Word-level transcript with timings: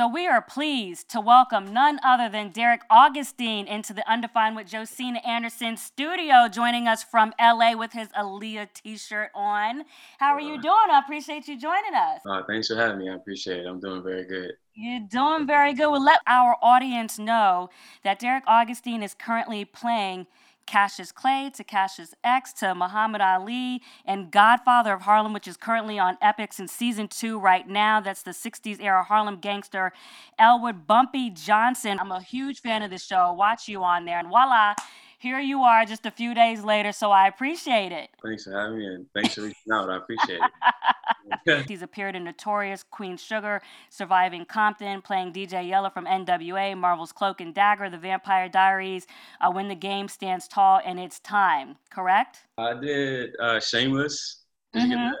So 0.00 0.08
we 0.08 0.26
are 0.26 0.40
pleased 0.40 1.10
to 1.10 1.20
welcome 1.20 1.74
none 1.74 2.00
other 2.02 2.30
than 2.30 2.50
Deric 2.54 2.78
Augustine 2.88 3.66
into 3.66 3.92
the 3.92 4.02
Undefined 4.10 4.56
with 4.56 4.72
Josina 4.72 5.18
Anderson 5.26 5.76
studio, 5.76 6.48
joining 6.50 6.88
us 6.88 7.04
from 7.04 7.34
LA 7.38 7.76
with 7.76 7.92
his 7.92 8.08
Aaliyah 8.18 8.72
t-shirt 8.72 9.30
on. 9.34 9.84
How 10.16 10.32
are 10.32 10.40
you 10.40 10.58
doing? 10.58 10.88
I 10.90 11.02
appreciate 11.04 11.48
you 11.48 11.60
joining 11.60 11.94
us. 11.94 12.22
Uh, 12.24 12.40
thanks 12.46 12.68
for 12.68 12.76
having 12.76 12.96
me. 12.96 13.10
I 13.10 13.14
appreciate 13.16 13.58
it. 13.58 13.66
I'm 13.66 13.78
doing 13.78 14.02
very 14.02 14.24
good. 14.24 14.52
You're 14.72 15.00
doing 15.00 15.46
very 15.46 15.74
good. 15.74 15.90
We'll 15.90 16.02
let 16.02 16.20
our 16.26 16.56
audience 16.62 17.18
know 17.18 17.68
that 18.02 18.22
Deric 18.22 18.44
Augustine 18.46 19.02
is 19.02 19.12
currently 19.12 19.66
playing 19.66 20.26
Cassius 20.66 21.12
Clay 21.12 21.50
to 21.54 21.64
Cassius 21.64 22.14
X 22.22 22.52
to 22.54 22.74
Muhammad 22.74 23.20
Ali 23.20 23.82
and 24.04 24.30
Godfather 24.30 24.92
of 24.92 25.02
Harlem, 25.02 25.32
which 25.32 25.48
is 25.48 25.56
currently 25.56 25.98
on 25.98 26.16
Epix 26.22 26.58
in 26.60 26.68
season 26.68 27.08
two 27.08 27.38
right 27.38 27.68
now. 27.68 28.00
That's 28.00 28.22
the 28.22 28.30
60s 28.30 28.80
era 28.80 29.02
Harlem 29.02 29.38
gangster 29.40 29.92
Ellsworth 30.38 30.86
Bumpy 30.86 31.30
Johnson. 31.30 31.98
I'm 31.98 32.12
a 32.12 32.20
huge 32.20 32.60
fan 32.60 32.82
of 32.82 32.90
this 32.90 33.04
show. 33.04 33.32
Watch 33.32 33.68
you 33.68 33.82
on 33.82 34.04
there. 34.04 34.18
And 34.18 34.28
voila, 34.28 34.74
here 35.20 35.38
you 35.38 35.62
are 35.64 35.84
just 35.84 36.06
a 36.06 36.10
few 36.10 36.34
days 36.34 36.64
later, 36.64 36.92
so 36.92 37.10
I 37.10 37.28
appreciate 37.28 37.92
it. 37.92 38.08
Thanks 38.24 38.44
for 38.44 38.58
having 38.58 38.78
me 38.78 38.86
and 38.86 39.06
thanks 39.12 39.34
for 39.34 39.42
reaching 39.42 39.72
out. 39.72 39.90
I 39.90 39.98
appreciate 39.98 40.40
it. 40.40 41.68
He's 41.68 41.82
appeared 41.82 42.16
in 42.16 42.24
Notorious, 42.24 42.82
Queen 42.82 43.18
Sugar, 43.18 43.60
Surviving 43.90 44.46
Compton, 44.46 45.02
playing 45.02 45.34
DJ 45.34 45.68
Yella 45.68 45.90
from 45.90 46.06
NWA, 46.06 46.76
Marvel's 46.76 47.12
Cloak 47.12 47.42
and 47.42 47.54
Dagger, 47.54 47.90
The 47.90 47.98
Vampire 47.98 48.48
Diaries, 48.48 49.06
uh, 49.42 49.50
When 49.52 49.68
the 49.68 49.74
Game 49.74 50.08
Stands 50.08 50.48
Tall, 50.48 50.80
and 50.84 50.98
It's 50.98 51.20
Time, 51.20 51.76
correct? 51.90 52.38
I 52.56 52.72
did 52.74 53.38
uh, 53.38 53.60
Shameless. 53.60 54.44
Did 54.72 54.90
mm-hmm. 54.90 55.14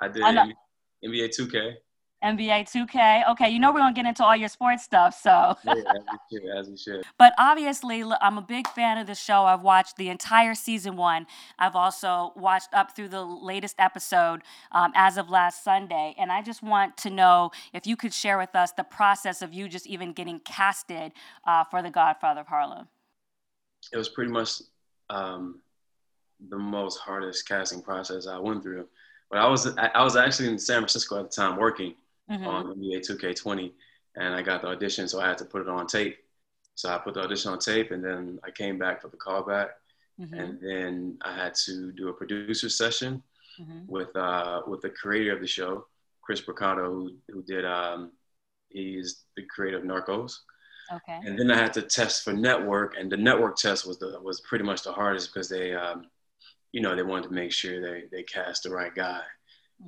I 0.00 0.08
did 0.08 0.22
NBA 1.04 1.28
2K. 1.38 1.74
NBA 2.22 2.70
2K. 2.70 3.30
Okay, 3.30 3.48
you 3.48 3.60
know 3.60 3.72
we're 3.72 3.78
gonna 3.78 3.94
get 3.94 4.06
into 4.06 4.24
all 4.24 4.34
your 4.34 4.48
sports 4.48 4.82
stuff, 4.82 5.18
so. 5.20 5.54
yeah, 5.64 5.74
as 5.74 5.84
we 6.30 6.40
should. 6.40 6.50
As 6.50 6.82
should. 6.82 7.04
But 7.18 7.32
obviously, 7.38 8.02
I'm 8.20 8.38
a 8.38 8.42
big 8.42 8.66
fan 8.68 8.98
of 8.98 9.06
the 9.06 9.14
show. 9.14 9.44
I've 9.44 9.62
watched 9.62 9.96
the 9.96 10.08
entire 10.08 10.54
season 10.54 10.96
one. 10.96 11.26
I've 11.58 11.76
also 11.76 12.32
watched 12.34 12.74
up 12.74 12.96
through 12.96 13.08
the 13.08 13.24
latest 13.24 13.76
episode 13.78 14.42
um, 14.72 14.92
as 14.94 15.16
of 15.16 15.30
last 15.30 15.62
Sunday, 15.62 16.14
and 16.18 16.32
I 16.32 16.42
just 16.42 16.62
want 16.62 16.96
to 16.98 17.10
know 17.10 17.52
if 17.72 17.86
you 17.86 17.96
could 17.96 18.12
share 18.12 18.38
with 18.38 18.54
us 18.56 18.72
the 18.72 18.84
process 18.84 19.40
of 19.40 19.52
you 19.52 19.68
just 19.68 19.86
even 19.86 20.12
getting 20.12 20.40
casted 20.40 21.12
uh, 21.46 21.64
for 21.64 21.82
The 21.82 21.90
Godfather 21.90 22.40
of 22.40 22.48
Harlem. 22.48 22.88
It 23.92 23.96
was 23.96 24.08
pretty 24.08 24.32
much 24.32 24.60
um, 25.08 25.60
the 26.48 26.58
most 26.58 26.98
hardest 26.98 27.46
casting 27.46 27.80
process 27.80 28.26
I 28.26 28.38
went 28.38 28.62
through. 28.64 28.86
But 29.30 29.38
I 29.38 29.46
was 29.46 29.68
I 29.76 30.02
was 30.02 30.16
actually 30.16 30.48
in 30.48 30.58
San 30.58 30.78
Francisco 30.78 31.20
at 31.20 31.30
the 31.30 31.36
time 31.36 31.56
working 31.58 31.94
mm-hmm. 32.30 32.46
on 32.46 32.74
NBA 32.76 33.08
2K20, 33.08 33.72
and 34.16 34.34
I 34.34 34.42
got 34.42 34.62
the 34.62 34.68
audition, 34.68 35.08
so 35.08 35.20
I 35.20 35.28
had 35.28 35.38
to 35.38 35.44
put 35.44 35.62
it 35.62 35.68
on 35.68 35.86
tape. 35.86 36.18
So 36.74 36.88
I 36.88 36.98
put 36.98 37.14
the 37.14 37.20
audition 37.20 37.52
on 37.52 37.58
tape, 37.58 37.90
and 37.90 38.04
then 38.04 38.38
I 38.44 38.50
came 38.50 38.78
back 38.78 39.02
for 39.02 39.08
the 39.08 39.16
callback, 39.16 39.70
mm-hmm. 40.20 40.34
and 40.34 40.60
then 40.60 41.18
I 41.22 41.34
had 41.34 41.54
to 41.66 41.92
do 41.92 42.08
a 42.08 42.12
producer 42.12 42.68
session 42.68 43.22
mm-hmm. 43.60 43.80
with 43.86 44.14
uh, 44.14 44.62
with 44.66 44.82
the 44.82 44.90
creator 44.90 45.34
of 45.34 45.40
the 45.40 45.46
show, 45.46 45.86
Chris 46.22 46.40
Brancato, 46.40 46.86
who, 46.86 47.16
who 47.28 47.42
did 47.42 47.64
um, 47.64 48.12
he's 48.68 49.24
the 49.36 49.42
creator 49.42 49.78
of 49.78 49.84
Narcos. 49.84 50.38
Okay. 50.90 51.20
And 51.22 51.38
then 51.38 51.50
I 51.50 51.56
had 51.56 51.74
to 51.74 51.82
test 51.82 52.24
for 52.24 52.32
network, 52.32 52.96
and 52.98 53.12
the 53.12 53.16
network 53.16 53.56
test 53.56 53.86
was 53.86 53.98
the 53.98 54.18
was 54.22 54.40
pretty 54.42 54.64
much 54.64 54.82
the 54.82 54.92
hardest 54.92 55.32
because 55.32 55.48
they, 55.48 55.74
um, 55.74 56.06
you 56.72 56.80
know, 56.80 56.96
they 56.96 57.02
wanted 57.02 57.28
to 57.28 57.34
make 57.34 57.52
sure 57.52 57.80
they 57.80 58.04
they 58.10 58.22
cast 58.22 58.62
the 58.62 58.70
right 58.70 58.94
guy 58.94 59.22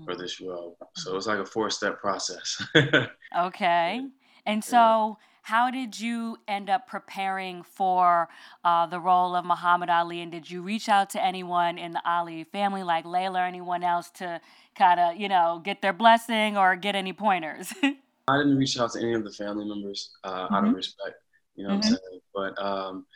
for 0.04 0.16
this 0.16 0.40
role. 0.40 0.76
So 0.96 1.16
it's 1.16 1.26
like 1.26 1.38
a 1.38 1.46
four 1.46 1.70
step 1.70 2.00
process. 2.00 2.62
okay. 3.38 4.00
And 4.46 4.64
so, 4.64 5.18
how 5.42 5.70
did 5.70 5.98
you 5.98 6.36
end 6.46 6.70
up 6.70 6.86
preparing 6.86 7.62
for 7.62 8.28
uh, 8.64 8.86
the 8.86 9.00
role 9.00 9.34
of 9.34 9.44
Muhammad 9.44 9.90
Ali? 9.90 10.20
And 10.20 10.30
did 10.30 10.50
you 10.50 10.62
reach 10.62 10.88
out 10.88 11.10
to 11.10 11.22
anyone 11.22 11.78
in 11.78 11.92
the 11.92 12.02
Ali 12.04 12.44
family, 12.44 12.82
like 12.82 13.04
Laila 13.04 13.40
or 13.40 13.44
anyone 13.44 13.82
else, 13.82 14.10
to 14.12 14.40
kind 14.76 15.00
of, 15.00 15.16
you 15.16 15.28
know, 15.28 15.60
get 15.64 15.82
their 15.82 15.92
blessing 15.92 16.56
or 16.56 16.76
get 16.76 16.94
any 16.94 17.12
pointers? 17.12 17.72
I 18.28 18.36
didn't 18.36 18.58
reach 18.58 18.78
out 18.78 18.92
to 18.92 19.00
any 19.00 19.14
of 19.14 19.24
the 19.24 19.32
family 19.32 19.64
members 19.64 20.10
uh, 20.24 20.44
mm-hmm. 20.44 20.54
out 20.54 20.66
of 20.68 20.74
respect, 20.74 21.16
you 21.56 21.64
know 21.66 21.70
mm-hmm. 21.70 21.78
what 21.78 21.86
I'm 21.86 21.92
mm-hmm. 21.92 22.10
saying? 22.10 22.20
But 22.56 22.62
um, 22.62 23.06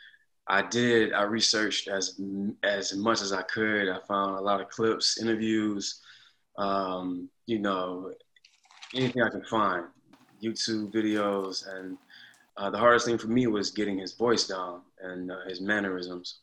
I 0.47 0.61
did, 0.61 1.13
I 1.13 1.23
researched 1.23 1.87
as, 1.87 2.19
as 2.63 2.95
much 2.95 3.21
as 3.21 3.31
I 3.31 3.43
could. 3.43 3.87
I 3.87 3.99
found 4.07 4.37
a 4.37 4.41
lot 4.41 4.61
of 4.61 4.69
clips, 4.69 5.19
interviews, 5.21 6.01
um, 6.57 7.29
you 7.45 7.59
know, 7.59 8.11
anything 8.93 9.21
I 9.21 9.29
can 9.29 9.43
find, 9.43 9.85
YouTube 10.41 10.93
videos. 10.93 11.67
And 11.67 11.97
uh, 12.57 12.69
the 12.69 12.77
hardest 12.77 13.05
thing 13.05 13.17
for 13.17 13.27
me 13.27 13.47
was 13.47 13.71
getting 13.71 13.97
his 13.97 14.13
voice 14.13 14.47
down 14.47 14.81
and 15.01 15.31
uh, 15.31 15.45
his 15.47 15.61
mannerisms. 15.61 16.39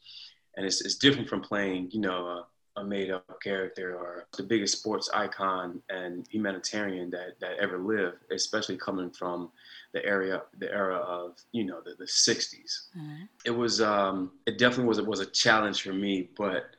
And 0.56 0.66
it's, 0.66 0.84
it's 0.84 0.96
different 0.96 1.28
from 1.28 1.40
playing, 1.40 1.90
you 1.92 2.00
know, 2.00 2.26
a, 2.26 2.46
a 2.80 2.84
made 2.84 3.10
up 3.10 3.40
character 3.42 3.96
or 3.96 4.26
the 4.36 4.42
biggest 4.42 4.78
sports 4.78 5.10
icon 5.12 5.82
and 5.88 6.26
humanitarian 6.28 7.10
that, 7.10 7.38
that 7.40 7.58
ever 7.58 7.78
lived, 7.78 8.18
especially 8.30 8.76
coming 8.76 9.10
from 9.10 9.50
the 9.92 10.04
area, 10.04 10.42
the 10.58 10.70
era 10.72 10.96
of, 10.96 11.36
you 11.52 11.64
know, 11.64 11.80
the, 11.82 11.94
the 11.98 12.04
60s. 12.04 12.88
Mm-hmm. 12.96 13.24
It 13.44 13.50
was, 13.50 13.80
um, 13.80 14.32
it 14.46 14.58
definitely 14.58 14.86
was, 14.86 14.98
it 14.98 15.06
was 15.06 15.20
a 15.20 15.26
challenge 15.26 15.82
for 15.82 15.92
me, 15.92 16.30
but 16.36 16.70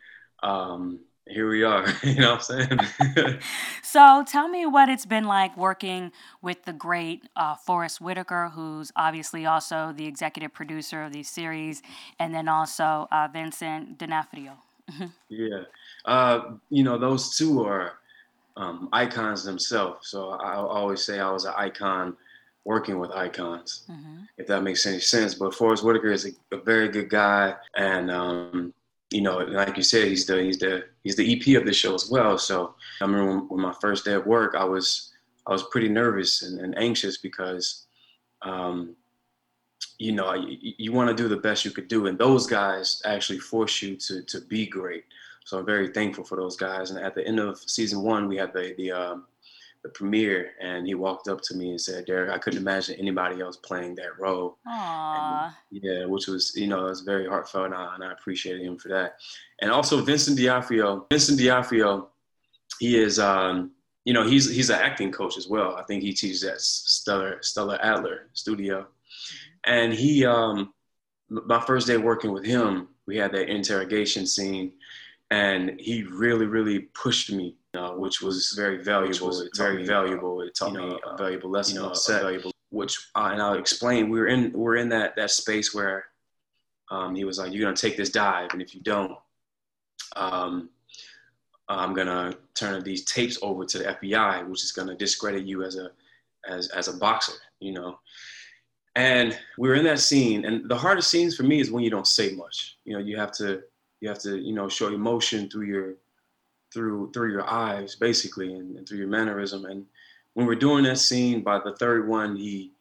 um, 0.42 1.00
here 1.28 1.50
we 1.50 1.64
are. 1.64 1.86
you 2.04 2.16
know 2.16 2.36
what 2.36 2.50
I'm 2.52 2.68
saying? 2.68 3.40
so 3.84 4.24
tell 4.28 4.48
me 4.48 4.66
what 4.66 4.90
it's 4.90 5.06
been 5.06 5.26
like 5.26 5.56
working 5.58 6.12
with 6.42 6.64
the 6.66 6.74
great 6.74 7.24
uh, 7.36 7.56
Forrest 7.56 8.02
Whitaker, 8.02 8.52
who's 8.54 8.92
obviously 8.96 9.46
also 9.46 9.94
the 9.96 10.06
executive 10.06 10.54
producer 10.54 11.04
of 11.04 11.14
these 11.14 11.30
series, 11.30 11.82
and 12.20 12.34
then 12.34 12.48
also 12.48 13.08
uh, 13.12 13.28
Vincent 13.32 13.98
D'Onofrio. 13.98 14.54
yeah. 15.30 15.64
Uh, 16.06 16.56
you 16.70 16.84
know, 16.84 16.98
those 16.98 17.38
two 17.38 17.64
are 17.64 17.94
um, 18.58 18.90
icons 18.92 19.44
themselves. 19.44 20.10
So 20.10 20.32
I 20.32 20.56
always 20.56 21.04
say 21.04 21.20
I 21.20 21.32
was 21.32 21.46
an 21.46 21.54
icon 21.56 22.18
working 22.66 23.00
with 23.00 23.12
icons, 23.12 23.84
mm-hmm. 23.90 24.24
if 24.38 24.48
that 24.48 24.62
makes 24.62 24.86
any 24.86 25.00
sense. 25.00 25.36
But 25.36 25.56
Forrest 25.56 25.84
Whitaker 25.84 26.12
is 26.12 26.26
a, 26.26 26.56
a 26.56 26.60
very 26.60 26.90
good 26.90 27.10
guy. 27.10 27.56
And, 27.76 28.12
um, 28.12 28.74
you 29.14 29.22
know, 29.22 29.38
like 29.38 29.78
you 29.78 29.84
said, 29.84 30.08
he's 30.08 30.26
the 30.26 30.42
he's 30.42 30.60
the 30.60 30.86
he's 31.04 31.16
the 31.16 31.34
EP 31.34 31.58
of 31.60 31.66
the 31.66 31.74
show 31.74 31.94
as 31.94 32.10
well. 32.10 32.38
So 32.38 32.76
I 33.02 33.06
remember 33.06 33.30
when, 33.30 33.48
when 33.50 33.62
my 33.62 33.74
first 33.80 34.06
day 34.06 34.14
at 34.14 34.28
work, 34.28 34.56
I 34.56 34.64
was 34.64 35.12
I 35.46 35.52
was 35.52 35.64
pretty 35.72 35.90
nervous 35.90 36.42
and, 36.42 36.60
and 36.60 36.78
anxious 36.78 37.18
because, 37.18 37.86
um, 38.42 38.96
you 40.00 40.14
know, 40.14 40.34
you, 40.34 40.74
you 40.78 40.92
want 40.92 41.10
to 41.10 41.24
do 41.24 41.30
the 41.30 41.38
best 41.38 41.66
you 41.66 41.72
could 41.72 41.88
do, 41.88 42.08
and 42.08 42.18
those 42.18 42.48
guys 42.48 43.02
actually 43.06 43.40
force 43.40 43.82
you 43.82 43.96
to 43.98 44.24
to 44.24 44.42
be 44.42 44.66
great. 44.66 45.06
So 45.46 45.60
I'm 45.60 45.66
very 45.66 45.90
thankful 45.90 46.24
for 46.24 46.38
those 46.38 46.56
guys. 46.56 46.92
And 46.92 47.04
at 47.04 47.16
the 47.16 47.28
end 47.28 47.40
of 47.40 47.60
season 47.60 48.02
one, 48.02 48.28
we 48.28 48.38
had 48.38 48.54
the 48.54 48.74
the 48.78 48.92
um, 48.92 49.26
the 49.84 49.90
premiere, 49.90 50.52
and 50.62 50.88
he 50.88 50.96
walked 50.96 51.28
up 51.28 51.42
to 51.42 51.56
me 51.56 51.72
and 51.72 51.82
said, 51.82 52.08
"Deric, 52.08 52.32
I 52.32 52.38
couldn't 52.38 52.62
imagine 52.62 52.96
anybody 52.98 53.42
else 53.42 53.58
playing 53.58 53.96
that 53.96 54.18
role." 54.18 54.58
Aww. 54.68 55.46
And, 55.46 55.54
yeah, 55.84 56.06
which 56.06 56.28
was 56.28 56.54
you 56.56 56.68
know 56.68 56.88
it 56.88 56.90
was 56.90 57.02
very 57.02 57.28
heartfelt, 57.28 57.66
and 57.66 57.76
I, 57.76 57.94
and 57.96 58.04
I 58.04 58.14
appreciated 58.14 58.62
him 58.62 58.78
for 58.78 58.88
that. 58.90 59.18
And 59.62 59.70
also 59.70 60.02
Vincent 60.02 60.38
D'Onofrio. 60.38 61.06
Vincent 61.12 61.38
D'Onofrio, 61.38 62.10
he 62.80 62.98
is 62.98 63.20
um, 63.20 63.72
you 64.06 64.14
know 64.14 64.26
he's 64.26 64.50
he's 64.50 64.70
an 64.70 64.80
acting 64.80 65.12
coach 65.12 65.38
as 65.38 65.48
well. 65.48 65.76
I 65.76 65.84
think 65.84 66.02
he 66.02 66.14
teaches 66.14 66.44
at 66.46 66.62
Stella 66.62 67.36
Stella 67.42 67.78
Adler 67.84 68.30
Studio, 68.32 68.88
and 69.66 69.94
he 69.94 70.26
um, 70.26 70.74
my 71.30 71.60
first 71.60 71.88
day 71.88 71.98
working 71.98 72.32
with 72.32 72.46
him, 72.46 72.88
we 73.06 73.18
had 73.18 73.34
that 73.34 73.50
interrogation 73.50 74.26
scene, 74.26 74.72
and 75.30 75.78
he 75.78 76.04
really 76.04 76.46
really 76.46 76.80
pushed 76.80 77.34
me 77.34 77.58
uh, 77.76 77.92
which 77.92 78.22
was 78.22 78.52
very 78.56 78.84
valuable. 78.84 79.28
Was 79.28 79.50
very 79.56 79.86
valuable. 79.86 80.42
It 80.42 80.56
taught 80.56 80.74
you 80.74 80.78
know, 80.78 80.88
me 80.90 81.00
a 81.06 81.18
valuable 81.18 81.50
lesson. 81.50 81.76
You 81.76 81.82
know, 81.82 81.94
set, 81.94 82.22
valuable, 82.22 82.52
which 82.70 83.10
uh, 83.16 83.30
and 83.32 83.42
I'll 83.42 83.58
explain. 83.58 84.10
We 84.10 84.20
were 84.20 84.28
in 84.28 84.52
we 84.54 84.66
are 84.66 84.76
in 84.76 84.90
that 84.90 85.16
that 85.16 85.32
space 85.32 85.74
where 85.74 86.06
um, 86.92 87.16
he 87.16 87.26
was 87.26 87.38
like, 87.38 87.52
"You're 87.52 87.64
gonna 87.64 87.76
take 87.76 87.98
this 87.98 88.10
dive, 88.10 88.50
and 88.54 88.62
if 88.62 88.76
you 88.76 88.82
don't, 88.82 89.18
um, 90.16 90.70
I'm 91.68 91.94
gonna 91.94 92.36
turn 92.54 92.84
these 92.84 93.06
tapes 93.06 93.40
over 93.42 93.66
to 93.66 93.78
the 93.80 93.86
FBI, 93.86 94.48
which 94.48 94.64
is 94.64 94.72
gonna 94.72 94.96
discredit 94.96 95.46
you 95.46 95.64
as 95.64 95.76
a 95.76 95.92
as 96.48 96.68
as 96.70 96.88
a 96.88 96.98
boxer." 96.98 97.34
You 97.60 97.74
know. 97.74 98.00
And 98.96 99.36
we 99.58 99.70
were 99.70 99.74
in 99.74 99.86
that 99.86 100.00
scene, 100.00 100.46
and 100.46 100.70
the 100.70 100.78
hardest 100.78 101.10
scenes 101.10 101.36
for 101.36 101.42
me 101.42 101.60
is 101.60 101.72
when 101.72 101.84
you 101.84 101.90
don't 101.90 102.06
say 102.06 102.36
much. 102.36 102.78
You 102.86 102.94
know, 102.94 103.00
you 103.00 103.18
have 103.18 103.32
to 103.38 103.64
you 104.02 104.10
have 104.10 104.20
to 104.20 104.38
you 104.38 104.54
know 104.54 104.70
show 104.70 104.90
emotion 104.90 105.50
through 105.50 105.66
your 105.66 105.96
through 106.74 107.12
through 107.12 107.32
your 107.32 107.50
eyes 107.50 107.96
basically 107.96 108.54
and, 108.54 108.78
and, 108.78 108.88
through 108.88 108.98
your 108.98 109.08
mannerism 109.08 109.66
and 109.66 109.86
when 110.34 110.46
we're 110.46 110.56
doing 110.56 110.84
that 110.84 110.98
scene 110.98 111.42
by 111.42 111.60
the 111.60 111.76
third 111.76 112.08
one 112.08 112.36
he 112.36 112.72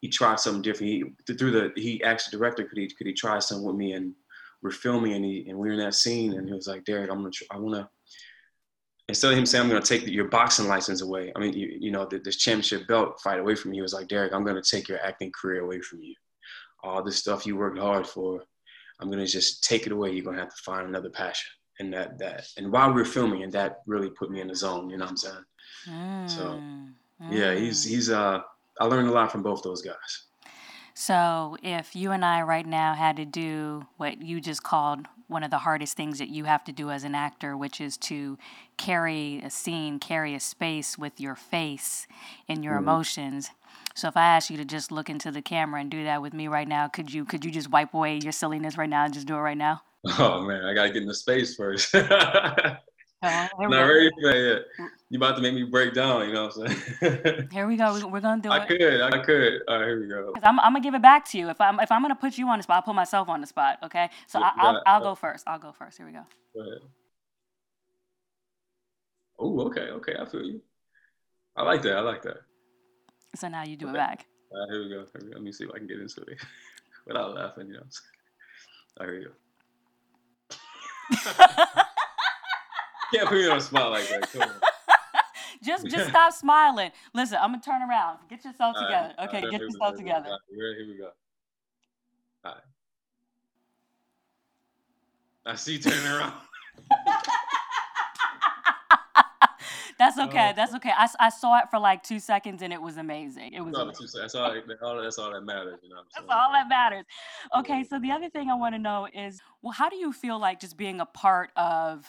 he 0.00 0.08
tried 0.08 0.40
something 0.40 0.62
different 0.62 0.92
he 0.92 1.34
through 1.34 1.50
the 1.50 1.72
he 1.76 2.02
asked 2.02 2.30
the 2.30 2.36
director 2.36 2.64
could 2.64 2.78
he 2.78 2.88
could 2.88 3.06
he 3.06 3.12
try 3.12 3.38
something 3.38 3.66
with 3.66 3.76
me 3.76 3.92
and 3.92 4.14
we're 4.62 4.70
filming 4.70 5.12
and 5.12 5.24
he 5.24 5.46
and 5.48 5.58
we're 5.58 5.72
in 5.72 5.78
that 5.78 5.94
scene 5.94 6.34
and 6.34 6.48
he 6.48 6.54
was 6.54 6.66
like 6.66 6.84
deric 6.84 7.10
i'm 7.10 7.18
gonna 7.18 7.30
i 7.50 7.58
want 7.58 7.74
to 7.74 7.88
instead 9.08 9.32
of 9.32 9.38
him 9.38 9.46
saying, 9.46 9.70
I'm 9.70 9.82
to 9.82 9.86
take 9.86 10.06
your 10.06 10.28
boxing 10.28 10.66
license 10.66 11.02
away, 11.02 11.32
I 11.34 11.38
mean, 11.38 11.52
you, 11.52 11.76
you 11.78 11.90
know, 11.90 12.06
this 12.06 12.36
championship 12.36 12.86
belt 12.86 13.20
fight 13.20 13.38
away 13.38 13.54
from 13.54 13.72
you, 13.72 13.78
he 13.78 13.82
was 13.82 13.92
like, 13.92 14.08
Deric, 14.08 14.32
I'm 14.32 14.44
to 14.60 14.70
take 14.70 14.88
your 14.88 15.04
acting 15.04 15.32
career 15.32 15.62
away 15.62 15.80
from 15.80 16.02
you. 16.02 16.14
All 16.82 17.02
this 17.02 17.16
stuff 17.16 17.46
you 17.46 17.56
worked 17.56 17.78
hard 17.78 18.06
for, 18.06 18.42
I'm 19.00 19.10
to 19.24 19.30
just 19.30 19.64
take 19.64 19.86
it 19.86 19.92
away. 19.92 20.12
You're 20.12 20.24
to 20.36 20.42
have 20.42 20.54
to 20.54 20.62
find 20.62 20.88
another 20.88 21.10
passion. 21.10 21.50
And 21.78 21.92
that, 21.92 22.18
that, 22.18 22.46
and 22.56 22.70
while 22.70 22.88
we 22.88 22.94
were 22.94 23.04
filming, 23.04 23.42
and 23.42 23.52
that 23.52 23.82
really 23.86 24.10
put 24.10 24.30
me 24.30 24.40
in 24.40 24.48
the 24.48 24.54
zone, 24.54 24.90
you 24.90 24.96
know 24.96 25.04
what 25.04 25.10
I'm 25.10 25.16
saying? 25.16 25.44
Mm. 25.88 26.30
So, 26.30 26.60
yeah, 27.30 27.54
he's, 27.54 27.84
mm. 27.84 27.88
he's, 27.88 28.10
uh, 28.10 28.42
I 28.80 28.84
learned 28.84 29.08
a 29.08 29.12
lot 29.12 29.32
from 29.32 29.42
both 29.42 29.62
those 29.62 29.82
guys. 29.82 30.24
So, 30.96 31.56
if 31.60 31.96
you 31.96 32.12
and 32.12 32.24
I 32.24 32.42
right 32.42 32.66
now 32.66 32.94
had 32.94 33.16
to 33.16 33.24
do 33.24 33.86
what 33.96 34.22
you 34.22 34.40
just 34.40 34.62
called 34.62 35.08
one 35.26 35.42
of 35.42 35.50
the 35.50 35.58
hardest 35.58 35.96
things 35.96 36.18
that 36.18 36.28
you 36.28 36.44
have 36.44 36.62
to 36.64 36.72
do 36.72 36.90
as 36.90 37.02
an 37.02 37.16
actor, 37.16 37.56
which 37.56 37.80
is 37.80 37.96
to 37.96 38.38
carry 38.76 39.40
a 39.42 39.50
scene, 39.50 39.98
carry 39.98 40.34
a 40.34 40.40
space 40.40 40.96
with 40.96 41.20
your 41.20 41.34
face 41.34 42.06
and 42.48 42.62
your 42.62 42.74
mm-hmm. 42.74 42.84
emotions. 42.84 43.50
So 43.96 44.06
if 44.06 44.16
I 44.16 44.26
ask 44.26 44.50
you 44.50 44.56
to 44.56 44.64
just 44.64 44.92
look 44.92 45.10
into 45.10 45.32
the 45.32 45.42
camera 45.42 45.80
and 45.80 45.90
do 45.90 46.04
that 46.04 46.22
with 46.22 46.32
me 46.32 46.46
right 46.46 46.68
now, 46.68 46.86
could 46.88 47.12
you 47.12 47.24
could 47.24 47.44
you 47.44 47.50
just 47.50 47.70
wipe 47.70 47.94
away 47.94 48.20
your 48.22 48.32
silliness 48.32 48.78
right 48.78 48.88
now 48.88 49.04
and 49.04 49.14
just 49.14 49.26
do 49.26 49.34
it 49.34 49.40
right 49.40 49.58
now? 49.58 49.82
Oh 50.06 50.42
man, 50.42 50.64
I 50.64 50.74
gotta 50.74 50.90
get 50.90 51.02
in 51.02 51.08
the 51.08 51.14
space 51.14 51.56
first. 51.56 51.94
Oh, 53.26 53.48
Not 53.58 53.82
ready 53.82 54.10
for 54.10 54.32
that 54.32 54.64
yet. 54.78 54.88
You 55.08 55.18
about 55.18 55.36
to 55.36 55.42
make 55.42 55.54
me 55.54 55.62
break 55.62 55.94
down, 55.94 56.28
you 56.28 56.34
know 56.34 56.48
what 56.48 56.68
I'm 56.68 56.76
saying? 57.00 57.48
here 57.52 57.66
we 57.66 57.76
go. 57.76 58.06
We're 58.08 58.20
gonna 58.20 58.42
do 58.42 58.50
I 58.50 58.58
it. 58.58 58.62
I 58.62 58.66
could, 58.66 59.00
I 59.00 59.24
could. 59.24 59.62
All 59.66 59.78
right, 59.78 59.86
here 59.86 60.00
we 60.00 60.08
go. 60.08 60.34
I'm, 60.42 60.60
I'm 60.60 60.72
gonna 60.72 60.80
give 60.80 60.94
it 60.94 61.00
back 61.00 61.26
to 61.30 61.38
you. 61.38 61.48
If 61.48 61.60
I'm 61.60 61.80
if 61.80 61.90
I'm 61.90 62.02
gonna 62.02 62.16
put 62.16 62.36
you 62.36 62.48
on 62.48 62.58
the 62.58 62.62
spot, 62.64 62.76
I'll 62.76 62.82
put 62.82 62.94
myself 62.94 63.28
on 63.28 63.40
the 63.40 63.46
spot. 63.46 63.78
Okay. 63.82 64.10
So 64.26 64.40
yeah, 64.40 64.50
I, 64.56 64.72
will 64.72 64.82
I'll 64.86 65.00
go 65.00 65.14
first. 65.14 65.44
I'll 65.46 65.58
go 65.58 65.72
first. 65.72 65.96
Here 65.96 66.06
we 66.06 66.12
go. 66.12 66.22
Go 66.54 66.60
ahead. 66.60 66.78
Oh, 69.38 69.60
okay, 69.68 69.88
okay. 69.90 70.16
I 70.20 70.26
feel 70.26 70.42
you. 70.42 70.60
I 71.56 71.62
like 71.62 71.82
that. 71.82 71.96
I 71.96 72.00
like 72.00 72.22
that. 72.22 72.38
So 73.36 73.48
now 73.48 73.64
you 73.64 73.76
do 73.76 73.86
okay. 73.86 73.94
it 73.94 73.96
back. 73.96 74.26
All 74.50 74.60
right, 74.60 74.70
here 74.70 74.82
we 74.82 74.88
go. 74.90 74.96
Here 74.96 75.22
we 75.22 75.28
go. 75.28 75.34
Let 75.34 75.42
me 75.42 75.52
see 75.52 75.64
if 75.64 75.70
I 75.74 75.78
can 75.78 75.86
get 75.86 76.00
into 76.00 76.20
it 76.22 76.38
without 77.06 77.34
laughing. 77.34 77.68
You 77.68 77.74
know. 77.74 77.86
All 79.00 79.06
right, 79.06 79.12
here 79.12 79.18
we 79.18 79.24
go. 79.24 79.30
can't 83.14 83.28
put 83.28 83.32
me 83.32 83.48
on 83.48 83.58
a 83.58 83.60
spot 83.60 83.90
like 83.90 84.08
that. 84.08 84.32
Come 84.32 84.42
on. 84.42 84.50
just 85.62 85.86
just 85.86 86.08
stop 86.10 86.32
smiling. 86.32 86.90
Listen, 87.12 87.38
I'm 87.40 87.50
gonna 87.50 87.62
turn 87.62 87.82
around. 87.82 88.18
Get 88.28 88.44
yourself 88.44 88.76
together. 88.76 89.14
Right, 89.18 89.28
okay, 89.28 89.42
right, 89.42 89.50
get 89.50 89.60
yourself 89.60 89.96
together. 89.96 90.30
Right, 90.30 90.76
here 90.76 90.86
we 90.86 90.96
go. 90.96 91.10
All 92.44 92.52
right. 92.52 92.62
I 95.46 95.54
see 95.56 95.74
you 95.74 95.78
turning 95.78 96.06
around. 96.06 96.32
that's 99.98 100.18
okay. 100.18 100.52
That's 100.56 100.74
okay. 100.74 100.92
I, 100.96 101.08
I 101.20 101.28
saw 101.30 101.58
it 101.58 101.64
for 101.70 101.78
like 101.78 102.02
two 102.02 102.18
seconds 102.18 102.62
and 102.62 102.72
it 102.72 102.80
was 102.80 102.96
amazing. 102.96 103.52
It 103.52 103.60
was. 103.60 103.74
Amazing. 103.74 104.20
That's 104.20 104.34
all. 104.34 104.54
That's 105.02 105.18
all 105.18 105.32
that 105.32 105.44
matters. 105.44 105.80
You 105.82 105.90
know. 105.90 106.02
That's 106.14 106.26
all 106.28 106.52
that 106.52 106.68
matters. 106.68 107.04
Okay, 107.56 107.84
so 107.84 107.98
the 107.98 108.10
other 108.10 108.28
thing 108.28 108.50
I 108.50 108.54
want 108.54 108.74
to 108.74 108.78
know 108.78 109.08
is, 109.14 109.40
well, 109.62 109.72
how 109.72 109.88
do 109.88 109.96
you 109.96 110.12
feel 110.12 110.38
like 110.38 110.60
just 110.60 110.76
being 110.76 111.00
a 111.00 111.06
part 111.06 111.50
of 111.56 112.06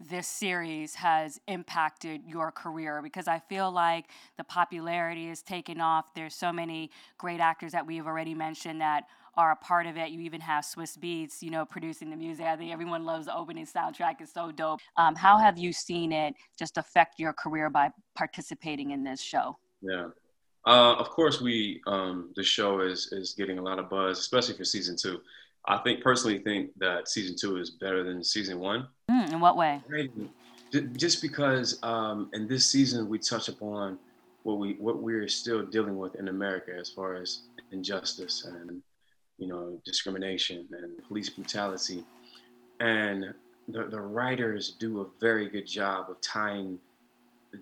this 0.00 0.26
series 0.26 0.96
has 0.96 1.40
impacted 1.46 2.22
your 2.26 2.50
career 2.50 3.00
because 3.00 3.28
I 3.28 3.38
feel 3.38 3.70
like 3.70 4.06
the 4.36 4.44
popularity 4.44 5.28
is 5.28 5.40
taken 5.42 5.80
off. 5.80 6.06
There's 6.14 6.34
so 6.34 6.52
many 6.52 6.90
great 7.16 7.40
actors 7.40 7.72
that 7.72 7.86
we've 7.86 8.06
already 8.06 8.34
mentioned 8.34 8.80
that 8.80 9.04
are 9.36 9.52
a 9.52 9.56
part 9.56 9.86
of 9.86 9.96
it. 9.96 10.10
You 10.10 10.20
even 10.20 10.40
have 10.40 10.64
Swizz 10.64 10.98
Beatz, 10.98 11.42
you 11.42 11.50
know, 11.50 11.64
producing 11.64 12.10
the 12.10 12.16
music. 12.16 12.46
I 12.46 12.56
think 12.56 12.72
everyone 12.72 13.04
loves 13.04 13.26
the 13.26 13.36
opening 13.36 13.66
soundtrack. 13.66 14.20
It's 14.20 14.32
so 14.32 14.52
dope. 14.52 14.80
Um, 14.96 15.14
how 15.14 15.38
have 15.38 15.58
you 15.58 15.72
seen 15.72 16.12
it 16.12 16.34
just 16.58 16.78
affect 16.78 17.18
your 17.18 17.32
career 17.32 17.70
by 17.70 17.90
participating 18.14 18.90
in 18.90 19.04
this 19.04 19.20
show? 19.20 19.56
Yeah. 19.82 20.08
Uh, 20.66 20.94
of 20.94 21.10
course, 21.10 21.40
we 21.40 21.82
um, 21.86 22.32
the 22.36 22.42
show 22.42 22.80
is 22.80 23.12
is 23.12 23.34
getting 23.34 23.58
a 23.58 23.62
lot 23.62 23.78
of 23.78 23.90
buzz, 23.90 24.18
especially 24.18 24.56
for 24.56 24.64
season 24.64 24.96
two. 24.96 25.20
I 25.66 25.78
think 25.78 26.02
personally 26.02 26.38
think 26.38 26.70
that 26.78 27.08
season 27.08 27.36
two 27.36 27.56
is 27.58 27.70
better 27.70 28.02
than 28.02 28.22
season 28.24 28.58
one. 28.58 28.88
Mm, 29.10 29.34
in 29.34 29.40
what 29.40 29.56
way? 29.56 29.82
Just 30.96 31.22
because 31.22 31.78
um, 31.82 32.30
in 32.32 32.48
this 32.48 32.66
season 32.66 33.08
we 33.08 33.18
touch 33.18 33.48
upon 33.48 33.98
what 34.44 34.58
we 34.58 34.74
what 34.74 35.02
we're 35.02 35.28
still 35.28 35.64
dealing 35.66 35.98
with 35.98 36.14
in 36.16 36.28
America 36.28 36.72
as 36.78 36.90
far 36.90 37.14
as 37.14 37.42
injustice 37.72 38.44
and 38.44 38.82
you 39.38 39.48
know 39.48 39.80
discrimination 39.84 40.68
and 40.72 41.04
police 41.06 41.30
brutality, 41.30 42.04
and 42.80 43.34
the, 43.68 43.84
the 43.84 44.00
writers 44.00 44.76
do 44.78 45.00
a 45.00 45.06
very 45.20 45.48
good 45.48 45.66
job 45.66 46.10
of 46.10 46.20
tying 46.20 46.78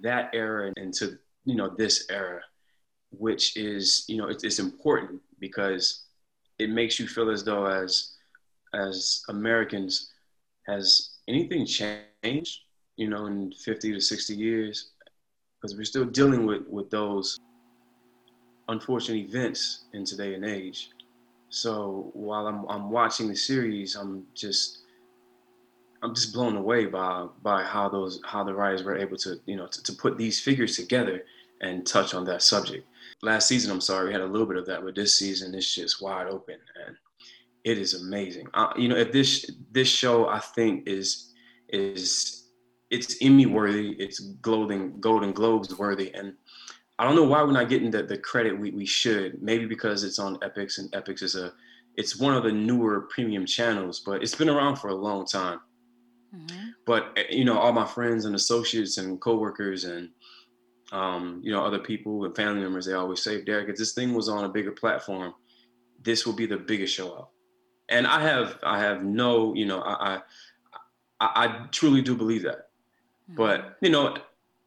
that 0.03 0.31
era 0.33 0.73
into 0.77 1.19
you 1.45 1.55
know 1.55 1.69
this 1.77 2.07
era, 2.11 2.41
which 3.11 3.57
is 3.57 4.05
you 4.09 4.17
know 4.17 4.29
it's, 4.29 4.59
important 4.59 5.21
because 5.39 6.05
it 6.59 6.71
makes 6.71 6.99
you 6.99 7.07
feel 7.07 7.31
as 7.31 7.45
though 7.45 7.67
as 7.67 8.15
as 8.75 9.23
Americans 9.29 10.11
has 10.67 11.11
anything 11.29 11.67
changed 11.67 12.61
you 12.97 13.09
know 13.09 13.27
in 13.27 13.53
50 13.53 13.93
to 13.95 14.01
60 14.01 14.35
years? 14.35 14.91
Because 15.61 15.77
we're 15.77 15.85
still 15.85 16.05
dealing 16.05 16.47
with 16.47 16.67
with 16.69 16.91
those 16.91 17.39
unfortunate 18.69 19.19
events 19.19 19.85
in 19.93 20.05
today 20.05 20.35
and 20.35 20.45
age 20.45 20.91
so 21.53 22.11
while 22.15 22.47
I'm, 22.47 22.65
I'm 22.69 22.91
watching 22.91 23.29
the 23.29 23.37
series 23.37 23.95
i'm 23.95 24.25
just 24.35 24.79
i'm 26.03 26.15
just 26.15 26.33
blown 26.33 26.57
away 26.57 26.87
by 26.87 27.27
by 27.43 27.63
how 27.63 27.89
those 27.89 28.21
how 28.25 28.43
the 28.45 28.55
writers 28.55 28.83
were 28.83 28.97
able 28.97 29.17
to 29.19 29.41
you 29.47 29.57
know 29.57 29.67
to, 29.67 29.83
to 29.83 29.93
put 29.93 30.19
these 30.19 30.41
figures 30.41 30.77
together 30.77 31.25
and 31.61 31.87
touch 31.87 32.15
on 32.15 32.25
that 32.25 32.43
subject 32.43 32.87
last 33.23 33.49
season, 33.49 33.71
I'm 33.71 33.81
sorry, 33.81 34.09
we 34.09 34.13
had 34.13 34.21
a 34.21 34.27
little 34.27 34.47
bit 34.47 34.57
of 34.57 34.67
that, 34.67 34.85
but 34.85 34.95
this 34.95 35.19
season 35.19 35.55
it's 35.55 35.75
just 35.75 36.03
wide 36.03 36.27
open 36.27 36.59
and 36.87 36.97
it 37.65 37.79
is 37.79 37.95
amazing. 37.95 38.49
Uh, 38.55 38.73
you 38.77 38.89
know, 38.89 38.97
if 38.97 39.13
this 39.13 39.51
this 39.71 39.89
show 39.89 40.29
I 40.29 40.41
think 40.41 40.89
is 40.89 41.33
is 41.69 42.51
it's 42.91 43.17
Emmy 43.23 43.47
worthy, 43.47 43.91
it's 43.93 44.19
Golden 44.19 45.01
Golden 45.01 45.33
Globes 45.33 45.79
worthy, 45.79 46.13
and 46.15 46.35
I 46.99 47.05
don't 47.05 47.17
know 47.17 47.25
why 47.25 47.43
we're 47.43 47.53
not 47.53 47.69
getting 47.69 47.91
the, 47.91 48.03
the 48.03 48.19
credit 48.19 48.59
we, 48.59 48.71
we 48.71 48.87
should. 48.87 49.43
Maybe 49.43 49.67
because 49.67 50.05
it's 50.05 50.19
on 50.19 50.37
Epix 50.39 50.79
and 50.79 50.91
Epix 50.93 51.23
is 51.23 51.35
a 51.35 51.53
it's 51.97 52.19
one 52.19 52.35
of 52.35 52.43
the 52.43 52.53
newer 52.53 53.03
premium 53.11 53.45
channels, 53.45 54.01
but 54.01 54.23
it's 54.23 54.35
been 54.35 54.49
around 54.49 54.77
for 54.77 54.89
a 54.89 54.95
long 54.95 55.27
time. 55.27 55.61
Mm-hmm. 56.35 56.69
But 56.87 57.13
eh, 57.17 57.25
you 57.31 57.45
know, 57.45 57.59
all 57.59 57.73
my 57.73 57.87
friends 57.87 58.25
and 58.25 58.35
associates 58.35 58.99
and 58.99 59.21
coworkers 59.21 59.85
and 59.85 60.11
um, 60.93 61.41
you 61.43 61.51
know, 61.51 61.65
other 61.65 61.79
people 61.79 62.25
and 62.27 62.37
family 62.37 62.63
members, 62.63 62.85
they 62.85 62.93
always 62.93 63.23
say, 63.23 63.43
Derek, 63.43 63.71
if 63.71 63.77
this 63.77 63.95
thing 63.95 64.13
was 64.13 64.29
on 64.29 64.45
a 64.45 64.49
bigger 64.49 64.73
platform, 64.73 65.35
this 66.03 66.27
will 66.27 66.35
be 66.35 66.45
the 66.45 66.59
biggest 66.59 66.95
show 66.95 67.15
out. 67.15 67.29
And 67.89 68.07
I 68.07 68.21
have, 68.21 68.59
I 68.63 68.79
have 68.79 69.03
no, 69.03 69.55
you 69.55 69.65
know, 69.65 69.81
I, 69.81 70.21
I, 71.21 71.31
I 71.35 71.67
truly 71.71 72.03
do 72.03 72.15
believe 72.15 72.43
that. 72.43 72.69
Mm-hmm. 73.31 73.37
But 73.37 73.79
you 73.81 73.91
know, 73.91 74.17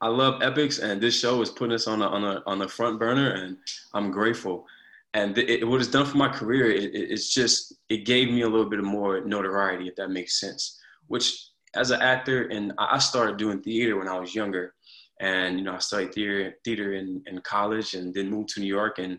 I 0.06 0.10
love 0.10 0.40
Epix, 0.42 0.84
and 0.84 1.02
this 1.02 1.20
show 1.20 1.42
is 1.42 1.50
putting 1.50 1.74
us 1.74 1.88
on 1.88 2.04
a, 2.04 2.06
on 2.06 2.24
a, 2.24 2.44
on 2.46 2.60
the 2.60 2.68
front 2.68 3.00
burner, 3.00 3.32
and 3.32 3.58
I'm 3.96 4.12
grateful. 4.12 4.68
And 5.16 5.36
it, 5.36 5.68
what 5.68 5.82
it's 5.82 5.90
done 5.90 6.06
for 6.06 6.18
my 6.18 6.30
career, 6.30 6.70
it, 6.70 6.94
it's 6.94 7.34
just 7.34 7.74
it 7.90 8.06
gave 8.06 8.30
me 8.30 8.42
a 8.42 8.48
little 8.48 8.70
bit 8.70 8.78
of 8.78 8.86
more 8.86 9.22
notoriety, 9.22 9.88
if 9.88 9.96
that 9.96 10.12
makes 10.12 10.40
sense. 10.40 10.80
Which, 11.08 11.48
as 11.74 11.90
an 11.90 12.04
actor, 12.04 12.50
and 12.50 12.72
I 12.78 13.00
started 13.00 13.38
doing 13.38 13.64
theater 13.64 13.98
when 13.98 14.08
I 14.08 14.20
was 14.20 14.36
younger, 14.36 14.76
and, 15.22 15.58
you 15.58 15.66
know, 15.66 15.74
I 15.74 15.80
studied 15.80 16.14
theater, 16.14 16.54
theater 16.64 16.94
in, 16.94 17.24
in 17.26 17.42
college 17.42 17.96
and 17.96 18.14
then 18.14 18.30
moved 18.30 18.50
to 18.50 18.60
New 18.60 18.68
York 18.68 19.00
and 19.00 19.18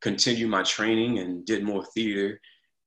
continued 0.00 0.50
my 0.50 0.64
training 0.64 1.20
and 1.20 1.46
did 1.46 1.62
more 1.62 1.84
theater. 1.94 2.40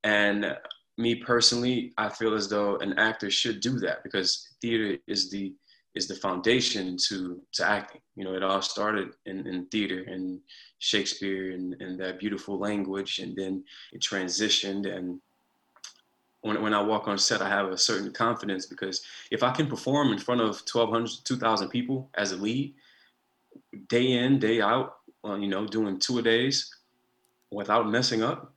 And 0.04 0.58
me 0.98 1.16
personally, 1.16 1.94
I 1.98 2.10
feel 2.10 2.34
as 2.34 2.50
though 2.50 2.80
an 2.80 3.00
actor 3.00 3.32
should 3.32 3.62
do 3.62 3.80
that 3.80 4.04
because 4.04 4.46
theater 4.62 4.98
is 5.08 5.32
the 5.32 5.54
is 5.96 6.08
the 6.08 6.16
foundation 6.16 6.98
to 7.08 7.42
to 7.54 7.68
acting. 7.68 8.02
You 8.16 8.24
know, 8.26 8.36
it 8.36 8.44
all 8.44 8.62
started 8.62 9.10
in, 9.26 9.48
in 9.48 9.66
theater 9.68 10.04
and 10.08 10.40
Shakespeare 10.80 11.52
and, 11.52 11.76
and 11.82 12.00
that 12.00 12.20
beautiful 12.20 12.58
language, 12.60 13.20
and 13.20 13.36
then 13.36 13.64
it 13.92 14.02
transitioned 14.02 14.86
and 14.94 15.20
when, 16.42 16.62
when 16.62 16.74
I 16.74 16.82
walk 16.82 17.08
on 17.08 17.18
set, 17.18 17.42
I 17.42 17.50
have 17.50 17.68
a 17.68 17.78
certain 17.78 18.12
confidence 18.12 18.66
because 18.66 19.02
if 19.32 19.44
I 19.44 19.52
can 19.52 19.68
perform 19.68 20.14
in 20.14 20.20
front 20.20 20.42
of 20.42 20.62
1,200, 20.72 21.26
2,000 21.26 21.70
people 21.70 22.10
as 22.16 22.32
a 22.32 22.38
lead, 22.38 22.74
day 23.88 24.14
in, 24.14 24.40
day 24.40 24.62
out, 24.62 24.98
you 25.26 25.48
know, 25.48 25.68
doing 25.68 26.00
two 26.00 26.20
a 26.20 26.22
days 26.22 26.74
without 27.52 27.90
messing 27.90 28.24
up, 28.24 28.54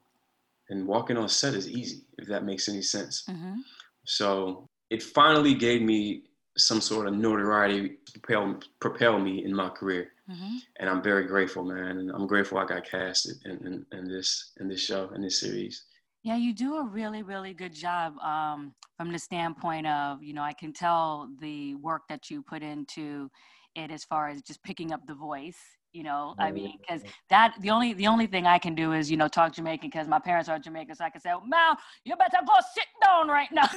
and 0.70 0.86
walking 0.86 1.16
on 1.16 1.28
set 1.28 1.54
is 1.54 1.68
easy, 1.68 2.02
if 2.18 2.28
that 2.28 2.44
makes 2.44 2.68
any 2.68 2.82
sense. 2.82 3.24
Mm-hmm. 3.28 3.56
So 4.04 4.68
it 4.90 5.02
finally 5.02 5.54
gave 5.54 5.82
me 5.82 6.22
some 6.56 6.80
sort 6.80 7.06
of 7.06 7.14
notoriety 7.14 7.96
propel, 8.12 8.60
propel 8.80 9.18
me 9.18 9.44
in 9.44 9.54
my 9.54 9.68
career. 9.68 10.12
Mm-hmm. 10.30 10.56
And 10.78 10.88
I'm 10.88 11.02
very 11.02 11.24
grateful, 11.24 11.64
man. 11.64 11.98
And 11.98 12.10
I'm 12.10 12.26
grateful 12.26 12.58
I 12.58 12.66
got 12.66 12.84
casted 12.84 13.36
in, 13.44 13.66
in, 13.66 13.86
in 13.98 14.08
this 14.08 14.52
in 14.60 14.68
this 14.68 14.80
show, 14.80 15.10
in 15.14 15.22
this 15.22 15.40
series. 15.40 15.84
Yeah, 16.22 16.36
you 16.36 16.54
do 16.54 16.76
a 16.76 16.84
really, 16.84 17.22
really 17.22 17.52
good 17.52 17.74
job 17.74 18.16
um, 18.18 18.74
from 18.96 19.10
the 19.10 19.18
standpoint 19.18 19.88
of, 19.88 20.22
you 20.22 20.34
know, 20.34 20.42
I 20.42 20.52
can 20.52 20.72
tell 20.72 21.28
the 21.40 21.74
work 21.74 22.02
that 22.08 22.30
you 22.30 22.42
put 22.42 22.62
into 22.62 23.28
it 23.74 23.90
as 23.90 24.04
far 24.04 24.28
as 24.28 24.40
just 24.42 24.62
picking 24.62 24.92
up 24.92 25.04
the 25.06 25.14
voice 25.14 25.58
you 25.92 26.02
know 26.02 26.34
i 26.38 26.50
mean 26.50 26.78
because 26.80 27.02
that 27.28 27.54
the 27.60 27.70
only 27.70 27.92
the 27.92 28.06
only 28.06 28.26
thing 28.26 28.46
i 28.46 28.58
can 28.58 28.74
do 28.74 28.92
is 28.92 29.10
you 29.10 29.16
know 29.16 29.28
talk 29.28 29.52
jamaican 29.52 29.90
because 29.90 30.08
my 30.08 30.18
parents 30.18 30.48
are 30.48 30.58
jamaican 30.58 30.94
so 30.94 31.04
i 31.04 31.10
can 31.10 31.20
say 31.20 31.30
oh, 31.32 31.42
mal 31.46 31.76
you 32.04 32.16
better 32.16 32.38
go 32.46 32.54
sit 32.74 32.86
down 33.02 33.28
right 33.28 33.50
now. 33.52 33.68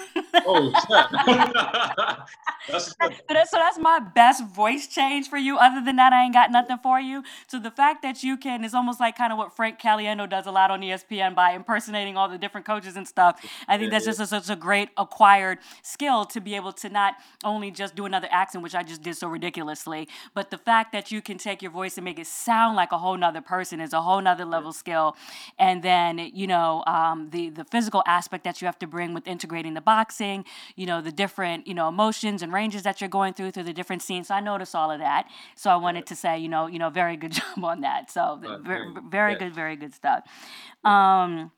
Oh 0.48 0.72
that's 2.68 2.88
so, 2.88 3.10
that's, 3.30 3.52
so 3.52 3.58
that's 3.58 3.78
my 3.78 4.00
best 4.00 4.46
voice 4.46 4.88
change 4.88 5.30
for 5.30 5.38
you 5.38 5.58
other 5.58 5.84
than 5.84 5.96
that 5.98 6.14
i 6.14 6.24
ain't 6.24 6.34
got 6.34 6.52
nothing 6.52 6.78
for 6.82 7.00
you. 7.00 7.24
So 7.48 7.60
the 7.60 7.72
fact 7.72 8.02
that 8.04 8.24
you 8.24 8.38
can 8.38 8.64
is 8.64 8.74
almost 8.74 9.00
like 9.00 9.18
kind 9.18 9.32
of 9.32 9.38
what 9.38 9.56
frank 9.56 9.80
caliendo 9.80 10.30
does 10.30 10.46
a 10.46 10.52
lot 10.52 10.72
on 10.72 10.82
espn 10.82 11.36
by 11.36 11.52
impersonating 11.52 12.18
all 12.18 12.30
the 12.30 12.38
different 12.38 12.66
coaches 12.66 12.96
and 12.96 13.08
stuff. 13.08 13.44
I 13.68 13.78
think 13.78 13.92
that's 13.92 14.06
just 14.06 14.20
a, 14.20 14.28
such 14.28 14.50
a 14.50 14.56
great 14.56 14.90
acquired 14.98 15.60
skill 15.82 16.26
to 16.26 16.40
be 16.40 16.56
able 16.56 16.72
to 16.74 16.90
not 16.90 17.16
only 17.44 17.72
just 17.72 17.96
do 17.96 18.06
another 18.06 18.28
accent 18.32 18.64
which 18.64 18.76
i 18.76 18.84
just 18.84 19.02
did 19.02 19.16
so 19.16 19.28
ridiculously 19.28 20.08
but 20.34 20.50
the 20.50 20.58
fact 20.58 20.92
that 20.92 21.12
you 21.12 21.22
can 21.22 21.38
take 21.38 21.62
your 21.62 21.72
voice 21.72 21.98
and 21.98 22.05
make 22.06 22.20
it 22.20 22.28
sound 22.28 22.78
like 22.78 22.94
a 22.94 22.98
whole 22.98 23.18
nother 23.18 23.42
person 23.42 23.82
is 23.82 23.92
a 23.92 24.02
whole 24.02 24.22
nother 24.22 24.46
level 24.46 24.72
skill. 24.72 25.18
And 25.60 25.84
then, 25.84 26.20
you 26.34 26.48
know, 26.48 26.84
um, 26.88 27.30
the, 27.32 27.50
the 27.50 27.66
physical 27.66 28.02
aspect 28.08 28.46
that 28.46 28.62
you 28.62 28.68
have 28.68 28.80
to 28.80 28.88
bring 28.88 29.14
with 29.14 29.28
integrating 29.28 29.74
the 29.74 29.82
boxing, 29.82 30.46
you 30.78 30.86
know, 30.86 31.02
the 31.02 31.12
different, 31.12 31.68
you 31.68 31.74
know, 31.74 31.90
emotions 31.90 32.42
and 32.42 32.54
ranges 32.54 32.84
that 32.84 33.02
you're 33.02 33.10
going 33.10 33.34
through 33.34 33.52
through 33.52 33.64
the 33.64 33.74
different 33.74 34.02
scenes. 34.02 34.30
So 34.30 34.36
I 34.36 34.40
noticed 34.40 34.74
all 34.74 34.90
of 34.90 35.00
that. 35.00 35.28
So 35.56 35.70
I 35.70 35.76
wanted 35.76 36.06
to 36.06 36.16
say, 36.16 36.40
you 36.40 36.48
know, 36.48 36.68
you 36.68 36.80
know, 36.80 36.90
very 36.90 37.18
good 37.18 37.32
job 37.40 37.64
on 37.64 37.82
that. 37.82 38.10
So 38.10 38.40
very, 38.64 38.94
very 39.10 39.36
good, 39.36 39.54
very 39.54 39.76
good 39.76 39.94
stuff. 39.94 40.24
Um, 40.86 41.52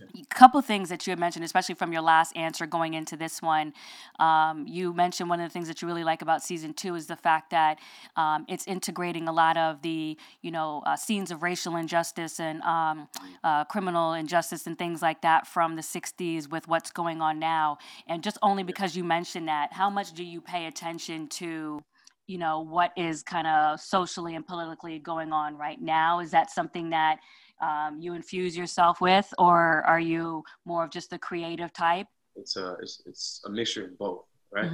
a 0.00 0.34
couple 0.34 0.60
things 0.60 0.88
that 0.88 1.06
you 1.06 1.10
had 1.12 1.18
mentioned, 1.18 1.44
especially 1.44 1.74
from 1.74 1.92
your 1.92 2.02
last 2.02 2.36
answer 2.36 2.66
going 2.66 2.94
into 2.94 3.16
this 3.16 3.40
one. 3.40 3.72
Um, 4.18 4.66
you 4.66 4.92
mentioned 4.92 5.28
one 5.28 5.40
of 5.40 5.48
the 5.48 5.52
things 5.52 5.68
that 5.68 5.80
you 5.82 5.88
really 5.88 6.04
like 6.04 6.22
about 6.22 6.42
season 6.42 6.74
two 6.74 6.94
is 6.94 7.06
the 7.06 7.16
fact 7.16 7.50
that 7.50 7.78
um, 8.16 8.44
it's 8.48 8.66
integrating 8.66 9.28
a 9.28 9.32
lot 9.32 9.56
of 9.56 9.82
the, 9.82 10.16
you 10.42 10.50
know, 10.50 10.82
uh, 10.86 10.96
scenes 10.96 11.30
of 11.30 11.42
racial 11.42 11.76
injustice 11.76 12.40
and 12.40 12.60
um, 12.62 13.08
uh, 13.44 13.64
criminal 13.64 14.14
injustice 14.14 14.66
and 14.66 14.78
things 14.78 15.02
like 15.02 15.22
that 15.22 15.46
from 15.46 15.76
the 15.76 15.82
60s 15.82 16.50
with 16.50 16.66
what's 16.68 16.90
going 16.90 17.20
on 17.20 17.38
now. 17.38 17.78
And 18.08 18.22
just 18.22 18.38
only 18.42 18.62
because 18.62 18.96
you 18.96 19.04
mentioned 19.04 19.48
that, 19.48 19.72
how 19.72 19.90
much 19.90 20.12
do 20.12 20.24
you 20.24 20.40
pay 20.40 20.66
attention 20.66 21.28
to? 21.28 21.82
you 22.26 22.38
know 22.38 22.60
what 22.60 22.90
is 22.96 23.22
kind 23.22 23.46
of 23.46 23.78
socially 23.78 24.34
and 24.34 24.46
politically 24.46 24.98
going 24.98 25.30
on 25.30 25.58
right 25.58 25.80
now 25.80 26.20
is 26.20 26.30
that 26.30 26.50
something 26.50 26.88
that 26.88 27.18
um, 27.60 27.98
you 28.00 28.14
infuse 28.14 28.56
yourself 28.56 29.00
with, 29.00 29.32
or 29.38 29.82
are 29.84 30.00
you 30.00 30.42
more 30.64 30.84
of 30.84 30.90
just 30.90 31.10
the 31.10 31.18
creative 31.18 31.72
type? 31.72 32.06
It's 32.36 32.56
a 32.56 32.76
it's, 32.80 33.02
it's 33.06 33.42
a 33.46 33.50
mixture 33.50 33.84
of 33.86 33.98
both, 33.98 34.24
right? 34.52 34.70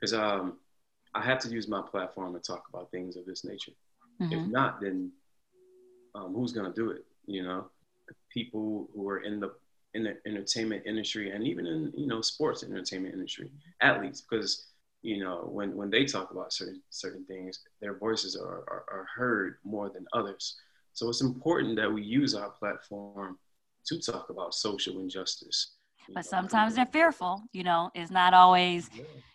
Because 0.00 0.14
mm-hmm. 0.14 0.40
um, 0.40 0.58
I 1.14 1.22
have 1.22 1.38
to 1.40 1.48
use 1.48 1.68
my 1.68 1.82
platform 1.82 2.32
to 2.34 2.40
talk 2.40 2.64
about 2.72 2.90
things 2.90 3.16
of 3.16 3.26
this 3.26 3.44
nature. 3.44 3.72
Mm-hmm. 4.20 4.32
If 4.32 4.46
not, 4.48 4.80
then 4.80 5.10
um, 6.14 6.32
who's 6.34 6.52
gonna 6.52 6.72
do 6.72 6.90
it? 6.90 7.04
You 7.26 7.42
know, 7.42 7.70
people 8.30 8.88
who 8.94 9.08
are 9.08 9.18
in 9.18 9.40
the 9.40 9.52
in 9.94 10.04
the 10.04 10.16
entertainment 10.26 10.84
industry 10.86 11.30
and 11.30 11.46
even 11.46 11.66
in 11.66 11.92
you 11.96 12.06
know 12.06 12.20
sports 12.20 12.62
entertainment 12.62 13.14
industry, 13.14 13.50
athletes, 13.80 14.20
because 14.20 14.66
you 15.02 15.22
know 15.22 15.48
when 15.50 15.74
when 15.76 15.90
they 15.90 16.04
talk 16.04 16.30
about 16.30 16.52
certain 16.52 16.80
certain 16.90 17.24
things, 17.24 17.60
their 17.80 17.94
voices 17.94 18.36
are, 18.36 18.64
are, 18.68 18.84
are 18.90 19.06
heard 19.14 19.58
more 19.64 19.90
than 19.90 20.06
others. 20.12 20.56
So 20.92 21.08
it's 21.08 21.22
important 21.22 21.76
that 21.76 21.92
we 21.92 22.02
use 22.02 22.34
our 22.34 22.50
platform 22.50 23.38
to 23.86 24.00
talk 24.00 24.30
about 24.30 24.54
social 24.54 25.00
injustice. 25.00 25.76
But 26.12 26.24
sometimes 26.26 26.74
they're 26.76 26.86
fearful, 26.86 27.42
you 27.52 27.62
know, 27.62 27.90
it's 27.94 28.10
not 28.10 28.34
always. 28.34 28.90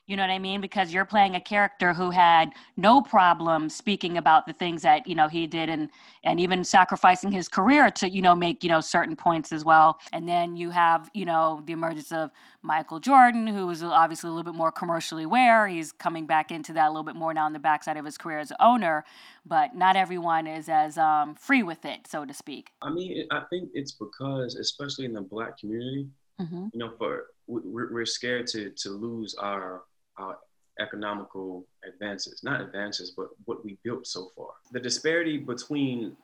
You 0.09 0.15
know 0.15 0.23
what 0.23 0.29
I 0.29 0.39
mean? 0.39 0.61
Because 0.61 0.93
you're 0.93 1.03
playing 1.03 1.35
a 1.35 1.41
character 1.41 1.93
who 1.93 2.11
had 2.11 2.53
no 2.77 3.01
problem 3.01 3.67
speaking 3.67 4.17
about 4.17 4.47
the 4.47 4.53
things 4.53 4.81
that, 4.83 5.05
you 5.05 5.15
know, 5.15 5.27
he 5.27 5.47
did 5.47 5.67
and 5.67 5.89
and 6.23 6.39
even 6.39 6.63
sacrificing 6.63 7.29
his 7.29 7.49
career 7.49 7.91
to, 7.91 8.09
you 8.09 8.21
know, 8.21 8.33
make, 8.33 8.63
you 8.63 8.69
know, 8.69 8.79
certain 8.79 9.17
points 9.17 9.51
as 9.51 9.65
well. 9.65 9.99
And 10.13 10.25
then 10.25 10.55
you 10.55 10.69
have, 10.69 11.09
you 11.13 11.25
know, 11.25 11.61
the 11.65 11.73
emergence 11.73 12.13
of 12.13 12.31
Michael 12.61 13.01
Jordan, 13.01 13.47
who 13.47 13.67
was 13.67 13.83
obviously 13.83 14.29
a 14.29 14.31
little 14.31 14.49
bit 14.49 14.57
more 14.57 14.71
commercially 14.71 15.23
aware. 15.23 15.67
He's 15.67 15.91
coming 15.91 16.25
back 16.25 16.51
into 16.51 16.71
that 16.71 16.87
a 16.87 16.89
little 16.89 17.03
bit 17.03 17.17
more 17.17 17.33
now 17.33 17.45
on 17.45 17.51
the 17.51 17.59
backside 17.59 17.97
of 17.97 18.05
his 18.05 18.17
career 18.17 18.39
as 18.39 18.53
owner, 18.61 19.03
but 19.45 19.75
not 19.75 19.97
everyone 19.97 20.47
is 20.47 20.69
as 20.69 20.97
um, 20.97 21.35
free 21.35 21.63
with 21.63 21.83
it, 21.83 22.07
so 22.07 22.23
to 22.23 22.33
speak. 22.33 22.71
I 22.81 22.89
mean, 22.91 23.27
I 23.29 23.41
think 23.49 23.71
it's 23.73 23.91
because, 23.91 24.55
especially 24.55 25.03
in 25.03 25.11
the 25.11 25.21
black 25.21 25.59
community, 25.59 26.07
mm-hmm. 26.41 26.67
you 26.73 26.79
know, 26.79 26.91
for 26.97 27.27
we're, 27.47 27.91
we're 27.93 28.05
scared 28.05 28.47
to 28.47 28.71
to 28.71 28.89
lose 28.89 29.35
our 29.35 29.83
our 30.17 30.37
economical 30.79 31.65
advances, 31.87 32.43
not 32.43 32.61
advances, 32.61 33.11
but 33.11 33.29
what 33.45 33.63
we 33.63 33.77
built 33.83 34.07
so 34.07 34.31
far. 34.35 34.49
The 34.71 34.79
disparity 34.79 35.37
between, 35.37 36.15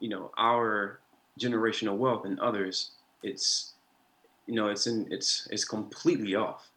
you 0.00 0.08
know, 0.08 0.30
our 0.38 1.00
generational 1.40 1.96
wealth 1.96 2.24
and 2.24 2.38
others, 2.40 2.92
it's, 3.22 3.74
you 4.46 4.54
know, 4.54 4.68
it's 4.68 4.86
in, 4.86 5.06
it's, 5.10 5.48
it's 5.50 5.64
completely 5.64 6.34
off. 6.34 6.70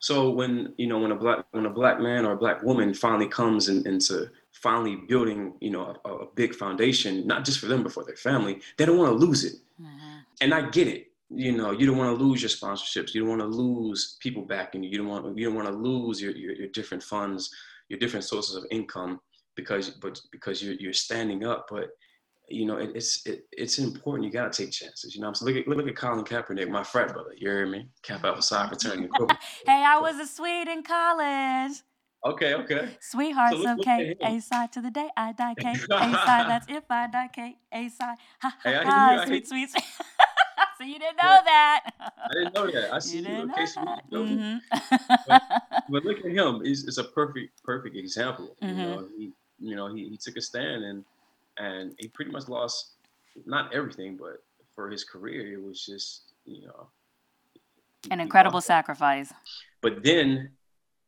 So 0.00 0.30
when, 0.30 0.74
you 0.76 0.86
know, 0.86 0.98
when 0.98 1.10
a 1.10 1.16
black, 1.16 1.44
when 1.50 1.66
a 1.66 1.70
black 1.70 2.00
man 2.00 2.24
or 2.24 2.32
a 2.32 2.36
black 2.36 2.62
woman 2.62 2.94
finally 2.94 3.28
comes 3.28 3.68
in, 3.68 3.86
into 3.86 4.30
finally 4.52 4.96
building, 5.08 5.54
you 5.60 5.70
know, 5.70 5.96
a, 6.04 6.08
a, 6.08 6.26
big 6.34 6.54
foundation, 6.54 7.26
not 7.26 7.44
just 7.44 7.58
for 7.58 7.66
them, 7.66 7.82
but 7.82 7.92
for 7.92 8.04
their 8.04 8.16
family, 8.16 8.60
they 8.76 8.84
don't 8.84 8.98
want 8.98 9.10
to 9.10 9.26
lose 9.26 9.44
it. 9.44 9.54
Mm-hmm. 9.80 10.18
And 10.40 10.54
I 10.54 10.70
get 10.70 10.86
it 10.86 11.07
you 11.30 11.52
know 11.52 11.72
you 11.72 11.86
don't 11.86 11.98
want 11.98 12.16
to 12.16 12.24
lose 12.24 12.40
your 12.40 12.48
sponsorships 12.48 13.14
you 13.14 13.20
don't 13.20 13.28
want 13.28 13.40
to 13.40 13.46
lose 13.46 14.16
people 14.20 14.42
backing 14.42 14.82
you 14.82 14.90
you 14.90 14.98
don't 14.98 15.08
want 15.08 15.36
you 15.36 15.44
don't 15.44 15.54
want 15.54 15.68
to 15.68 15.74
lose 15.74 16.20
your, 16.20 16.32
your, 16.32 16.54
your 16.54 16.68
different 16.68 17.02
funds 17.02 17.50
your 17.88 17.98
different 17.98 18.24
sources 18.24 18.56
of 18.56 18.64
income 18.70 19.20
because 19.54 19.90
but 19.90 20.18
because 20.32 20.62
you're, 20.62 20.74
you're 20.74 20.92
standing 20.92 21.44
up 21.44 21.66
but 21.70 21.88
you 22.48 22.64
know 22.64 22.78
it, 22.78 22.90
it's 22.94 23.26
it, 23.26 23.42
it's 23.52 23.78
important 23.78 24.24
you 24.24 24.32
got 24.32 24.50
to 24.50 24.62
take 24.62 24.72
chances 24.72 25.14
you 25.14 25.20
know 25.20 25.28
i'm 25.28 25.34
saying 25.34 25.54
look 25.54 25.66
at 25.66 25.76
look 25.76 25.88
at 25.88 25.96
colin 25.96 26.24
kaepernick 26.24 26.68
my 26.70 26.82
frat 26.82 27.12
brother 27.12 27.30
you 27.36 27.48
hear 27.48 27.66
me 27.66 27.86
Kappa 28.02 28.28
Alpha 28.28 28.42
Psi 28.42 28.68
fraternity 28.68 29.08
hey 29.66 29.84
i 29.86 29.98
was 30.00 30.16
a 30.16 30.26
swede 30.26 30.68
in 30.68 30.82
college 30.82 31.72
Okay, 32.26 32.54
okay. 32.54 32.96
Sweethearts, 33.00 33.62
so 33.62 33.76
okay. 33.78 34.16
A 34.20 34.40
side 34.40 34.72
to 34.72 34.80
the 34.80 34.90
day 34.90 35.08
I 35.16 35.32
die 35.32 35.54
K. 35.54 35.70
A 35.92 36.12
side, 36.26 36.50
that's 36.50 36.66
if 36.68 36.82
I 36.90 37.06
die 37.06 37.28
K. 37.32 37.56
A 37.72 37.88
side, 37.88 38.16
ha 38.40 38.56
ha 38.60 38.70
hey, 38.70 38.74
ha, 38.74 39.24
sweet, 39.24 39.46
sweet, 39.46 39.70
sweet. 39.70 39.84
so 40.78 40.84
you 40.84 40.98
didn't 40.98 41.16
know 41.16 41.38
that. 41.44 41.90
I 42.00 42.34
didn't 42.34 42.54
know 42.54 42.70
that. 42.70 42.94
I 42.94 42.98
see 43.00 43.18
you. 43.18 43.28
you 43.28 43.38
you 43.38 44.18
mm-hmm. 44.18 44.56
but, 45.26 45.42
but, 45.90 46.04
look 46.04 46.18
at 46.18 46.30
him. 46.30 46.62
He's 46.64 46.86
it's 46.86 46.98
a 46.98 47.04
perfect 47.04 47.62
perfect 47.64 47.96
example. 47.96 48.56
Mm-hmm. 48.62 48.80
You 48.80 48.86
know, 48.86 49.08
he 49.16 49.32
you 49.58 49.76
know 49.76 49.92
he, 49.92 50.08
he 50.08 50.16
took 50.16 50.36
a 50.36 50.40
stand 50.40 50.84
and 50.84 51.04
and 51.58 51.94
he 51.98 52.06
pretty 52.08 52.30
much 52.30 52.48
lost 52.48 52.92
not 53.44 53.74
everything, 53.74 54.16
but 54.16 54.42
for 54.74 54.88
his 54.88 55.02
career, 55.02 55.52
it 55.52 55.62
was 55.62 55.84
just 55.84 56.32
you 56.44 56.66
know 56.66 56.86
an 58.10 58.20
incredible 58.20 58.60
sacrifice. 58.60 59.32
But 59.80 60.04
then, 60.04 60.50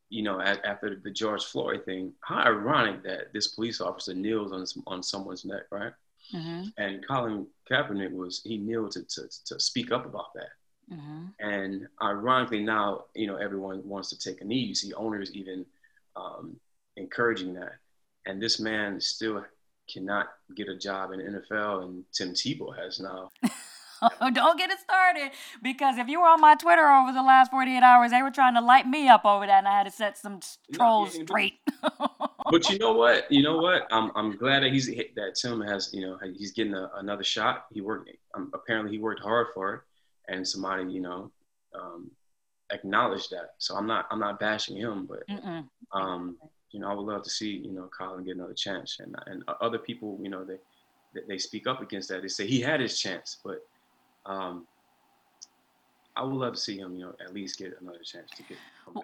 you 0.09 0.23
know, 0.23 0.41
after 0.41 0.95
the 0.95 1.11
George 1.11 1.45
Floyd 1.45 1.85
thing, 1.85 2.13
how 2.21 2.41
ironic 2.43 3.03
that 3.03 3.33
this 3.33 3.47
police 3.47 3.79
officer 3.79 4.13
kneels 4.13 4.51
on 4.51 4.65
on 4.87 5.01
someone's 5.01 5.45
neck, 5.45 5.63
right? 5.71 5.93
Mm-hmm. 6.33 6.63
And 6.77 7.07
Colin 7.07 7.47
Kaepernick 7.69 8.11
was 8.11 8.41
he 8.43 8.57
kneeled 8.57 8.91
to, 8.91 9.03
to, 9.03 9.29
to 9.45 9.59
speak 9.59 9.91
up 9.91 10.05
about 10.05 10.33
that. 10.35 10.49
Mm-hmm. 10.93 11.25
And 11.39 11.87
ironically, 12.01 12.63
now 12.63 13.05
you 13.15 13.27
know 13.27 13.37
everyone 13.37 13.81
wants 13.87 14.09
to 14.09 14.19
take 14.19 14.41
a 14.41 14.45
knee. 14.45 14.59
You 14.59 14.75
see 14.75 14.93
owners 14.93 15.31
even 15.33 15.65
um, 16.15 16.57
encouraging 16.97 17.53
that, 17.53 17.75
and 18.25 18.41
this 18.41 18.59
man 18.59 18.99
still 18.99 19.45
cannot 19.91 20.27
get 20.55 20.67
a 20.67 20.77
job 20.77 21.11
in 21.11 21.19
the 21.19 21.39
NFL, 21.39 21.83
and 21.83 22.03
Tim 22.13 22.33
Tebow 22.33 22.75
has 22.77 22.99
now. 22.99 23.31
don't 24.33 24.57
get 24.57 24.69
it 24.71 24.79
started 24.79 25.31
because 25.61 25.97
if 25.97 26.07
you 26.07 26.19
were 26.19 26.27
on 26.27 26.41
my 26.41 26.55
Twitter 26.55 26.89
over 26.89 27.11
the 27.11 27.21
last 27.21 27.51
48 27.51 27.81
hours, 27.81 28.11
they 28.11 28.21
were 28.21 28.31
trying 28.31 28.55
to 28.55 28.61
light 28.61 28.87
me 28.87 29.07
up 29.07 29.25
over 29.25 29.45
that, 29.45 29.59
and 29.59 29.67
I 29.67 29.77
had 29.77 29.85
to 29.85 29.91
set 29.91 30.17
some 30.17 30.39
trolls 30.73 31.17
no, 31.17 31.25
straight. 31.25 31.59
but 32.51 32.69
you 32.69 32.79
know 32.79 32.93
what? 32.93 33.31
You 33.31 33.43
know 33.43 33.57
what? 33.57 33.87
I'm 33.91 34.11
I'm 34.15 34.35
glad 34.37 34.63
that 34.63 34.71
he's 34.71 34.87
that 34.87 35.35
Tim 35.35 35.61
has 35.61 35.91
you 35.93 36.01
know 36.01 36.17
he's 36.35 36.51
getting 36.51 36.73
a, 36.73 36.89
another 36.95 37.23
shot. 37.23 37.65
He 37.71 37.81
worked 37.81 38.09
um, 38.33 38.51
apparently 38.53 38.91
he 38.91 38.97
worked 38.97 39.21
hard 39.21 39.47
for 39.53 39.73
it, 39.73 40.33
and 40.33 40.47
somebody 40.47 40.91
you 40.91 41.01
know 41.01 41.31
um, 41.79 42.09
acknowledged 42.71 43.31
that. 43.31 43.51
So 43.57 43.75
I'm 43.75 43.87
not 43.87 44.07
I'm 44.11 44.19
not 44.19 44.39
bashing 44.39 44.77
him, 44.77 45.07
but 45.07 45.23
um, 45.93 46.37
you 46.71 46.79
know 46.79 46.89
I 46.89 46.93
would 46.93 47.05
love 47.05 47.23
to 47.23 47.29
see 47.29 47.61
you 47.63 47.71
know 47.71 47.89
Colin 47.95 48.23
get 48.23 48.35
another 48.35 48.53
chance, 48.53 48.97
and 48.99 49.15
and 49.27 49.43
other 49.61 49.77
people 49.77 50.19
you 50.21 50.29
know 50.29 50.43
they 50.43 50.57
they 51.27 51.37
speak 51.37 51.67
up 51.67 51.81
against 51.81 52.09
that. 52.09 52.21
They 52.21 52.27
say 52.27 52.47
he 52.47 52.61
had 52.61 52.79
his 52.79 52.99
chance, 52.99 53.37
but 53.43 53.59
um, 54.25 54.67
I 56.15 56.23
would 56.23 56.35
love 56.35 56.53
to 56.53 56.59
see 56.59 56.77
him, 56.77 56.95
you 56.95 57.05
know, 57.05 57.15
at 57.23 57.33
least 57.33 57.57
get 57.57 57.77
another 57.81 57.99
chance 57.99 58.29
to 58.31 58.43
get. 58.43 58.57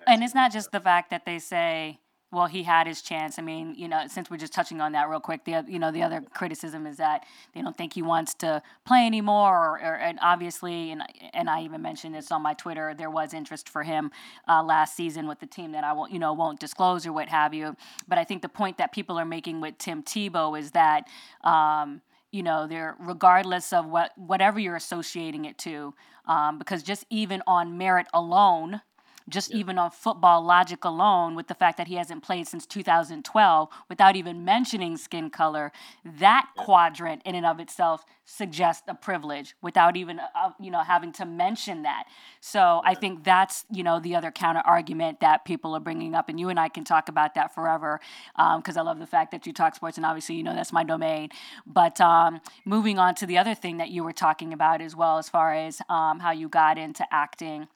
and 0.08 0.24
it's 0.24 0.36
not 0.36 0.52
just 0.52 0.72
the 0.72 0.80
fact 0.80 1.10
that 1.10 1.26
they 1.26 1.40
say 1.40 2.00
well, 2.30 2.48
he 2.48 2.64
had 2.64 2.88
his 2.88 3.02
chance. 3.02 3.40
I 3.40 3.42
mean, 3.42 3.74
you 3.78 3.88
know, 3.88 4.04
since 4.10 4.30
we're 4.30 4.38
just 4.38 4.52
touching 4.52 4.82
on 4.82 4.92
that 4.92 5.08
real 5.08 5.22
quick, 5.22 5.46
the 5.46 5.64
you 5.66 5.80
know 5.80 5.92
the 5.92 6.04
other 6.04 6.22
criticism 6.34 6.86
is 6.86 6.98
that 6.98 7.26
they 7.56 7.62
don't 7.62 7.78
think 7.78 7.94
he 7.94 8.02
wants 8.02 8.34
to 8.36 8.62
play 8.86 9.06
anymore, 9.06 9.56
or, 9.56 9.72
or 9.80 9.96
and 9.96 10.20
obviously, 10.22 10.92
and 10.92 11.04
and 11.34 11.50
I 11.50 11.62
even 11.62 11.82
mentioned 11.82 12.14
this 12.14 12.30
on 12.30 12.42
my 12.42 12.54
Twitter, 12.54 12.94
there 12.94 13.10
was 13.10 13.34
interest 13.34 13.70
for 13.70 13.84
him 13.84 14.12
uh, 14.48 14.62
last 14.62 14.96
season 14.96 15.26
with 15.28 15.40
the 15.40 15.46
team 15.46 15.72
that 15.72 15.86
I 15.86 15.94
won't 15.94 16.12
you 16.12 16.20
know 16.20 16.34
won't 16.34 16.60
disclose 16.60 17.08
or 17.08 17.14
what 17.14 17.30
have 17.30 17.54
you. 17.54 17.78
But 18.10 18.18
I 18.18 18.26
think 18.26 18.42
the 18.42 18.50
point 18.50 18.78
that 18.78 18.92
people 18.92 19.18
are 19.18 19.26
making 19.26 19.62
with 19.62 19.78
Tim 19.78 20.04
Tebow 20.04 20.60
is 20.60 20.72
that. 20.72 21.08
Um, 21.44 22.02
you 22.38 22.44
know, 22.44 22.67
they're 22.67 22.96
regardless 23.00 23.74
of 23.74 23.88
what 23.88 24.12
whatever 24.17 24.60
you're 24.60 24.75
associating 24.75 25.46
it 25.46 25.58
to, 25.60 25.96
um, 26.27 26.60
because 26.60 26.84
just 26.84 27.06
even 27.10 27.41
on 27.48 27.77
merit 27.77 28.08
alone, 28.13 28.82
just 29.29 29.51
yeah. 29.51 29.57
even 29.57 29.77
on 29.77 29.91
football 29.91 30.41
logic 30.43 30.84
alone, 30.86 31.36
with 31.36 31.48
the 31.48 31.53
fact 31.53 31.77
that 31.77 31.88
he 31.88 31.96
hasn't 31.96 32.24
played 32.24 32.48
since 32.48 32.65
2012, 32.65 33.69
without 33.89 34.15
even 34.15 34.46
mentioning 34.46 34.98
skin 34.98 35.29
color, 35.29 35.72
that 36.03 36.48
yeah. 36.55 36.63
quadrant 36.63 37.22
in 37.25 37.36
and 37.36 37.46
of 37.46 37.60
itself 37.60 38.05
suggests 38.29 38.84
a 38.89 38.93
privilege 38.93 39.55
without 39.62 39.96
even 39.96 40.19
uh, 40.19 40.27
uh 40.36 40.51
you 40.60 40.69
know 40.69 40.81
having 40.81 41.12
to 41.13 41.25
mention 41.25 41.84
that. 41.84 42.03
So 42.41 42.60
yeah. 42.60 42.91
I 42.91 42.93
think 42.93 43.24
that's 43.24 43.65
you 43.72 43.84
know 43.84 44.00
the 44.00 44.15
other 44.15 44.31
counter 44.31 44.62
argument 44.65 45.22
that 45.22 45.46
people 45.46 45.75
are 45.75 45.79
bringing 45.79 46.13
up, 46.13 46.29
and 46.29 46.39
you 46.39 46.50
and 46.50 46.60
I 46.60 46.69
can 46.69 46.84
talk 46.84 47.10
about 47.10 47.36
that 47.36 47.53
forever 47.55 48.00
because 48.36 48.77
um, 48.77 48.81
I 48.81 48.81
love 48.81 49.00
the 49.00 49.07
fact 49.07 49.31
that 49.31 49.46
you 49.48 49.53
talk 49.53 49.75
sports, 49.75 49.98
and 49.98 50.05
obviously 50.05 50.36
you 50.36 50.43
know 50.43 50.53
that's 50.53 50.74
my 50.74 50.84
domain. 50.84 51.29
But 51.65 52.00
um, 52.01 52.41
moving 52.65 53.00
on 53.00 53.15
to 53.15 53.25
the 53.25 53.38
other 53.38 53.55
thing 53.55 53.77
that 53.77 53.89
you 53.89 54.03
were 54.03 54.13
talking 54.13 54.53
about 54.53 54.81
as 54.81 54.96
well, 54.96 55.17
as 55.17 55.29
far 55.29 55.53
as 55.53 55.81
um, 55.89 56.19
how 56.19 56.31
you 56.31 56.50
got 56.50 56.77
into 56.77 57.05
acting. 57.12 57.67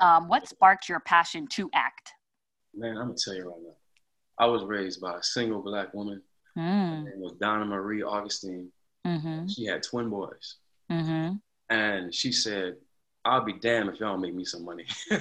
Um, 0.00 0.28
what 0.28 0.48
sparked 0.48 0.88
your 0.88 1.00
passion 1.00 1.46
to 1.52 1.70
act? 1.74 2.12
Man, 2.74 2.96
I'm 2.96 3.08
gonna 3.08 3.14
tell 3.14 3.34
you 3.34 3.48
right 3.48 3.62
now. 3.62 3.74
I 4.38 4.46
was 4.46 4.64
raised 4.64 5.00
by 5.00 5.18
a 5.18 5.22
single 5.22 5.60
black 5.60 5.92
woman. 5.94 6.22
Mm. 6.56 7.04
Her 7.04 7.10
name 7.10 7.20
was 7.20 7.32
Donna 7.40 7.64
Marie 7.64 8.02
Augustine. 8.02 8.68
Mm-hmm. 9.06 9.46
She 9.48 9.64
had 9.66 9.82
twin 9.82 10.08
boys, 10.08 10.56
mm-hmm. 10.90 11.34
and 11.70 12.14
she 12.14 12.32
said, 12.32 12.76
"I'll 13.24 13.44
be 13.44 13.54
damned 13.54 13.90
if 13.90 14.00
y'all 14.00 14.16
make 14.16 14.34
me 14.34 14.44
some 14.44 14.64
money." 14.64 14.86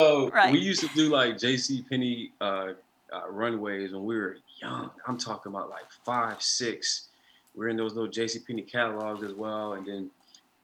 so 0.00 0.30
right. 0.30 0.52
we 0.52 0.58
used 0.60 0.80
to 0.80 0.88
do 0.94 1.10
like 1.10 1.38
J.C. 1.38 1.84
Penney 1.88 2.32
uh, 2.40 2.68
uh, 3.12 3.28
runways 3.28 3.92
when 3.92 4.04
we 4.04 4.16
were 4.16 4.36
young. 4.60 4.90
I'm 5.06 5.18
talking 5.18 5.52
about 5.52 5.70
like 5.70 5.90
five, 6.04 6.40
six. 6.40 7.08
We 7.54 7.66
are 7.66 7.68
in 7.68 7.76
those 7.76 7.94
little 7.94 8.10
J.C. 8.10 8.40
Penney 8.40 8.62
catalogs 8.62 9.22
as 9.22 9.34
well, 9.34 9.74
and 9.74 9.86
then 9.86 10.10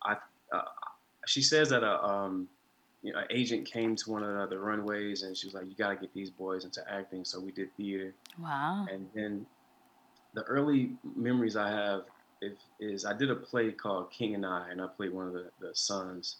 I 0.02 0.16
uh, 0.52 0.62
she 1.28 1.42
says 1.42 1.68
that 1.70 1.82
a 1.82 2.04
um, 2.04 2.48
you 3.02 3.12
know, 3.12 3.20
an 3.20 3.26
agent 3.30 3.66
came 3.70 3.94
to 3.96 4.10
one 4.10 4.22
of 4.24 4.50
the 4.50 4.58
runways 4.58 5.22
and 5.22 5.36
she 5.36 5.46
was 5.46 5.54
like, 5.54 5.66
"You 5.68 5.74
got 5.76 5.90
to 5.90 5.96
get 5.96 6.12
these 6.14 6.30
boys 6.30 6.64
into 6.64 6.82
acting." 6.90 7.24
So 7.24 7.40
we 7.40 7.52
did 7.52 7.74
theater. 7.76 8.14
Wow. 8.38 8.86
And 8.90 9.06
then 9.14 9.46
the 10.34 10.42
early 10.42 10.92
memories 11.16 11.56
I 11.56 11.68
have 11.70 12.02
is, 12.42 12.56
is 12.80 13.04
I 13.04 13.12
did 13.12 13.30
a 13.30 13.36
play 13.36 13.70
called 13.72 14.10
King 14.10 14.34
and 14.34 14.44
I, 14.44 14.68
and 14.70 14.80
I 14.80 14.86
played 14.86 15.12
one 15.12 15.26
of 15.26 15.32
the, 15.32 15.50
the 15.60 15.74
sons. 15.74 16.36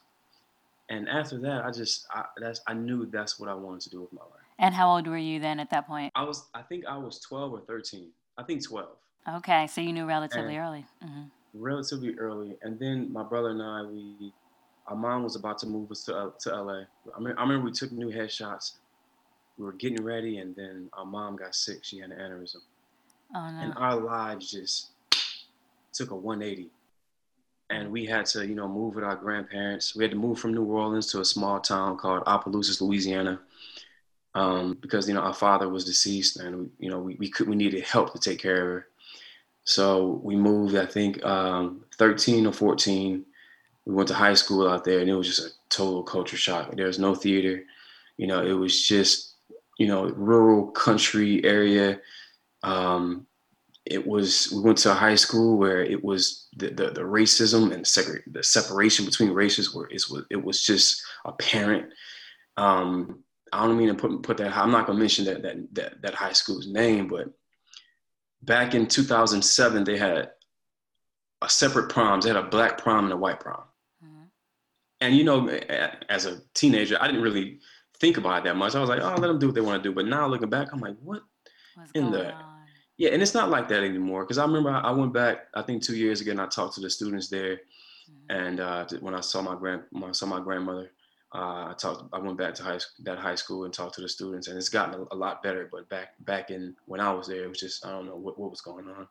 And 0.90 1.08
after 1.08 1.38
that, 1.38 1.64
I 1.64 1.70
just 1.70 2.06
I, 2.10 2.24
that's 2.38 2.60
I 2.66 2.74
knew 2.74 3.06
that's 3.06 3.38
what 3.38 3.48
I 3.48 3.54
wanted 3.54 3.82
to 3.82 3.90
do 3.90 4.00
with 4.00 4.12
my 4.12 4.22
life. 4.22 4.48
And 4.58 4.74
how 4.74 4.90
old 4.90 5.06
were 5.06 5.18
you 5.18 5.38
then 5.38 5.60
at 5.60 5.70
that 5.70 5.86
point? 5.86 6.12
I 6.16 6.24
was 6.24 6.46
I 6.54 6.62
think 6.62 6.86
I 6.86 6.96
was 6.96 7.20
twelve 7.20 7.52
or 7.52 7.60
thirteen. 7.60 8.08
I 8.36 8.42
think 8.42 8.64
twelve. 8.64 8.96
Okay, 9.28 9.66
so 9.66 9.80
you 9.80 9.92
knew 9.92 10.06
relatively 10.06 10.56
and 10.56 10.64
early. 10.64 10.86
Mm-hmm. 11.04 11.22
Relatively 11.54 12.14
early, 12.18 12.56
and 12.62 12.78
then 12.78 13.12
my 13.12 13.22
brother 13.22 13.50
and 13.50 13.62
I 13.62 13.82
we 13.82 14.32
our 14.88 14.96
mom 14.96 15.22
was 15.22 15.36
about 15.36 15.58
to 15.58 15.66
move 15.66 15.90
us 15.90 16.04
to 16.04 16.16
uh, 16.16 16.30
to 16.40 16.62
LA. 16.62 16.82
I, 17.16 17.20
mean, 17.20 17.34
I 17.36 17.42
remember 17.42 17.66
we 17.66 17.72
took 17.72 17.92
new 17.92 18.10
headshots. 18.10 18.74
We 19.58 19.64
were 19.64 19.72
getting 19.72 20.02
ready, 20.02 20.38
and 20.38 20.56
then 20.56 20.88
our 20.94 21.04
mom 21.04 21.36
got 21.36 21.54
sick. 21.54 21.78
She 21.82 21.98
had 21.98 22.10
an 22.10 22.18
aneurysm, 22.18 22.56
oh, 23.34 23.50
no. 23.50 23.58
and 23.60 23.74
our 23.76 23.96
lives 23.96 24.50
just 24.50 24.88
took 25.92 26.10
a 26.10 26.16
180. 26.16 26.70
And 27.70 27.90
we 27.92 28.06
had 28.06 28.24
to, 28.26 28.46
you 28.46 28.54
know, 28.54 28.66
move 28.66 28.94
with 28.94 29.04
our 29.04 29.16
grandparents. 29.16 29.94
We 29.94 30.02
had 30.04 30.12
to 30.12 30.16
move 30.16 30.38
from 30.38 30.54
New 30.54 30.64
Orleans 30.64 31.08
to 31.12 31.20
a 31.20 31.24
small 31.24 31.60
town 31.60 31.98
called 31.98 32.22
Opelousas, 32.26 32.80
Louisiana, 32.80 33.40
um, 34.34 34.78
because 34.80 35.06
you 35.06 35.14
know 35.14 35.20
our 35.20 35.34
father 35.34 35.68
was 35.68 35.84
deceased, 35.84 36.38
and 36.38 36.58
we, 36.58 36.66
you 36.78 36.90
know 36.90 36.98
we 36.98 37.16
we 37.16 37.28
could 37.28 37.48
we 37.48 37.56
needed 37.56 37.84
help 37.84 38.12
to 38.12 38.18
take 38.18 38.40
care 38.40 38.62
of 38.62 38.68
her. 38.68 38.86
So 39.64 40.20
we 40.24 40.34
moved, 40.34 40.76
I 40.76 40.86
think, 40.86 41.22
um, 41.26 41.84
13 41.98 42.46
or 42.46 42.54
14 42.54 43.22
we 43.88 43.94
went 43.94 44.06
to 44.08 44.14
high 44.14 44.34
school 44.34 44.68
out 44.68 44.84
there 44.84 45.00
and 45.00 45.08
it 45.08 45.14
was 45.14 45.26
just 45.26 45.46
a 45.46 45.50
total 45.70 46.02
culture 46.02 46.36
shock. 46.36 46.76
There 46.76 46.86
was 46.86 46.98
no 46.98 47.14
theater. 47.14 47.64
You 48.18 48.26
know, 48.26 48.44
it 48.44 48.52
was 48.52 48.86
just, 48.86 49.36
you 49.78 49.86
know, 49.86 50.10
rural 50.10 50.66
country 50.72 51.42
area. 51.42 51.98
Um, 52.62 53.26
it 53.86 54.06
was, 54.06 54.52
we 54.52 54.60
went 54.60 54.76
to 54.78 54.90
a 54.90 54.94
high 54.94 55.14
school 55.14 55.56
where 55.56 55.82
it 55.82 56.04
was 56.04 56.48
the, 56.54 56.68
the, 56.68 56.90
the 56.90 57.00
racism 57.00 57.72
and 57.72 57.86
the, 57.86 58.20
the 58.30 58.44
separation 58.44 59.06
between 59.06 59.30
races 59.30 59.74
where 59.74 59.86
it 59.86 60.04
was, 60.10 60.24
it 60.30 60.44
was 60.44 60.62
just 60.62 61.02
apparent. 61.24 61.90
Um, 62.58 63.24
I 63.54 63.66
don't 63.66 63.78
mean 63.78 63.88
to 63.88 63.94
put, 63.94 64.22
put 64.22 64.36
that, 64.36 64.54
I'm 64.54 64.70
not 64.70 64.86
gonna 64.86 64.98
mention 64.98 65.24
that, 65.24 65.40
that, 65.40 65.56
that, 65.72 66.02
that 66.02 66.14
high 66.14 66.34
school's 66.34 66.66
name, 66.66 67.08
but 67.08 67.30
back 68.42 68.74
in 68.74 68.86
2007, 68.86 69.84
they 69.84 69.96
had 69.96 70.32
a 71.40 71.48
separate 71.48 71.88
proms. 71.88 72.24
They 72.24 72.30
had 72.30 72.44
a 72.44 72.50
black 72.50 72.76
prom 72.76 73.04
and 73.04 73.14
a 73.14 73.16
white 73.16 73.40
prom 73.40 73.62
and 75.00 75.16
you 75.16 75.24
know, 75.24 75.48
as 76.08 76.26
a 76.26 76.40
teenager, 76.54 76.96
I 77.00 77.06
didn't 77.06 77.22
really 77.22 77.60
think 78.00 78.16
about 78.16 78.38
it 78.38 78.44
that 78.44 78.56
much. 78.56 78.74
I 78.74 78.80
was 78.80 78.88
like, 78.88 79.00
oh, 79.00 79.14
let 79.18 79.28
them 79.28 79.38
do 79.38 79.46
what 79.46 79.54
they 79.54 79.60
want 79.60 79.82
to 79.82 79.88
do. 79.88 79.94
But 79.94 80.06
now 80.06 80.26
looking 80.26 80.50
back, 80.50 80.68
I'm 80.72 80.80
like, 80.80 80.96
what 81.02 81.22
What's 81.74 81.92
in 81.92 82.10
the 82.10 82.32
on? 82.32 82.44
yeah? 82.96 83.10
And 83.10 83.22
it's 83.22 83.34
not 83.34 83.50
like 83.50 83.68
that 83.68 83.82
anymore. 83.82 84.24
Because 84.24 84.38
I 84.38 84.44
remember 84.44 84.70
I 84.70 84.90
went 84.90 85.12
back, 85.12 85.46
I 85.54 85.62
think 85.62 85.82
two 85.82 85.96
years 85.96 86.20
ago, 86.20 86.32
and 86.32 86.40
I 86.40 86.46
talked 86.46 86.74
to 86.74 86.80
the 86.80 86.90
students 86.90 87.28
there. 87.28 87.60
Mm-hmm. 88.10 88.36
And 88.36 88.60
uh, 88.60 88.86
when 89.00 89.14
I 89.14 89.20
saw 89.20 89.42
my 89.42 89.54
grand, 89.54 89.82
when 89.90 90.10
I 90.10 90.12
saw 90.12 90.26
my 90.26 90.40
grandmother, 90.40 90.90
uh, 91.34 91.68
I 91.68 91.74
talked. 91.78 92.04
I 92.14 92.18
went 92.18 92.38
back 92.38 92.54
to 92.54 92.62
high 92.62 92.78
that 93.00 93.18
high 93.18 93.34
school 93.34 93.64
and 93.64 93.74
talked 93.74 93.94
to 93.96 94.00
the 94.00 94.08
students, 94.08 94.48
and 94.48 94.56
it's 94.56 94.70
gotten 94.70 94.94
a, 94.94 95.14
a, 95.14 95.16
lot 95.16 95.42
better. 95.42 95.68
But 95.70 95.86
back 95.90 96.14
back 96.20 96.50
in 96.50 96.74
when 96.86 97.00
I 97.00 97.12
was 97.12 97.26
there, 97.26 97.44
it 97.44 97.48
was 97.48 97.60
just 97.60 97.84
I 97.84 97.90
don't 97.90 98.06
know 98.06 98.16
what, 98.16 98.38
what 98.38 98.50
was 98.50 98.62
going 98.62 98.88
on. 98.88 99.06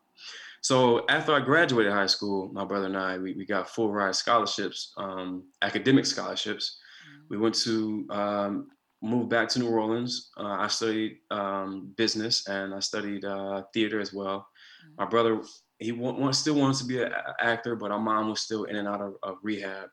So 0.61 1.05
after 1.09 1.33
I 1.33 1.39
graduated 1.39 1.93
high 1.93 2.07
school, 2.07 2.49
my 2.51 2.65
brother 2.65 2.87
and 2.87 2.97
I, 2.97 3.19
we, 3.19 3.33
we 3.33 3.45
got 3.45 3.69
full 3.69 3.91
ride 3.91 4.15
scholarships, 4.15 4.93
um, 4.97 5.43
academic 5.61 6.07
scholarships. 6.07 6.79
Mm-hmm. 7.07 7.25
We 7.29 7.37
went 7.37 7.55
to 7.55 8.07
um, 8.09 8.71
move 9.03 9.29
back 9.29 9.47
to 9.49 9.59
New 9.59 9.69
Orleans. 9.69 10.31
Uh, 10.37 10.57
I 10.59 10.67
studied 10.67 11.19
um, 11.29 11.93
business 11.97 12.47
and 12.47 12.73
I 12.73 12.79
studied 12.79 13.25
uh, 13.25 13.63
theater 13.73 13.99
as 13.99 14.11
well. 14.11 14.47
Mm-hmm. 14.83 15.03
My 15.03 15.05
brother, 15.07 15.41
he 15.77 15.91
want, 15.91 16.35
still 16.35 16.55
wants 16.55 16.79
to 16.79 16.85
be 16.85 17.03
an 17.03 17.11
actor, 17.39 17.75
but 17.75 17.91
our 17.91 17.99
mom 17.99 18.29
was 18.29 18.41
still 18.41 18.63
in 18.63 18.75
and 18.75 18.87
out 18.87 19.01
of, 19.01 19.13
of 19.21 19.37
rehab. 19.43 19.89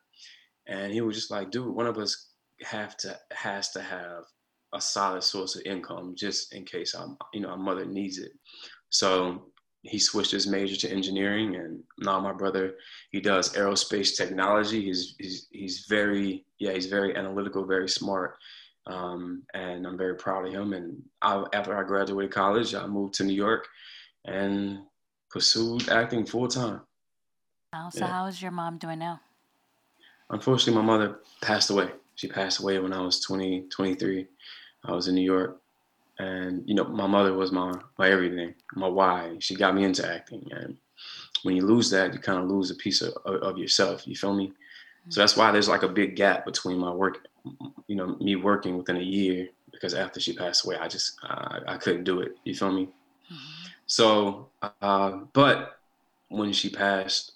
And 0.67 0.91
he 0.91 1.01
was 1.01 1.15
just 1.15 1.31
like, 1.31 1.51
dude, 1.51 1.73
one 1.73 1.87
of 1.87 1.97
us 1.97 2.29
have 2.61 2.95
to 2.97 3.17
has 3.31 3.71
to 3.71 3.81
have 3.81 4.23
a 4.73 4.81
solid 4.81 5.23
source 5.23 5.55
of 5.55 5.61
income 5.65 6.15
just 6.17 6.53
in 6.53 6.65
case 6.65 6.93
I'm, 6.93 7.17
you 7.33 7.41
know, 7.41 7.49
our 7.49 7.57
mother 7.57 7.85
needs 7.85 8.17
it. 8.17 8.31
So 8.89 9.51
he 9.85 9.99
switched 9.99 10.31
his 10.31 10.47
major 10.47 10.75
to 10.75 10.91
engineering 10.91 11.55
and 11.55 11.83
now 11.99 12.19
my 12.19 12.33
brother 12.33 12.73
he 13.11 13.21
does 13.21 13.53
aerospace 13.53 14.17
technology 14.17 14.85
he's 14.85 15.15
he's, 15.19 15.47
he's 15.51 15.85
very 15.87 16.45
yeah 16.59 16.71
he's 16.71 16.87
very 16.87 17.15
analytical 17.15 17.65
very 17.65 17.87
smart 17.87 18.35
um, 18.87 19.43
and 19.53 19.85
i'm 19.85 19.97
very 19.97 20.15
proud 20.15 20.45
of 20.45 20.53
him 20.53 20.73
and 20.73 21.01
I, 21.21 21.43
after 21.53 21.77
i 21.77 21.83
graduated 21.83 22.31
college 22.31 22.73
i 22.73 22.85
moved 22.87 23.13
to 23.15 23.23
new 23.23 23.33
york 23.33 23.67
and 24.25 24.79
pursued 25.29 25.87
acting 25.89 26.25
full 26.25 26.47
time 26.47 26.81
so 27.91 27.99
yeah. 27.99 28.07
how 28.07 28.25
is 28.25 28.41
your 28.41 28.51
mom 28.51 28.77
doing 28.77 28.99
now 28.99 29.19
unfortunately 30.29 30.81
my 30.81 30.85
mother 30.85 31.19
passed 31.41 31.69
away. 31.69 31.89
She 32.15 32.27
passed 32.27 32.61
away 32.61 32.79
when 32.79 32.93
i 32.93 33.01
was 33.01 33.19
20 33.19 33.63
23 33.69 34.27
i 34.85 34.91
was 34.91 35.07
in 35.07 35.15
new 35.15 35.21
york 35.21 35.61
and 36.19 36.63
you 36.65 36.73
know 36.73 36.85
my 36.85 37.07
mother 37.07 37.33
was 37.33 37.51
my 37.51 37.73
my 37.97 38.09
everything 38.09 38.53
my 38.75 38.87
why. 38.87 39.35
She 39.39 39.55
got 39.55 39.75
me 39.75 39.83
into 39.83 40.09
acting 40.09 40.47
and 40.51 40.77
when 41.43 41.55
you 41.55 41.65
lose 41.65 41.89
that 41.91 42.13
you 42.13 42.19
kind 42.19 42.39
of 42.39 42.49
lose 42.49 42.71
a 42.71 42.75
piece 42.75 43.01
of, 43.01 43.13
of 43.25 43.57
yourself 43.57 44.07
you 44.07 44.15
feel 44.15 44.33
me? 44.33 44.53
So 45.09 45.21
that's 45.21 45.37
why 45.37 45.51
there's 45.51 45.69
like 45.69 45.83
a 45.83 45.89
big 45.89 46.15
gap 46.15 46.45
between 46.45 46.79
my 46.79 46.91
work 46.91 47.27
you 47.87 47.95
know 47.95 48.15
me 48.19 48.35
working 48.35 48.77
within 48.77 48.97
a 48.97 49.01
year 49.01 49.49
because 49.71 49.93
after 49.93 50.19
she 50.19 50.33
passed 50.33 50.65
away 50.65 50.77
i 50.77 50.87
just 50.87 51.17
uh, 51.23 51.59
i 51.67 51.77
couldn't 51.77 52.05
do 52.05 52.21
it 52.21 52.37
you 52.43 52.55
feel 52.55 52.71
me? 52.71 52.85
Mm-hmm. 52.85 53.67
so 53.85 54.49
uh, 54.81 55.11
but 55.33 55.79
when 56.29 56.53
she 56.53 56.69
passed 56.69 57.33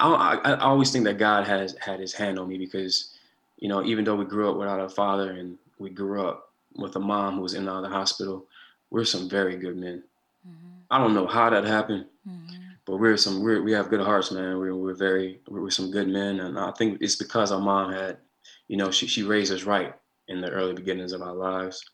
I, 0.00 0.34
I, 0.34 0.50
I 0.52 0.60
always 0.60 0.90
think 0.90 1.04
that 1.04 1.18
god 1.18 1.46
has 1.46 1.76
had 1.80 2.00
his 2.00 2.12
hand 2.12 2.38
on 2.38 2.48
me 2.48 2.58
because 2.58 3.14
you 3.58 3.68
know 3.68 3.84
even 3.84 4.04
though 4.04 4.16
we 4.16 4.24
grew 4.24 4.50
up 4.50 4.56
without 4.56 4.80
a 4.80 4.88
father 4.88 5.32
and 5.32 5.58
we 5.78 5.90
grew 5.90 6.26
up 6.26 6.50
with 6.76 6.96
a 6.96 7.00
mom 7.00 7.36
who 7.36 7.42
was 7.42 7.54
in 7.54 7.60
and 7.60 7.68
out 7.68 7.84
of 7.84 7.90
the 7.90 7.96
hospital. 7.96 8.46
We're 8.90 9.04
some 9.04 9.28
very 9.28 9.56
good 9.56 9.76
men. 9.76 10.02
Mm-hmm. 10.46 10.68
I 10.90 10.98
don't 10.98 11.14
know 11.14 11.26
how 11.26 11.50
that 11.50 11.64
happened, 11.64 12.06
mm-hmm. 12.28 12.56
but 12.84 12.96
we're 12.96 13.16
some 13.16 13.42
we're, 13.42 13.62
we 13.62 13.72
have 13.72 13.90
good 13.90 14.00
hearts, 14.00 14.30
man. 14.30 14.58
We're 14.58 14.74
we're 14.74 14.94
very 14.94 15.40
we're 15.48 15.70
some 15.70 15.90
good 15.90 16.08
men, 16.08 16.40
and 16.40 16.58
I 16.58 16.70
think 16.72 17.00
it's 17.00 17.16
because 17.16 17.52
our 17.52 17.60
mom 17.60 17.92
had, 17.92 18.18
you 18.68 18.76
know, 18.76 18.90
she 18.90 19.06
she 19.06 19.22
raised 19.22 19.52
us 19.52 19.64
right, 19.64 19.94
in 20.28 20.40
the 20.40 20.50
early 20.50 20.72
beginnings 20.72 21.12
of 21.12 21.22
our 21.22 21.34
lives. 21.34 21.84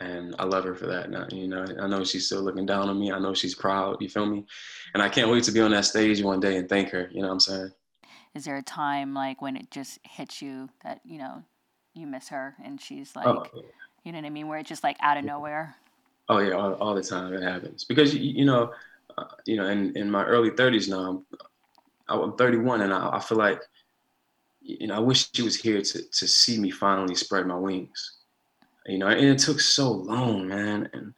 And 0.00 0.36
I 0.38 0.44
love 0.44 0.64
her 0.64 0.74
for 0.74 0.86
that. 0.86 1.10
Now, 1.10 1.26
you 1.30 1.48
know, 1.48 1.64
I 1.80 1.88
know 1.88 2.04
she's 2.04 2.26
still 2.26 2.42
looking 2.42 2.66
down 2.66 2.88
on 2.88 3.00
me. 3.00 3.10
I 3.10 3.18
know 3.18 3.34
she's 3.34 3.54
proud. 3.54 3.96
You 4.00 4.08
feel 4.08 4.26
me? 4.26 4.46
And 4.94 5.02
I 5.02 5.08
can't 5.08 5.28
wait 5.30 5.42
to 5.44 5.52
be 5.52 5.60
on 5.60 5.72
that 5.72 5.86
stage 5.86 6.22
one 6.22 6.38
day 6.40 6.56
and 6.56 6.68
thank 6.68 6.90
her. 6.90 7.08
You 7.12 7.22
know 7.22 7.28
what 7.28 7.34
I'm 7.34 7.40
saying? 7.40 7.72
Is 8.34 8.44
there 8.44 8.56
a 8.56 8.62
time 8.62 9.12
like 9.14 9.42
when 9.42 9.56
it 9.56 9.70
just 9.70 9.98
hits 10.04 10.40
you 10.40 10.68
that 10.84 11.00
you 11.04 11.18
know 11.18 11.42
you 11.94 12.06
miss 12.06 12.28
her 12.28 12.54
and 12.64 12.80
she's 12.80 13.16
like, 13.16 13.26
Oh, 13.26 13.44
you 14.04 14.12
know 14.12 14.18
what 14.18 14.26
I 14.26 14.30
mean, 14.30 14.46
where 14.46 14.58
it's 14.58 14.68
just 14.68 14.84
like 14.84 14.96
out 15.00 15.16
of 15.16 15.24
nowhere? 15.24 15.74
oh 16.28 16.38
yeah, 16.38 16.52
all, 16.52 16.74
all 16.74 16.94
the 16.94 17.02
time 17.02 17.32
it 17.32 17.42
happens 17.42 17.84
because 17.84 18.14
you, 18.14 18.20
you 18.20 18.44
know, 18.44 18.72
uh, 19.16 19.24
you 19.46 19.56
know, 19.56 19.66
in, 19.66 19.96
in 19.96 20.10
my 20.10 20.24
early 20.24 20.50
30s 20.50 20.88
now, 20.88 21.24
I'm, 22.08 22.20
I'm 22.20 22.36
31, 22.36 22.82
and 22.82 22.92
I, 22.92 23.16
I 23.16 23.20
feel 23.20 23.38
like, 23.38 23.60
you 24.60 24.86
know, 24.86 24.94
I 24.96 25.00
wish 25.00 25.30
she 25.32 25.42
was 25.42 25.56
here 25.56 25.80
to 25.80 26.02
to 26.10 26.28
see 26.28 26.58
me 26.58 26.70
finally 26.70 27.14
spread 27.14 27.46
my 27.46 27.56
wings. 27.56 28.17
You 28.88 28.98
know, 28.98 29.08
and 29.08 29.20
it 29.20 29.38
took 29.38 29.60
so 29.60 29.90
long, 29.90 30.48
man. 30.48 30.88
And 30.92 31.14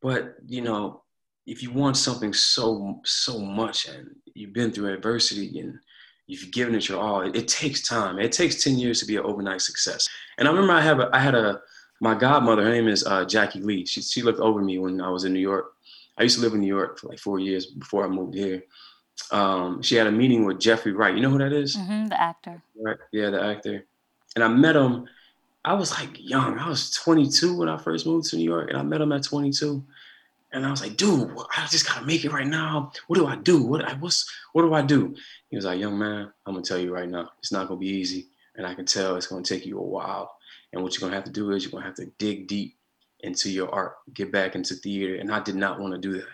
but 0.00 0.36
you 0.46 0.62
know, 0.62 1.02
if 1.46 1.62
you 1.62 1.70
want 1.72 1.96
something 1.96 2.32
so 2.32 3.00
so 3.04 3.38
much, 3.38 3.86
and 3.88 4.14
you've 4.34 4.52
been 4.52 4.70
through 4.70 4.94
adversity, 4.94 5.58
and 5.60 5.78
you've 6.26 6.50
given 6.52 6.74
it 6.74 6.88
your 6.88 7.00
all, 7.00 7.22
it, 7.22 7.36
it 7.36 7.48
takes 7.48 7.86
time. 7.86 8.18
It 8.18 8.32
takes 8.32 8.62
10 8.62 8.78
years 8.78 9.00
to 9.00 9.06
be 9.06 9.16
an 9.16 9.24
overnight 9.24 9.60
success. 9.60 10.08
And 10.38 10.46
I 10.46 10.50
remember 10.50 10.72
I 10.72 10.80
have 10.80 11.00
a, 11.00 11.10
I 11.12 11.18
had 11.18 11.34
a 11.34 11.60
my 12.00 12.14
godmother. 12.14 12.64
Her 12.64 12.70
name 12.70 12.88
is 12.88 13.04
uh, 13.04 13.24
Jackie 13.24 13.60
Lee. 13.60 13.84
She 13.86 14.00
she 14.02 14.22
looked 14.22 14.40
over 14.40 14.62
me 14.62 14.78
when 14.78 15.00
I 15.00 15.10
was 15.10 15.24
in 15.24 15.32
New 15.32 15.40
York. 15.40 15.74
I 16.18 16.22
used 16.22 16.36
to 16.36 16.42
live 16.42 16.54
in 16.54 16.60
New 16.60 16.66
York 16.66 16.98
for 16.98 17.08
like 17.08 17.18
four 17.18 17.38
years 17.38 17.66
before 17.66 18.04
I 18.04 18.08
moved 18.08 18.34
here. 18.34 18.62
Um, 19.30 19.82
she 19.82 19.96
had 19.96 20.06
a 20.06 20.12
meeting 20.12 20.44
with 20.44 20.60
Jeffrey 20.60 20.92
Wright. 20.92 21.14
You 21.14 21.22
know 21.22 21.30
who 21.30 21.38
that 21.38 21.52
is? 21.52 21.74
hmm 21.76 22.06
the 22.06 22.20
actor. 22.20 22.62
Right. 22.80 22.96
Yeah, 23.12 23.30
the 23.30 23.42
actor. 23.42 23.86
And 24.34 24.44
I 24.44 24.48
met 24.48 24.76
him. 24.76 25.06
I 25.64 25.74
was 25.74 25.92
like 25.92 26.18
young. 26.18 26.58
I 26.58 26.68
was 26.68 26.90
22 26.90 27.56
when 27.56 27.68
I 27.68 27.76
first 27.76 28.06
moved 28.06 28.28
to 28.30 28.36
New 28.36 28.44
York, 28.44 28.68
and 28.68 28.78
I 28.78 28.82
met 28.82 29.00
him 29.00 29.12
at 29.12 29.22
22. 29.22 29.84
And 30.54 30.66
I 30.66 30.70
was 30.70 30.82
like, 30.82 30.96
dude, 30.96 31.30
I 31.56 31.66
just 31.70 31.88
gotta 31.88 32.04
make 32.04 32.24
it 32.24 32.32
right 32.32 32.46
now. 32.46 32.92
What 33.06 33.16
do 33.16 33.26
I 33.26 33.36
do? 33.36 33.62
What 33.62 33.84
I 33.84 33.94
what's 33.94 34.30
what 34.52 34.62
do 34.62 34.74
I 34.74 34.82
do? 34.82 35.14
He 35.48 35.56
was 35.56 35.64
like, 35.64 35.80
young 35.80 35.98
man, 35.98 36.30
I'm 36.44 36.54
gonna 36.54 36.64
tell 36.64 36.78
you 36.78 36.92
right 36.92 37.08
now, 37.08 37.30
it's 37.38 37.52
not 37.52 37.68
gonna 37.68 37.80
be 37.80 37.88
easy, 37.88 38.26
and 38.56 38.66
I 38.66 38.74
can 38.74 38.84
tell 38.84 39.16
it's 39.16 39.28
gonna 39.28 39.42
take 39.42 39.64
you 39.64 39.78
a 39.78 39.82
while. 39.82 40.36
And 40.72 40.82
what 40.82 40.94
you're 40.94 41.06
gonna 41.06 41.16
have 41.16 41.24
to 41.24 41.30
do 41.30 41.52
is 41.52 41.62
you're 41.62 41.72
gonna 41.72 41.86
have 41.86 41.94
to 41.96 42.06
dig 42.18 42.48
deep 42.48 42.76
into 43.20 43.50
your 43.50 43.72
art, 43.72 43.96
get 44.14 44.32
back 44.32 44.54
into 44.54 44.74
theater. 44.74 45.16
And 45.16 45.32
I 45.32 45.40
did 45.40 45.56
not 45.56 45.80
want 45.80 45.94
to 45.94 45.98
do 45.98 46.12
that. 46.14 46.26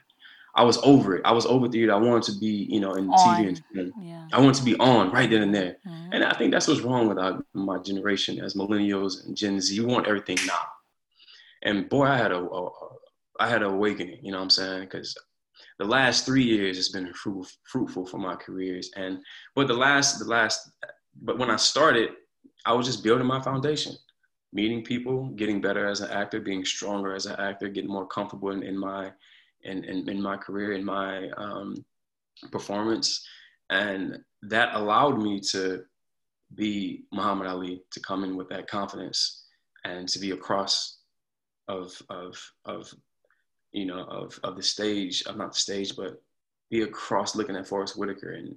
I 0.55 0.65
was 0.65 0.79
over 0.79 1.17
it. 1.17 1.23
I 1.25 1.33
was 1.33 1.47
over 1.47 1.69
theater. 1.69 1.93
I 1.93 1.97
wanted 1.97 2.25
to 2.33 2.39
be, 2.39 2.67
you 2.69 2.81
know, 2.81 2.95
in 2.95 3.09
On. 3.11 3.37
TV 3.37 3.49
and 3.49 3.63
film. 3.73 3.93
Yeah. 4.03 4.27
I 4.33 4.41
wanted 4.41 4.57
to 4.57 4.65
be 4.65 4.77
on 4.79 5.11
right 5.13 5.31
then 5.31 5.43
and 5.43 5.55
there. 5.55 5.77
Mhm. 5.87 6.09
And 6.13 6.25
I 6.25 6.33
think 6.35 6.53
that's 6.53 6.67
what's 6.67 6.81
wrong 6.81 7.09
with 7.09 7.19
our, 7.19 7.41
my 7.55 7.79
generation 7.79 8.41
as 8.41 8.55
millennials 8.55 9.25
and 9.27 9.37
Gen 9.37 9.61
Z. 9.61 9.75
You 9.75 9.87
want 9.87 10.07
everything 10.07 10.39
now. 10.47 10.61
And 11.63 11.89
boy, 11.89 12.05
I 12.07 12.17
had 12.17 12.33
a, 12.33 12.39
a, 12.39 12.67
a 12.67 12.71
I 13.41 13.49
had 13.49 13.63
an 13.63 13.71
awakening. 13.71 14.19
You 14.23 14.33
know 14.33 14.39
what 14.39 14.45
I'm 14.45 14.51
saying? 14.51 14.81
Because 14.81 15.17
the 15.79 15.85
last 15.85 16.27
three 16.27 16.43
years 16.43 16.77
has 16.77 16.89
been 16.89 17.13
fruitful, 17.15 17.47
fruitful 17.65 18.07
for 18.07 18.19
my 18.19 18.35
careers. 18.35 18.91
And 18.97 19.19
but 19.55 19.69
the 19.69 19.75
last, 19.75 20.19
the 20.19 20.25
last, 20.25 20.71
but 21.23 21.39
when 21.39 21.51
I 21.51 21.57
started, 21.57 22.11
I 22.67 22.73
was 22.73 22.87
just 22.87 23.05
building 23.05 23.27
my 23.27 23.41
foundation, 23.41 23.93
meeting 24.53 24.83
people, 24.83 25.29
getting 25.37 25.61
better 25.61 25.87
as 25.87 26.01
an 26.01 26.11
actor, 26.11 26.41
being 26.41 26.65
stronger 26.65 27.15
as 27.15 27.27
an 27.27 27.37
actor, 27.39 27.69
getting 27.69 27.91
more 27.91 28.07
comfortable 28.07 28.51
in, 28.51 28.63
in 28.65 28.77
my 28.77 29.13
in, 29.64 29.85
in, 29.85 30.09
in 30.09 30.21
my 30.23 30.37
career, 30.37 30.73
in 30.73 30.85
my 30.85 31.29
um, 31.37 31.85
performance. 32.51 33.27
And 33.71 34.18
that 34.42 34.75
allowed 34.75 35.21
me 35.23 35.40
to 35.53 35.83
be 36.55 37.05
Muhammad 37.12 37.47
Ali, 37.47 37.83
to 37.92 38.01
come 38.01 38.25
in 38.25 38.37
with 38.37 38.49
that 38.49 38.68
confidence 38.68 39.44
and 39.85 40.09
to 40.09 40.18
be 40.18 40.31
across 40.31 40.99
of, 41.68 42.01
of, 42.09 42.40
of 42.64 42.92
you 43.73 43.85
know, 43.85 44.05
of, 44.05 44.38
of 44.42 44.57
the 44.57 44.62
stage, 44.62 45.23
of 45.27 45.37
not 45.37 45.53
the 45.53 45.59
stage, 45.59 45.94
but 45.97 46.23
be 46.71 46.83
across 46.83 47.35
looking 47.37 47.57
at 47.57 47.66
Forrest 47.66 47.99
Whitaker 47.99 48.33
and 48.33 48.55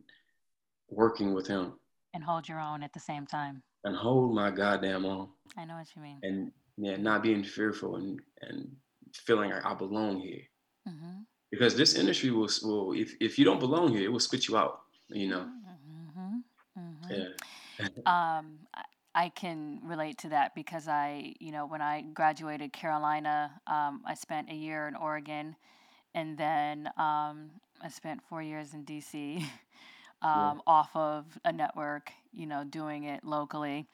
working 0.89 1.33
with 1.33 1.47
him 1.47 1.73
And 2.13 2.23
hold 2.23 2.47
your 2.47 2.59
own 2.59 2.83
at 2.83 2.93
the 2.93 2.99
same 2.99 3.25
time. 3.25 3.61
and 3.83 3.95
hold 3.95 4.33
my 4.35 4.51
goddamn 4.51 5.05
own 5.05 5.29
I 5.57 5.65
know 5.65 5.75
what 5.75 5.87
you 5.95 6.01
mean. 6.01 6.19
and 6.23 6.51
yeah, 6.77 6.95
not 6.97 7.23
being 7.23 7.43
fearful 7.43 7.97
and, 7.97 8.19
and 8.41 8.69
feeling 9.13 9.51
like 9.51 9.65
I 9.65 9.73
belong 9.73 10.19
here. 10.19 10.41
Hmm 10.85 11.21
Because 11.51 11.75
this 11.75 11.95
industry 11.95 12.31
will, 12.31 12.49
will 12.63 12.93
if, 12.93 13.13
if 13.19 13.37
you 13.37 13.45
don't 13.45 13.59
belong 13.59 13.93
here, 13.93 14.03
it 14.05 14.11
will 14.11 14.19
spit 14.19 14.47
you 14.47 14.57
out, 14.57 14.81
you 15.09 15.27
know? 15.27 15.47
hmm 15.51 16.37
hmm 16.75 17.11
Yeah. 17.11 17.27
um, 18.05 18.59
I- 19.15 19.29
can 19.35 19.79
relate 19.83 20.17
to 20.19 20.29
that 20.29 20.55
because 20.55 20.87
I, 20.87 21.33
you 21.39 21.51
know, 21.51 21.65
when 21.65 21.81
I 21.81 22.01
graduated 22.01 22.71
Carolina, 22.73 23.51
um, 23.67 24.01
I 24.05 24.13
spent 24.15 24.49
a 24.49 24.55
year 24.55 24.87
in 24.87 24.95
Oregon, 24.95 25.55
and 26.15 26.37
then 26.37 26.87
um, 26.97 27.51
I 27.81 27.89
spent 27.89 28.21
four 28.29 28.41
years 28.41 28.73
in 28.73 28.83
DC, 28.85 29.43
um, 30.21 30.61
off 30.67 30.89
of 30.95 31.25
a 31.45 31.51
network, 31.51 32.11
you 32.33 32.45
know, 32.45 32.63
doing 32.63 33.03
it 33.03 33.23
locally, 33.23 33.87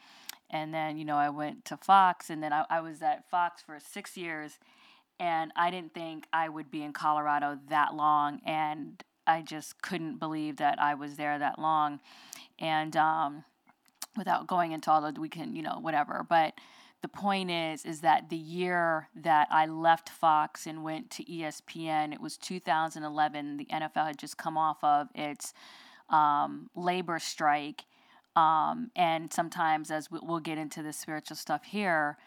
and 0.49 0.73
then 0.73 0.97
you 0.97 1.05
know 1.05 1.17
I 1.17 1.29
went 1.29 1.65
to 1.65 1.77
Fox, 1.77 2.29
and 2.29 2.41
then 2.43 2.53
I, 2.53 2.65
I 2.69 2.81
was 2.81 3.01
at 3.01 3.29
Fox 3.29 3.61
for 3.61 3.79
six 3.79 4.17
years, 4.17 4.59
and 5.19 5.51
I 5.55 5.71
didn't 5.71 5.93
think 5.93 6.27
I 6.31 6.49
would 6.49 6.69
be 6.71 6.83
in 6.83 6.93
Colorado 6.93 7.59
that 7.69 7.95
long, 7.95 8.41
and 8.45 9.03
I 9.25 9.41
just 9.41 9.81
couldn't 9.81 10.19
believe 10.19 10.57
that 10.57 10.81
I 10.81 10.93
was 10.95 11.15
there 11.15 11.37
that 11.37 11.59
long, 11.59 11.99
and 12.59 12.95
um, 12.95 13.43
without 14.15 14.47
going 14.47 14.71
into 14.71 14.91
all 14.91 15.01
the 15.01 15.19
we 15.19 15.29
can 15.29 15.55
you 15.55 15.61
know 15.61 15.77
whatever 15.79 16.25
but 16.27 16.55
the 17.03 17.07
point 17.07 17.51
is 17.51 17.85
is 17.85 18.01
that 18.01 18.31
the 18.31 18.35
year 18.35 19.07
that 19.15 19.47
i 19.51 19.67
left 19.67 20.09
fox 20.09 20.65
and 20.65 20.83
went 20.83 21.11
to 21.11 21.23
espn 21.25 22.11
it 22.11 22.19
was 22.19 22.35
2011 22.35 23.57
the 23.57 23.65
nfl 23.65 24.07
had 24.07 24.17
just 24.17 24.35
come 24.35 24.57
off 24.57 24.83
of 24.83 25.07
its 25.13 25.53
um, 26.09 26.69
labor 26.75 27.19
strike. 27.19 27.85
Um, 28.35 28.91
and 28.95 29.33
sometimes 29.33 29.89
as 29.89 30.11
we, 30.11 30.19
we'll 30.21 30.39
get 30.39 30.57
into 30.57 30.83
the 30.83 30.93
spiritual 30.93 31.35
stuff 31.35 31.65
here 31.65 32.17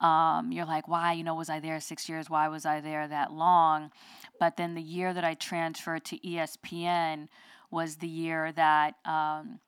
um, 0.00 0.52
you're 0.52 0.66
like 0.66 0.88
why 0.88 1.12
you 1.12 1.24
know 1.24 1.34
was 1.34 1.50
i 1.50 1.60
there 1.60 1.80
six 1.80 2.08
years? 2.08 2.30
Why 2.30 2.48
was 2.48 2.66
i 2.66 2.80
there 2.80 3.06
that 3.08 3.32
long? 3.32 3.90
But 4.38 4.56
then 4.56 4.74
the 4.74 4.82
year 4.82 5.12
that 5.12 5.24
i 5.24 5.34
transferred 5.34 6.04
to 6.06 6.18
espn 6.18 7.28
was 7.70 7.96
the 7.96 8.08
year 8.08 8.52
that 8.52 8.94
um, 9.04 9.60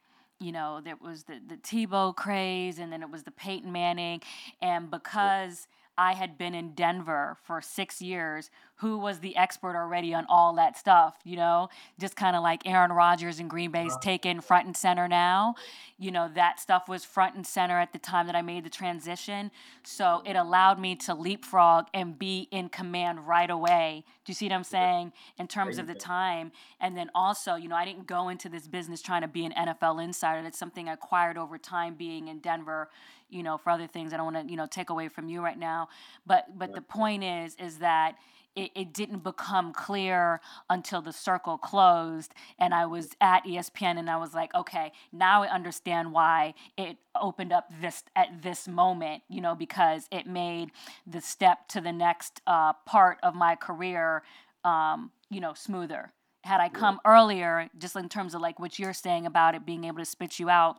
you 0.43 0.53
know, 0.53 0.81
there 0.83 0.97
was 1.01 1.25
the, 1.25 1.41
the 1.47 1.57
Tebow 1.57 2.15
craze 2.15 2.79
and 2.79 2.93
then 2.93 3.03
it 3.03 3.11
was 3.11 3.23
the 3.23 3.31
Peyton 3.31 3.71
Manning. 3.71 4.21
And 4.61 4.91
because 4.91 5.69
I 5.97 6.15
had 6.15 6.39
been 6.39 6.55
in 6.55 6.75
Denver 6.75 7.37
for 7.45 7.61
six 7.61 8.01
years, 8.01 8.51
who 8.77 8.99
was 8.99 9.21
the 9.21 9.37
expert 9.37 9.77
already 9.77 10.13
on 10.15 10.27
all 10.29 10.55
that 10.55 10.77
stuff, 10.77 11.15
you 11.25 11.37
know? 11.37 11.69
Just 12.01 12.17
kind 12.17 12.35
of 12.35 12.43
like 12.43 12.67
Aaron 12.67 12.91
Rodgers 12.91 13.39
and 13.39 13.49
Green 13.49 13.71
Bay's 13.71 13.97
taken 13.99 14.41
front 14.41 14.67
and 14.67 14.77
center 14.77 15.07
now. 15.07 15.55
You 15.99 16.11
know, 16.11 16.29
that 16.35 16.59
stuff 16.59 16.89
was 16.89 17.05
front 17.05 17.37
and 17.37 17.47
center 17.47 17.79
at 17.79 17.93
the 17.93 17.99
time 17.99 18.27
that 18.27 18.35
I 18.35 18.43
made 18.43 18.65
the 18.65 18.71
transition. 18.71 19.51
So 19.85 20.23
it 20.27 20.35
allowed 20.35 20.81
me 20.81 20.97
to 20.97 21.15
leapfrog 21.15 21.87
and 21.95 22.19
be 22.19 22.49
in 22.51 22.71
command 22.71 23.27
right 23.29 23.51
away. 23.51 24.05
Do 24.25 24.31
you 24.31 24.35
see 24.35 24.47
what 24.47 24.55
I'm 24.55 24.65
saying? 24.65 25.13
In 25.39 25.47
terms 25.47 25.79
of 25.79 25.87
the 25.87 25.95
time. 25.95 26.53
And 26.81 26.97
then 26.97 27.11
also, 27.15 27.55
you 27.55 27.69
know, 27.69 27.77
I 27.77 27.85
didn't 27.85 28.07
go 28.07 28.31
into 28.31 28.49
this 28.49 28.67
business 28.67 29.03
trying 29.03 29.23
to 29.23 29.29
be 29.29 29.45
an 29.45 29.53
NFL 29.53 30.03
insider. 30.03 30.43
That's 30.43 30.59
something 30.59 30.89
I 30.89 30.95
acquired 30.95 31.37
over 31.37 31.59
time 31.59 31.95
being 31.95 32.29
in 32.29 32.39
Denver, 32.39 32.89
you 33.33 33.43
know, 33.43 33.59
for 33.59 33.71
other 33.71 33.87
things 33.87 34.13
I 34.13 34.17
don't 34.17 34.33
want 34.33 34.47
to, 34.47 34.51
you 34.51 34.57
know, 34.57 34.67
take 34.67 34.91
away 34.91 35.09
from 35.09 35.29
you 35.29 35.43
right 35.43 35.59
now. 35.59 35.89
But 36.27 36.59
but 36.59 36.75
the 36.75 36.83
point 36.83 37.25
is 37.25 37.57
is 37.59 37.79
that 37.79 38.17
it, 38.55 38.71
it 38.75 38.93
didn't 38.93 39.25
become 39.25 39.73
clear 39.73 40.41
until 40.69 41.01
the 41.01 41.13
circle 41.13 41.57
closed 41.57 42.35
and 42.59 42.75
I 42.75 42.87
was 42.87 43.11
at 43.21 43.45
ESPN 43.45 43.99
and 43.99 44.11
I 44.11 44.17
was 44.17 44.35
like, 44.35 44.55
okay, 44.55 44.93
now 45.13 45.43
I 45.43 45.49
understand 45.49 46.13
why 46.13 46.55
it 46.77 46.97
opened 47.21 47.53
up 47.53 47.71
this 47.81 48.03
at 48.15 48.43
this 48.43 48.69
moment, 48.69 49.23
you 49.29 49.41
know, 49.41 49.55
because 49.55 50.07
it 50.11 50.27
made 50.27 50.71
the 51.07 51.21
step 51.21 51.69
to 51.69 51.81
the 51.81 51.93
next 51.93 52.41
uh, 52.47 52.75
part 52.87 53.19
of 53.23 53.35
my 53.35 53.57
career, 53.57 54.23
um, 54.65 55.11
you 55.31 55.41
know, 55.41 55.55
smoother. 55.55 56.13
Had 56.45 56.61
I 56.61 56.69
come 56.69 57.01
earlier, 57.05 57.71
just 57.79 57.95
in 57.95 58.09
terms 58.09 58.35
of 58.35 58.41
like 58.41 58.59
what 58.59 58.79
you're 58.79 58.93
saying 58.93 59.27
about 59.27 59.55
it 59.55 59.65
being 59.65 59.85
able 59.85 59.99
to 59.99 60.05
spit 60.05 60.41
you 60.41 60.51
out, 60.51 60.79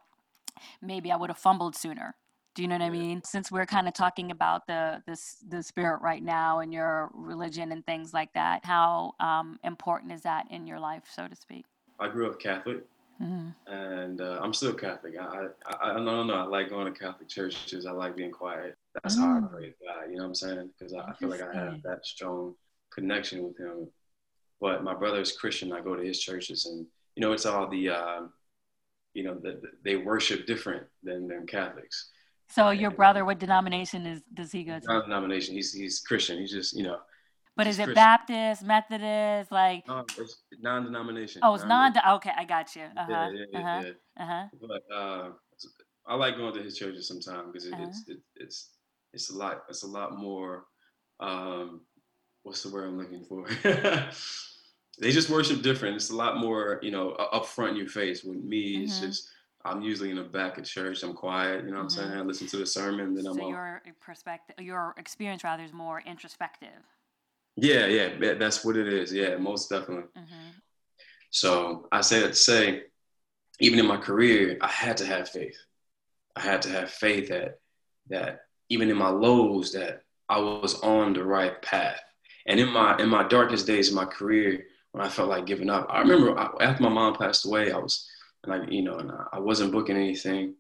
maybe 0.82 1.12
I 1.12 1.16
would 1.16 1.30
have 1.30 1.38
fumbled 1.38 1.76
sooner. 1.76 2.16
Do 2.56 2.62
you 2.62 2.68
know 2.68 2.76
what 2.76 2.84
I 2.84 2.90
mean? 2.92 3.24
Since 3.24 3.52
we're 3.52 3.66
kind 3.66 3.88
of 3.88 3.94
talking 3.96 4.30
about 4.30 4.68
the 4.68 5.02
this 5.08 5.38
the 5.50 5.64
spirit 5.64 6.02
right 6.02 6.22
now 6.22 6.60
and 6.60 6.72
your 6.72 7.10
religion 7.14 7.72
and 7.72 7.84
things 7.86 8.14
like 8.14 8.32
that, 8.34 8.64
how 8.64 9.14
um, 9.20 9.60
important 9.64 10.12
is 10.12 10.22
that 10.22 10.46
in 10.52 10.68
your 10.68 10.80
life, 10.80 11.04
so 11.12 11.28
to 11.28 11.36
speak? 11.36 11.66
I 12.00 12.10
grew 12.10 12.30
up 12.30 12.40
Catholic, 12.40 12.84
hmm 13.18 13.50
and 13.66 14.20
uh, 14.22 14.40
I'm 14.42 14.54
still 14.54 14.74
Catholic. 14.74 15.16
I, 15.20 15.48
I, 15.82 15.94
no, 16.00 16.24
no. 16.24 16.34
I 16.34 16.44
like 16.44 16.70
going 16.70 16.92
to 16.94 17.00
Catholic 17.00 17.30
churches. 17.30 17.86
I 17.86 17.92
like 17.92 18.16
being 18.16 18.32
quiet. 18.32 18.76
That's 19.02 19.18
how 19.18 19.38
I 19.38 19.40
pray 19.40 19.60
praise 19.60 19.74
God. 19.88 20.10
You 20.10 20.18
know 20.18 20.24
what 20.24 20.28
I'm 20.28 20.36
saying? 20.36 20.70
Because 20.78 20.94
I, 20.94 21.00
I 21.00 21.14
feel 21.14 21.30
like 21.30 21.42
I 21.42 21.54
have 21.56 21.82
that 21.84 22.06
strong 22.06 22.54
connection 22.94 23.44
with 23.44 23.58
Him. 23.58 23.88
But 24.62 24.84
my 24.84 24.94
brother 24.94 25.22
is 25.22 25.32
Christian. 25.32 25.72
I 25.72 25.82
go 25.82 25.96
to 25.96 26.04
his 26.04 26.20
churches, 26.20 26.66
and 26.68 26.86
you 27.16 27.22
know, 27.22 27.32
it's 27.34 27.46
all 27.46 27.68
the, 27.68 27.90
um, 27.90 28.32
you 29.14 29.24
know, 29.24 29.34
the, 29.36 29.54
the- 29.62 29.72
they 29.84 29.96
worship 29.96 30.46
different 30.46 30.84
than 31.02 31.28
than 31.28 31.48
Catholics. 31.48 32.10
So 32.50 32.70
your 32.70 32.92
brother, 32.92 33.26
what 33.26 33.40
denomination 33.40 34.06
is 34.06 34.22
does 34.34 34.52
he 34.52 34.64
go 34.64 34.80
to? 34.80 34.86
Non-denomination. 34.86 35.56
He's 35.56 35.74
he's 35.74 36.00
Christian. 36.00 36.38
He's 36.38 36.52
just 36.52 36.76
you 36.76 36.84
know. 36.84 36.98
But 37.56 37.68
is 37.68 37.78
it 37.78 37.86
Christian. 37.86 37.96
Baptist, 37.96 38.64
Methodist, 38.64 39.52
like? 39.52 39.88
No, 39.88 40.06
it's 40.18 40.44
non-denomination. 40.60 41.42
Oh, 41.44 41.54
it's 41.54 41.64
non. 41.66 41.94
Okay, 42.16 42.32
I 42.36 42.46
got 42.46 42.76
you. 42.76 42.84
Uh 42.98 43.06
huh. 43.06 43.06
Yeah, 43.10 43.30
yeah, 43.52 43.60
uh-huh. 43.60 43.84
yeah. 43.86 44.24
Uh-huh. 44.24 44.44
But 44.62 44.96
uh, 44.96 45.30
I 46.08 46.16
like 46.16 46.38
going 46.38 46.54
to 46.56 46.64
his 46.64 46.78
churches 46.78 47.08
sometimes 47.08 47.52
because 47.52 47.68
it, 47.68 47.74
uh-huh. 47.74 47.86
it's 47.88 48.04
it, 48.08 48.18
it's 48.36 48.70
it's 49.14 49.30
a 49.30 49.38
lot. 49.38 49.64
It's 49.70 49.84
a 49.84 49.88
lot 49.88 50.18
more. 50.18 50.66
Um, 51.20 51.82
what's 52.44 52.64
the 52.64 52.70
word 52.70 52.88
I'm 52.88 52.98
looking 52.98 53.24
for? 53.24 53.48
they 55.00 55.12
just 55.12 55.30
worship 55.30 55.62
different. 55.62 55.96
It's 55.96 56.10
a 56.10 56.16
lot 56.16 56.38
more, 56.38 56.80
you 56.82 56.92
know, 56.92 57.16
upfront 57.34 57.72
in 57.72 57.76
your 57.78 57.88
face. 57.88 58.24
With 58.24 58.44
me, 58.44 58.76
mm-hmm. 58.76 58.84
it's 58.84 59.00
just 59.00 59.30
I'm 59.66 59.82
usually 59.82 60.10
in 60.10 60.18
the 60.18 60.24
back 60.24 60.58
of 60.58 60.66
church. 60.66 61.04
I'm 61.04 61.14
quiet. 61.14 61.64
You 61.64 61.72
know 61.72 61.84
what 61.84 61.90
mm-hmm. 61.90 62.00
I'm 62.02 62.08
saying? 62.08 62.20
I 62.20 62.22
listen 62.22 62.48
to 62.48 62.58
the 62.58 62.66
sermon. 62.66 63.16
Then 63.16 63.28
I'm. 63.28 63.36
So 63.36 63.48
your 63.48 63.82
perspective, 64.02 64.56
your 64.60 64.94
experience 64.98 65.44
rather, 65.44 65.64
is 65.64 65.74
more 65.74 66.02
introspective. 66.02 66.70
Yeah, 67.56 67.86
yeah, 67.86 68.34
that's 68.34 68.66
what 68.66 68.78
it 68.78 68.88
is. 68.88 69.14
Yeah, 69.14 69.38
most 69.38 69.70
definitely. 69.70 70.10
Mm-hmm. 70.18 70.50
So 71.30 71.88
I 71.92 72.02
say 72.02 72.22
that 72.22 72.30
to 72.30 72.36
say, 72.36 72.84
even 73.60 73.80
in 73.80 73.88
my 73.88 73.98
career, 73.98 74.58
I 74.62 74.68
had 74.68 74.98
to 74.98 75.06
have 75.06 75.30
faith. 75.30 75.58
I 76.36 76.42
had 76.42 76.62
to 76.64 76.70
have 76.70 76.90
faith 76.90 77.30
that 77.30 77.60
that 78.10 78.42
even 78.70 78.90
in 78.90 78.98
my 78.98 79.10
lows, 79.10 79.72
that 79.74 80.02
I 80.30 80.40
was 80.40 80.82
on 80.82 81.14
the 81.14 81.24
right 81.24 81.62
path. 81.62 82.00
And 82.48 82.60
in 82.60 82.70
my 82.70 82.98
in 82.98 83.08
my 83.08 83.28
darkest 83.28 83.68
days 83.68 83.90
in 83.90 83.96
my 83.96 84.06
career, 84.06 84.66
when 84.92 85.06
I 85.06 85.10
felt 85.10 85.30
like 85.30 85.46
giving 85.46 85.70
up, 85.70 85.88
I 85.90 86.00
remember 86.00 86.38
after 86.60 86.84
my 86.84 86.90
mom 86.90 87.16
passed 87.16 87.46
away, 87.46 87.72
I 87.72 87.78
was 87.78 88.10
like, 88.46 88.72
you 88.72 88.82
know, 88.82 88.98
and 88.98 89.12
I 89.32 89.40
wasn't 89.40 89.72
booking 89.72 89.96
anything. 89.96 90.56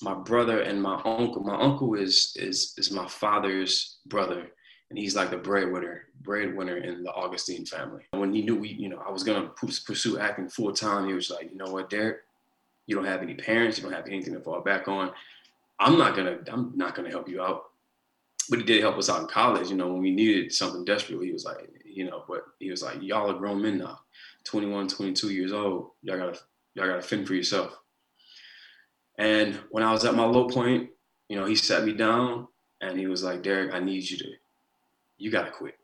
My 0.00 0.14
brother 0.14 0.60
and 0.60 0.80
my 0.80 1.00
uncle. 1.04 1.42
My 1.42 1.60
uncle 1.60 1.94
is 1.94 2.34
is 2.36 2.74
is 2.78 2.90
my 2.90 3.06
father's 3.06 3.98
brother, 4.06 4.50
and 4.90 4.98
he's 4.98 5.14
like 5.14 5.30
the 5.30 5.36
breadwinner, 5.36 6.04
breadwinner 6.22 6.78
in 6.78 7.02
the 7.02 7.12
Augustine 7.12 7.66
family. 7.66 8.04
When 8.12 8.32
he 8.32 8.42
knew 8.42 8.56
we, 8.56 8.70
you 8.70 8.88
know, 8.88 9.02
I 9.06 9.10
was 9.10 9.22
gonna 9.22 9.50
pursue 9.86 10.18
acting 10.18 10.48
full 10.48 10.72
time, 10.72 11.08
he 11.08 11.14
was 11.14 11.30
like, 11.30 11.50
you 11.50 11.56
know 11.56 11.70
what, 11.70 11.90
Deric, 11.90 12.16
you 12.86 12.94
don't 12.96 13.04
have 13.04 13.22
any 13.22 13.34
parents, 13.34 13.78
you 13.78 13.84
don't 13.84 13.92
have 13.92 14.06
anything 14.06 14.34
to 14.34 14.40
fall 14.40 14.60
back 14.60 14.88
on. 14.88 15.12
I'm 15.78 15.98
not 15.98 16.16
gonna, 16.16 16.38
I'm 16.50 16.72
not 16.76 16.94
gonna 16.94 17.10
help 17.10 17.28
you 17.28 17.42
out. 17.42 17.64
But 18.48 18.58
he 18.58 18.64
did 18.64 18.80
help 18.80 18.98
us 18.98 19.08
out 19.08 19.20
in 19.20 19.28
college. 19.28 19.70
You 19.70 19.76
know, 19.76 19.88
when 19.92 20.02
we 20.02 20.10
needed 20.10 20.52
something 20.52 20.84
desperately, 20.84 21.26
he 21.26 21.32
was 21.32 21.44
like, 21.44 21.70
you 21.84 22.04
know, 22.04 22.24
but 22.26 22.44
he 22.58 22.70
was 22.70 22.82
like, 22.82 23.02
y'all 23.02 23.30
are 23.30 23.38
grown 23.38 23.62
men 23.62 23.78
now, 23.78 24.00
21, 24.44 24.88
22 24.88 25.30
years 25.30 25.52
old. 25.52 25.90
Y'all 26.02 26.18
gotta 26.18 26.38
y'all 26.74 26.86
got 26.86 26.96
to 26.96 27.02
fend 27.02 27.26
for 27.26 27.34
yourself. 27.34 27.72
And 29.18 29.58
when 29.70 29.82
I 29.82 29.92
was 29.92 30.04
at 30.04 30.14
my 30.14 30.24
low 30.24 30.48
point, 30.48 30.90
you 31.28 31.36
know, 31.38 31.44
he 31.46 31.54
sat 31.54 31.84
me 31.84 31.92
down 31.92 32.48
and 32.80 32.98
he 32.98 33.06
was 33.06 33.22
like, 33.22 33.42
Deric, 33.42 33.72
I 33.72 33.80
need 33.80 34.08
you 34.08 34.18
to, 34.18 34.28
you 35.18 35.30
got 35.30 35.44
to 35.44 35.50
quit. 35.50 35.78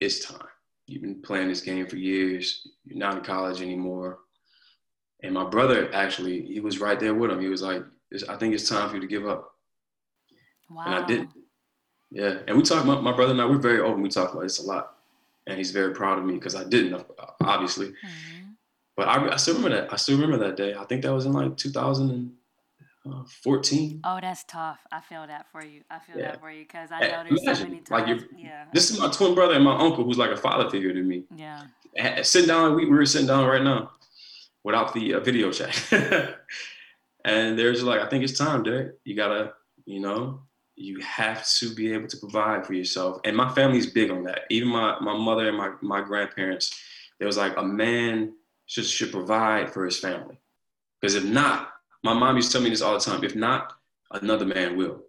It's 0.00 0.24
time. 0.24 0.46
You've 0.86 1.02
been 1.02 1.20
playing 1.22 1.48
this 1.48 1.60
game 1.60 1.86
for 1.86 1.96
years. 1.96 2.66
You're 2.84 2.98
not 2.98 3.18
in 3.18 3.24
college 3.24 3.60
anymore. 3.60 4.20
And 5.22 5.34
my 5.34 5.44
brother 5.44 5.92
actually, 5.92 6.42
he 6.42 6.60
was 6.60 6.78
right 6.78 7.00
there 7.00 7.14
with 7.14 7.30
him. 7.30 7.40
He 7.40 7.48
was 7.48 7.62
like, 7.62 7.82
I 8.28 8.36
think 8.36 8.54
it's 8.54 8.68
time 8.68 8.88
for 8.88 8.94
you 8.94 9.00
to 9.00 9.06
give 9.06 9.26
up. 9.26 9.52
Wow. 10.70 10.84
And 10.86 10.94
I 10.94 11.06
didn't. 11.06 11.30
Yeah. 12.10 12.38
And 12.46 12.56
we 12.56 12.62
talk, 12.62 12.84
my, 12.86 13.00
my 13.00 13.14
brother 13.14 13.32
and 13.32 13.40
I, 13.40 13.46
we're 13.46 13.58
very 13.58 13.80
open. 13.80 14.02
We 14.02 14.08
talk 14.08 14.32
about 14.32 14.44
this 14.44 14.60
a 14.60 14.66
lot. 14.66 14.94
And 15.46 15.58
he's 15.58 15.72
very 15.72 15.92
proud 15.94 16.18
of 16.18 16.24
me 16.24 16.34
because 16.34 16.54
I 16.54 16.64
didn't, 16.64 17.04
obviously. 17.42 17.88
Mm-hmm. 17.88 18.47
But 18.98 19.06
I, 19.06 19.34
I, 19.34 19.36
still 19.36 19.54
remember 19.54 19.76
that. 19.76 19.92
I 19.92 19.96
still 19.96 20.18
remember 20.18 20.44
that 20.44 20.56
day. 20.56 20.74
I 20.74 20.82
think 20.82 21.02
that 21.02 21.14
was 21.14 21.24
in 21.24 21.32
like 21.32 21.56
2014. 21.56 24.00
Oh, 24.02 24.18
that's 24.20 24.42
tough. 24.42 24.80
I 24.90 25.00
feel 25.00 25.24
that 25.24 25.46
for 25.52 25.64
you. 25.64 25.82
I 25.88 26.00
feel 26.00 26.18
yeah. 26.18 26.32
that 26.32 26.40
for 26.40 26.50
you 26.50 26.64
because 26.64 26.90
I 26.90 27.02
know 27.02 27.22
there's 27.28 27.42
Imagine, 27.42 27.54
so 27.54 27.62
many 27.62 27.76
times. 27.82 27.90
Like 27.90 28.08
yeah. 28.36 28.64
This 28.72 28.90
is 28.90 28.98
my 28.98 29.08
twin 29.08 29.36
brother 29.36 29.54
and 29.54 29.62
my 29.62 29.78
uncle, 29.78 30.02
who's 30.02 30.18
like 30.18 30.32
a 30.32 30.36
father 30.36 30.68
figure 30.68 30.92
to 30.92 31.00
me. 31.00 31.22
Yeah. 31.36 31.66
Eh, 31.96 32.14
eh, 32.16 32.24
sitting 32.24 32.48
down, 32.48 32.74
we, 32.74 32.86
we 32.86 32.90
were 32.90 33.06
sitting 33.06 33.28
down 33.28 33.46
right 33.46 33.62
now, 33.62 33.92
without 34.64 34.92
the 34.92 35.14
uh, 35.14 35.20
video 35.20 35.52
chat, 35.52 35.80
and 37.24 37.56
they're 37.56 37.74
like, 37.74 38.00
I 38.00 38.08
think 38.08 38.24
it's 38.24 38.36
time, 38.36 38.64
Deric. 38.64 38.94
You 39.04 39.14
gotta, 39.14 39.52
you 39.84 40.00
know, 40.00 40.40
you 40.74 40.98
have 41.02 41.46
to 41.48 41.72
be 41.72 41.92
able 41.92 42.08
to 42.08 42.16
provide 42.16 42.66
for 42.66 42.74
yourself. 42.74 43.20
And 43.22 43.36
my 43.36 43.48
family's 43.54 43.86
big 43.86 44.10
on 44.10 44.24
that. 44.24 44.40
Even 44.50 44.70
my 44.70 44.98
my 44.98 45.16
mother 45.16 45.46
and 45.46 45.56
my 45.56 45.70
my 45.82 46.00
grandparents. 46.00 46.76
There 47.20 47.26
was 47.26 47.36
like 47.36 47.56
a 47.56 47.64
man 47.64 48.32
should, 48.68 48.84
should 48.84 49.10
provide 49.10 49.72
for 49.72 49.84
his 49.84 49.98
family. 49.98 50.38
Because 51.00 51.16
if 51.16 51.24
not, 51.24 51.70
my 52.04 52.14
mom 52.14 52.36
used 52.36 52.52
to 52.52 52.58
tell 52.58 52.62
me 52.62 52.70
this 52.70 52.82
all 52.82 52.94
the 52.94 53.00
time 53.00 53.24
if 53.24 53.34
not, 53.34 53.72
another 54.12 54.46
man 54.46 54.76
will. 54.76 55.02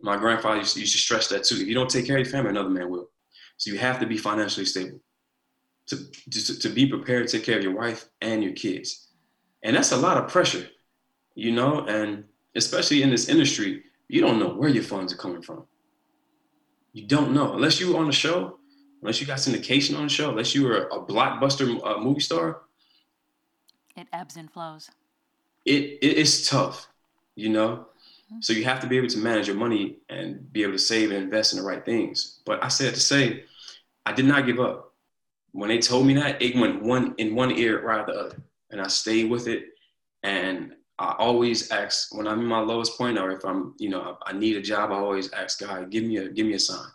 My 0.00 0.16
grandfather 0.16 0.58
used 0.58 0.74
to, 0.74 0.80
used 0.80 0.94
to 0.94 0.98
stress 0.98 1.28
that 1.28 1.44
too. 1.44 1.56
If 1.56 1.68
you 1.68 1.74
don't 1.74 1.90
take 1.90 2.06
care 2.06 2.16
of 2.16 2.24
your 2.24 2.32
family, 2.32 2.50
another 2.50 2.70
man 2.70 2.88
will. 2.88 3.10
So 3.58 3.70
you 3.70 3.78
have 3.78 4.00
to 4.00 4.06
be 4.06 4.16
financially 4.16 4.64
stable 4.66 5.00
to, 5.86 5.96
to, 6.30 6.58
to 6.58 6.68
be 6.68 6.86
prepared 6.86 7.28
to 7.28 7.36
take 7.36 7.44
care 7.44 7.58
of 7.58 7.64
your 7.64 7.74
wife 7.74 8.08
and 8.20 8.42
your 8.42 8.52
kids. 8.52 9.08
And 9.62 9.76
that's 9.76 9.92
a 9.92 9.96
lot 9.96 10.16
of 10.16 10.30
pressure, 10.30 10.66
you 11.34 11.52
know, 11.52 11.86
and 11.86 12.24
especially 12.54 13.02
in 13.02 13.10
this 13.10 13.28
industry, 13.28 13.82
you 14.08 14.20
don't 14.20 14.38
know 14.38 14.54
where 14.54 14.68
your 14.68 14.82
funds 14.82 15.12
are 15.12 15.16
coming 15.16 15.42
from. 15.42 15.64
You 16.92 17.06
don't 17.06 17.32
know. 17.32 17.54
Unless 17.54 17.80
you 17.80 17.92
were 17.92 17.98
on 17.98 18.06
the 18.06 18.12
show, 18.12 18.58
unless 19.00 19.20
you 19.20 19.26
got 19.26 19.38
syndication 19.38 19.96
on 19.96 20.04
the 20.04 20.08
show, 20.08 20.30
unless 20.30 20.54
you 20.54 20.64
were 20.64 20.88
a 20.88 21.00
blockbuster 21.00 21.80
uh, 21.84 21.98
movie 21.98 22.20
star, 22.20 22.62
it 23.96 24.08
ebbs 24.12 24.36
and 24.36 24.50
flows. 24.50 24.90
It 25.64 25.98
it 26.02 26.16
is 26.18 26.48
tough, 26.48 26.88
you 27.36 27.48
know. 27.48 27.86
Mm-hmm. 28.26 28.40
So 28.40 28.52
you 28.52 28.64
have 28.64 28.80
to 28.80 28.86
be 28.86 28.96
able 28.96 29.08
to 29.08 29.18
manage 29.18 29.46
your 29.46 29.56
money 29.56 29.98
and 30.08 30.52
be 30.52 30.62
able 30.62 30.72
to 30.72 30.78
save 30.78 31.10
and 31.10 31.22
invest 31.22 31.52
in 31.52 31.58
the 31.58 31.66
right 31.66 31.84
things. 31.84 32.40
But 32.44 32.62
I 32.62 32.68
said 32.68 32.94
to 32.94 33.00
say, 33.00 33.44
I 34.06 34.12
did 34.12 34.24
not 34.24 34.46
give 34.46 34.60
up. 34.60 34.92
When 35.52 35.68
they 35.68 35.78
told 35.78 36.06
me 36.06 36.14
that, 36.14 36.42
it 36.42 36.56
went 36.56 36.82
one 36.82 37.14
in 37.18 37.34
one 37.34 37.52
ear 37.52 37.82
right 37.82 38.00
out 38.00 38.06
the 38.06 38.14
other, 38.14 38.42
and 38.70 38.80
I 38.80 38.88
stayed 38.88 39.30
with 39.30 39.46
it. 39.46 39.66
And 40.22 40.72
I 40.98 41.14
always 41.18 41.70
ask 41.70 42.14
when 42.14 42.26
I'm 42.26 42.40
in 42.40 42.46
my 42.46 42.60
lowest 42.60 42.96
point, 42.96 43.18
or 43.18 43.30
if 43.30 43.44
I'm, 43.44 43.74
you 43.78 43.88
know, 43.88 44.18
I 44.26 44.32
need 44.32 44.56
a 44.56 44.62
job. 44.62 44.90
I 44.90 44.96
always 44.96 45.32
ask 45.32 45.60
God, 45.60 45.90
give 45.90 46.04
me 46.04 46.16
a 46.18 46.28
give 46.28 46.46
me 46.46 46.54
a 46.54 46.58
sign. 46.58 46.88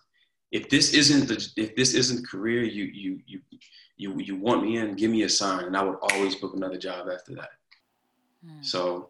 If 0.52 0.70
this 0.70 0.94
isn't 0.94 1.28
the 1.28 1.48
if 1.56 1.76
this 1.76 1.94
isn't 1.94 2.22
the 2.22 2.28
career 2.28 2.64
you 2.64 2.86
you 2.86 3.20
you 3.26 3.40
you 4.00 4.18
you 4.18 4.36
want 4.38 4.64
me 4.64 4.78
in, 4.78 4.96
give 4.96 5.12
me 5.12 5.24
a 5.24 5.30
sign, 5.30 5.66
and 5.66 5.78
I 5.78 5.84
would 5.84 5.98
always 6.02 6.36
book 6.36 6.56
another 6.56 6.78
job 6.78 7.08
after 7.14 7.36
that. 7.36 7.50
Mm. 8.44 8.66
So 8.66 9.10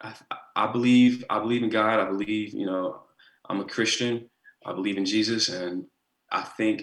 I, 0.00 0.14
I 0.56 0.72
believe 0.72 1.24
I 1.28 1.40
believe 1.40 1.62
in 1.62 1.68
God. 1.68 2.00
I 2.00 2.06
believe 2.08 2.54
you 2.54 2.64
know 2.64 3.02
I'm 3.48 3.60
a 3.60 3.64
Christian. 3.64 4.30
I 4.64 4.72
believe 4.72 4.96
in 4.96 5.04
Jesus, 5.04 5.48
and 5.48 5.84
I 6.30 6.42
think 6.42 6.82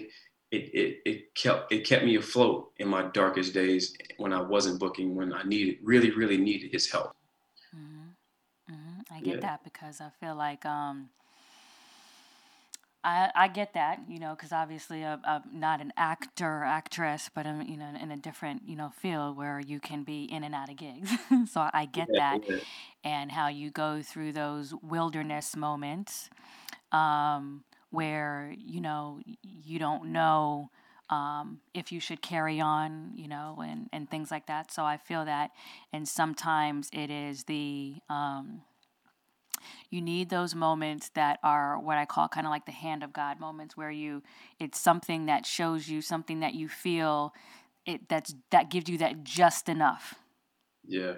it, 0.50 0.74
it, 0.74 0.98
it 1.06 1.34
kept 1.34 1.72
it 1.72 1.86
kept 1.86 2.04
me 2.04 2.16
afloat 2.16 2.72
in 2.76 2.88
my 2.88 3.08
darkest 3.14 3.54
days 3.54 3.96
when 4.18 4.34
I 4.34 4.42
wasn't 4.42 4.78
booking 4.78 5.16
when 5.16 5.32
I 5.32 5.42
needed 5.42 5.78
really 5.82 6.10
really 6.10 6.36
needed 6.36 6.72
His 6.72 6.90
help. 6.90 7.16
Mm-hmm. 7.74 8.74
Mm-hmm. 8.74 9.14
I 9.14 9.20
get 9.20 9.36
yeah. 9.36 9.40
that 9.40 9.64
because 9.64 10.02
I 10.02 10.10
feel 10.20 10.36
like 10.36 10.66
um, 10.66 11.08
I, 13.02 13.30
I 13.34 13.48
get 13.48 13.74
that, 13.74 14.00
you 14.08 14.18
know, 14.18 14.34
because 14.34 14.52
obviously 14.52 15.04
I'm, 15.04 15.20
I'm, 15.24 15.42
not 15.52 15.80
an 15.80 15.92
actor, 15.96 16.64
actress, 16.64 17.30
but 17.34 17.46
I'm, 17.46 17.62
you 17.62 17.76
know, 17.76 17.90
in 18.00 18.10
a 18.10 18.16
different, 18.16 18.62
you 18.66 18.76
know, 18.76 18.92
field 19.00 19.36
where 19.36 19.58
you 19.58 19.80
can 19.80 20.04
be 20.04 20.24
in 20.24 20.44
and 20.44 20.54
out 20.54 20.68
of 20.68 20.76
gigs. 20.76 21.10
so 21.50 21.68
I 21.72 21.86
get 21.86 22.08
that, 22.12 22.40
and 23.02 23.32
how 23.32 23.48
you 23.48 23.70
go 23.70 24.02
through 24.02 24.32
those 24.32 24.74
wilderness 24.82 25.56
moments, 25.56 26.28
um, 26.92 27.64
where 27.90 28.54
you 28.56 28.80
know 28.80 29.20
you 29.42 29.78
don't 29.78 30.12
know 30.12 30.70
um, 31.08 31.60
if 31.74 31.92
you 31.92 32.00
should 32.00 32.20
carry 32.20 32.60
on, 32.60 33.12
you 33.14 33.28
know, 33.28 33.62
and 33.64 33.88
and 33.92 34.10
things 34.10 34.30
like 34.30 34.46
that. 34.46 34.70
So 34.70 34.84
I 34.84 34.98
feel 34.98 35.24
that, 35.24 35.52
and 35.92 36.06
sometimes 36.06 36.90
it 36.92 37.10
is 37.10 37.44
the 37.44 37.94
um, 38.10 38.60
you 39.90 40.00
need 40.00 40.28
those 40.28 40.54
moments 40.54 41.10
that 41.10 41.38
are 41.42 41.78
what 41.78 41.98
I 41.98 42.04
call 42.04 42.28
kind 42.28 42.46
of 42.46 42.50
like 42.50 42.66
the 42.66 42.72
hand 42.72 43.02
of 43.02 43.12
God 43.12 43.40
moments 43.40 43.76
where 43.76 43.90
you 43.90 44.22
it's 44.58 44.78
something 44.78 45.26
that 45.26 45.46
shows 45.46 45.88
you 45.88 46.02
something 46.02 46.40
that 46.40 46.54
you 46.54 46.68
feel 46.68 47.34
it 47.86 48.08
that's 48.08 48.34
that 48.50 48.70
gives 48.70 48.88
you 48.88 48.98
that 48.98 49.24
just 49.24 49.68
enough. 49.68 50.14
Yeah. 50.86 51.14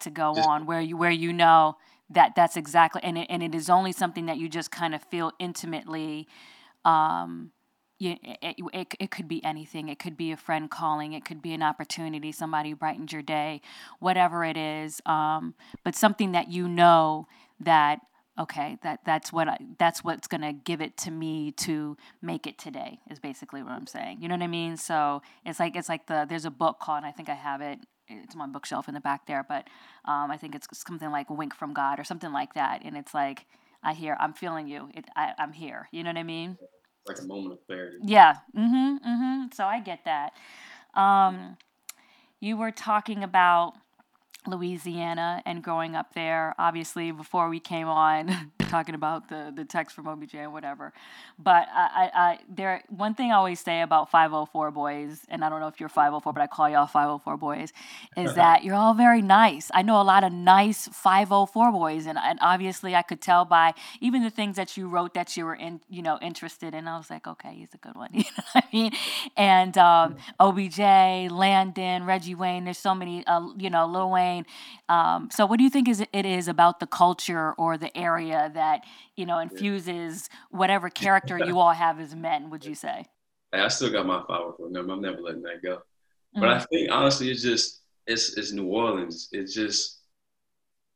To 0.00 0.10
go 0.10 0.34
just, 0.34 0.48
on 0.48 0.66
where 0.66 0.80
you 0.80 0.96
where 0.96 1.10
you 1.10 1.32
know 1.32 1.76
that 2.08 2.34
that's 2.34 2.56
exactly 2.56 3.02
and 3.04 3.18
it, 3.18 3.26
and 3.30 3.42
it 3.42 3.54
is 3.54 3.70
only 3.70 3.92
something 3.92 4.26
that 4.26 4.38
you 4.38 4.48
just 4.48 4.70
kind 4.70 4.94
of 4.94 5.02
feel 5.04 5.32
intimately 5.38 6.26
um 6.84 7.52
you, 8.00 8.16
it, 8.22 8.56
it, 8.72 8.94
it 8.98 9.10
could 9.10 9.28
be 9.28 9.44
anything. 9.44 9.90
It 9.90 9.98
could 9.98 10.16
be 10.16 10.32
a 10.32 10.36
friend 10.36 10.70
calling. 10.70 11.12
It 11.12 11.24
could 11.24 11.42
be 11.42 11.52
an 11.52 11.62
opportunity, 11.62 12.32
somebody 12.32 12.72
brightened 12.72 13.12
your 13.12 13.20
day, 13.20 13.60
whatever 13.98 14.42
it 14.42 14.56
is. 14.56 15.02
Um, 15.04 15.54
but 15.84 15.94
something 15.94 16.32
that 16.32 16.50
you 16.50 16.66
know 16.66 17.28
that 17.60 18.00
okay 18.38 18.78
that 18.82 19.00
that's 19.04 19.32
what 19.32 19.48
I, 19.48 19.58
that's 19.78 20.02
what's 20.02 20.28
going 20.28 20.42
to 20.42 20.52
give 20.52 20.80
it 20.80 20.96
to 20.98 21.10
me 21.10 21.52
to 21.52 21.96
make 22.22 22.46
it 22.46 22.58
today 22.58 23.00
is 23.10 23.18
basically 23.18 23.62
what 23.62 23.72
i'm 23.72 23.86
saying 23.86 24.22
you 24.22 24.28
know 24.28 24.34
what 24.34 24.42
i 24.42 24.48
mean 24.48 24.76
so 24.76 25.22
it's 25.44 25.60
like 25.60 25.76
it's 25.76 25.88
like 25.88 26.06
the 26.06 26.26
there's 26.28 26.44
a 26.44 26.50
book 26.50 26.78
called 26.80 26.98
and 26.98 27.06
i 27.06 27.10
think 27.10 27.28
i 27.28 27.34
have 27.34 27.60
it 27.60 27.80
it's 28.10 28.34
on 28.34 28.38
my 28.38 28.46
bookshelf 28.46 28.88
in 28.88 28.94
the 28.94 29.00
back 29.00 29.26
there, 29.26 29.44
but 29.48 29.68
um, 30.04 30.30
I 30.30 30.36
think 30.36 30.54
it's 30.54 30.66
something 30.86 31.10
like 31.10 31.30
"Wink 31.30 31.54
from 31.54 31.72
God" 31.72 32.00
or 32.00 32.04
something 32.04 32.32
like 32.32 32.54
that, 32.54 32.82
and 32.84 32.96
it's 32.96 33.14
like 33.14 33.46
I 33.82 33.94
hear, 33.94 34.16
I'm 34.20 34.34
feeling 34.34 34.68
you. 34.68 34.90
It, 34.94 35.06
I, 35.16 35.32
I'm 35.38 35.52
here. 35.52 35.88
You 35.92 36.02
know 36.02 36.10
what 36.10 36.18
I 36.18 36.22
mean? 36.22 36.58
It's 36.60 37.08
like 37.08 37.18
a 37.20 37.26
moment 37.26 37.54
of 37.54 37.66
clarity. 37.66 37.96
Yeah. 38.04 38.36
Mm-hmm. 38.56 39.08
Mm-hmm. 39.08 39.44
So 39.54 39.64
I 39.64 39.80
get 39.80 40.04
that. 40.04 40.32
Um, 40.94 41.56
you 42.40 42.56
were 42.56 42.72
talking 42.72 43.22
about 43.22 43.74
Louisiana 44.46 45.42
and 45.44 45.62
growing 45.62 45.94
up 45.94 46.14
there. 46.14 46.54
Obviously, 46.58 47.10
before 47.12 47.48
we 47.48 47.60
came 47.60 47.88
on, 47.88 48.52
talking 48.70 48.94
about 48.94 49.28
the 49.28 49.52
the 49.54 49.64
text 49.64 49.94
from 49.94 50.06
OBJ 50.06 50.36
or 50.36 50.50
whatever. 50.50 50.92
But 51.38 51.66
I, 51.74 51.86
I, 51.94 52.10
I 52.14 52.38
there 52.48 52.82
one 52.88 53.14
thing 53.14 53.32
I 53.32 53.34
always 53.34 53.60
say 53.60 53.82
about 53.82 54.10
504 54.10 54.70
boys, 54.70 55.26
and 55.28 55.44
I 55.44 55.48
don't 55.48 55.60
know 55.60 55.68
if 55.68 55.80
you're 55.80 55.88
504, 55.88 56.32
but 56.32 56.40
I 56.40 56.46
call 56.46 56.70
y'all 56.70 56.86
504 56.86 57.36
boys, 57.36 57.72
is 58.16 58.34
that 58.42 58.64
you're 58.64 58.76
all 58.76 58.94
very 58.94 59.22
nice. 59.22 59.70
I 59.74 59.82
know 59.82 60.00
a 60.00 60.04
lot 60.04 60.24
of 60.24 60.32
nice 60.32 60.88
504 60.88 61.72
boys, 61.72 62.06
and, 62.06 62.18
and 62.18 62.38
obviously 62.40 62.94
I 62.94 63.02
could 63.02 63.20
tell 63.20 63.44
by 63.44 63.74
even 64.00 64.22
the 64.22 64.30
things 64.30 64.56
that 64.56 64.76
you 64.76 64.88
wrote 64.88 65.14
that 65.14 65.36
you 65.36 65.44
were 65.44 65.54
in, 65.54 65.80
you 65.88 66.02
know, 66.02 66.18
interested 66.22 66.74
in. 66.74 66.86
I 66.86 66.96
was 66.96 67.10
like, 67.10 67.26
okay, 67.26 67.54
he's 67.54 67.74
a 67.74 67.78
good 67.78 67.94
one. 67.94 68.10
You 68.20 68.24
know 68.36 68.44
what 68.52 68.64
I 68.64 68.76
mean? 68.76 68.92
And 69.36 69.78
um, 69.78 70.16
OBJ, 70.38 70.78
Landon, 71.30 72.04
Reggie 72.04 72.34
Wayne. 72.34 72.64
There's 72.64 72.78
so 72.78 72.94
many, 72.94 73.26
uh, 73.26 73.48
you 73.56 73.70
know, 73.70 73.86
Lil 73.86 74.10
Wayne. 74.10 74.44
Um, 74.90 75.28
so 75.30 75.46
what 75.46 75.58
do 75.58 75.64
you 75.64 75.70
think 75.70 75.88
is 75.88 76.04
it 76.12 76.26
is 76.26 76.48
about 76.48 76.80
the 76.80 76.86
culture 76.86 77.52
or 77.52 77.78
the 77.78 77.96
area 77.96 78.50
that 78.54 78.82
you 79.14 79.24
know 79.24 79.38
infuses 79.38 80.28
whatever 80.50 80.90
character 81.02 81.38
you 81.38 81.60
all 81.60 81.72
have 81.72 82.00
as 82.00 82.14
men? 82.14 82.50
Would 82.50 82.64
you 82.64 82.74
say? 82.74 83.06
I 83.52 83.68
still 83.68 83.92
got 83.92 84.04
my 84.04 84.22
power 84.28 84.52
for 84.56 84.68
them. 84.68 84.90
I'm 84.90 85.00
never 85.00 85.20
letting 85.20 85.42
that 85.42 85.62
go. 85.62 85.76
Mm-hmm. 85.76 86.40
But 86.40 86.48
I 86.50 86.58
think 86.58 86.90
honestly, 86.90 87.30
it's 87.30 87.42
just 87.42 87.82
it's 88.08 88.36
it's 88.36 88.50
New 88.50 88.66
Orleans. 88.66 89.28
It's 89.30 89.54
just 89.54 90.00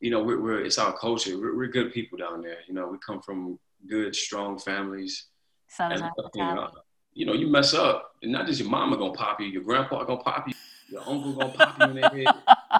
you 0.00 0.10
know 0.10 0.24
we're, 0.24 0.40
we're 0.40 0.64
it's 0.64 0.78
our 0.78 0.92
culture. 0.98 1.38
We're, 1.38 1.56
we're, 1.56 1.68
good 1.68 1.92
people 1.92 2.18
down 2.18 2.42
there. 2.42 2.58
You 2.66 2.74
know 2.74 2.88
we 2.88 2.98
come 2.98 3.22
from 3.22 3.60
good 3.86 4.16
strong 4.16 4.58
families. 4.58 5.26
and, 5.78 6.02
you, 6.34 6.42
know, 6.42 6.70
you 7.12 7.26
know 7.26 7.32
you 7.32 7.46
mess 7.46 7.74
up, 7.74 8.14
and 8.22 8.32
not 8.32 8.46
just 8.46 8.58
your 8.58 8.68
mama 8.68 8.96
gonna 8.96 9.12
pop 9.12 9.40
you, 9.40 9.46
your 9.46 9.62
grandpa 9.62 10.02
gonna 10.02 10.20
pop 10.20 10.48
you 10.48 10.54
your 10.94 11.02
uncle 11.08 11.32
gonna 11.32 11.52
pop 11.52 11.76
you 11.78 11.86
in 11.86 11.94
their 11.96 12.08
head, 12.08 12.34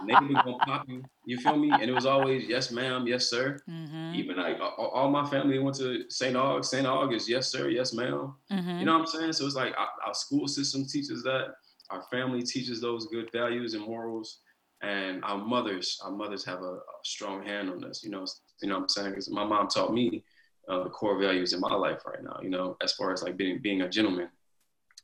neighbor 0.04 0.40
gonna 0.44 0.58
pop 0.58 0.88
you. 0.88 1.02
You 1.26 1.36
feel 1.38 1.56
me? 1.56 1.70
And 1.72 1.82
it 1.82 1.92
was 1.92 2.06
always 2.06 2.48
yes, 2.48 2.70
ma'am, 2.70 3.08
yes, 3.08 3.28
sir. 3.28 3.58
Mm-hmm. 3.68 4.14
Even 4.14 4.36
like 4.36 4.58
all, 4.60 5.10
my 5.10 5.28
family 5.28 5.58
went 5.58 5.76
to 5.78 6.04
St. 6.08 6.36
Aug. 6.36 6.64
St. 6.64 6.86
August, 6.86 7.28
yes, 7.28 7.50
sir, 7.50 7.68
yes, 7.68 7.92
madam 7.92 8.36
mm-hmm. 8.52 8.78
You 8.78 8.84
know 8.84 8.92
what 8.92 9.00
I'm 9.00 9.06
saying? 9.06 9.32
So 9.32 9.46
it's 9.46 9.56
like 9.56 9.74
our, 9.76 9.88
our, 10.06 10.14
school 10.14 10.46
system 10.46 10.86
teaches 10.86 11.24
that. 11.24 11.54
Our 11.90 12.02
family 12.10 12.42
teaches 12.42 12.80
those 12.80 13.08
good 13.08 13.30
values 13.32 13.74
and 13.74 13.84
morals, 13.84 14.38
and 14.80 15.22
our 15.24 15.36
mothers, 15.36 16.00
our 16.04 16.12
mothers 16.12 16.44
have 16.44 16.60
a, 16.62 16.74
a 16.74 17.02
strong 17.04 17.44
hand 17.44 17.68
on 17.68 17.84
us. 17.84 18.04
You 18.04 18.10
know, 18.10 18.24
you 18.62 18.68
know 18.68 18.76
what 18.76 18.82
I'm 18.82 18.88
saying? 18.88 19.10
Because 19.10 19.28
my 19.28 19.44
mom 19.44 19.68
taught 19.68 19.92
me 19.92 20.24
uh, 20.68 20.84
the 20.84 20.90
core 20.90 21.18
values 21.18 21.52
in 21.52 21.60
my 21.60 21.74
life 21.74 22.02
right 22.06 22.22
now. 22.22 22.38
You 22.42 22.50
know, 22.50 22.76
as 22.80 22.92
far 22.92 23.12
as 23.12 23.24
like 23.24 23.36
being 23.36 23.60
being 23.60 23.82
a 23.82 23.88
gentleman 23.88 24.28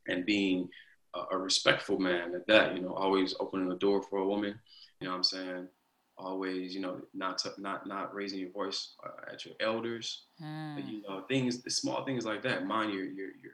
and 0.06 0.24
being 0.24 0.68
a, 1.14 1.36
respectful 1.36 1.98
man 1.98 2.34
at 2.34 2.46
that, 2.46 2.76
you 2.76 2.82
know, 2.82 2.94
always 2.94 3.34
opening 3.40 3.68
the 3.68 3.76
door 3.76 4.02
for 4.02 4.18
a 4.18 4.26
woman, 4.26 4.58
you 5.00 5.06
know 5.06 5.12
what 5.12 5.16
I'm 5.16 5.24
saying? 5.24 5.68
Always, 6.16 6.74
you 6.74 6.80
know, 6.80 7.00
not 7.14 7.38
to, 7.38 7.52
not 7.58 7.86
not 7.86 8.14
raising 8.14 8.40
your 8.40 8.50
voice 8.50 8.94
uh, 9.04 9.32
at 9.32 9.44
your 9.46 9.54
elders, 9.60 10.24
mm. 10.42 10.86
you 10.86 11.02
know, 11.02 11.22
things, 11.28 11.62
the 11.62 11.70
small 11.70 12.04
things 12.04 12.26
like 12.26 12.42
that. 12.42 12.66
Mind 12.66 12.92
your 12.92 13.04
your 13.04 13.28
your 13.42 13.52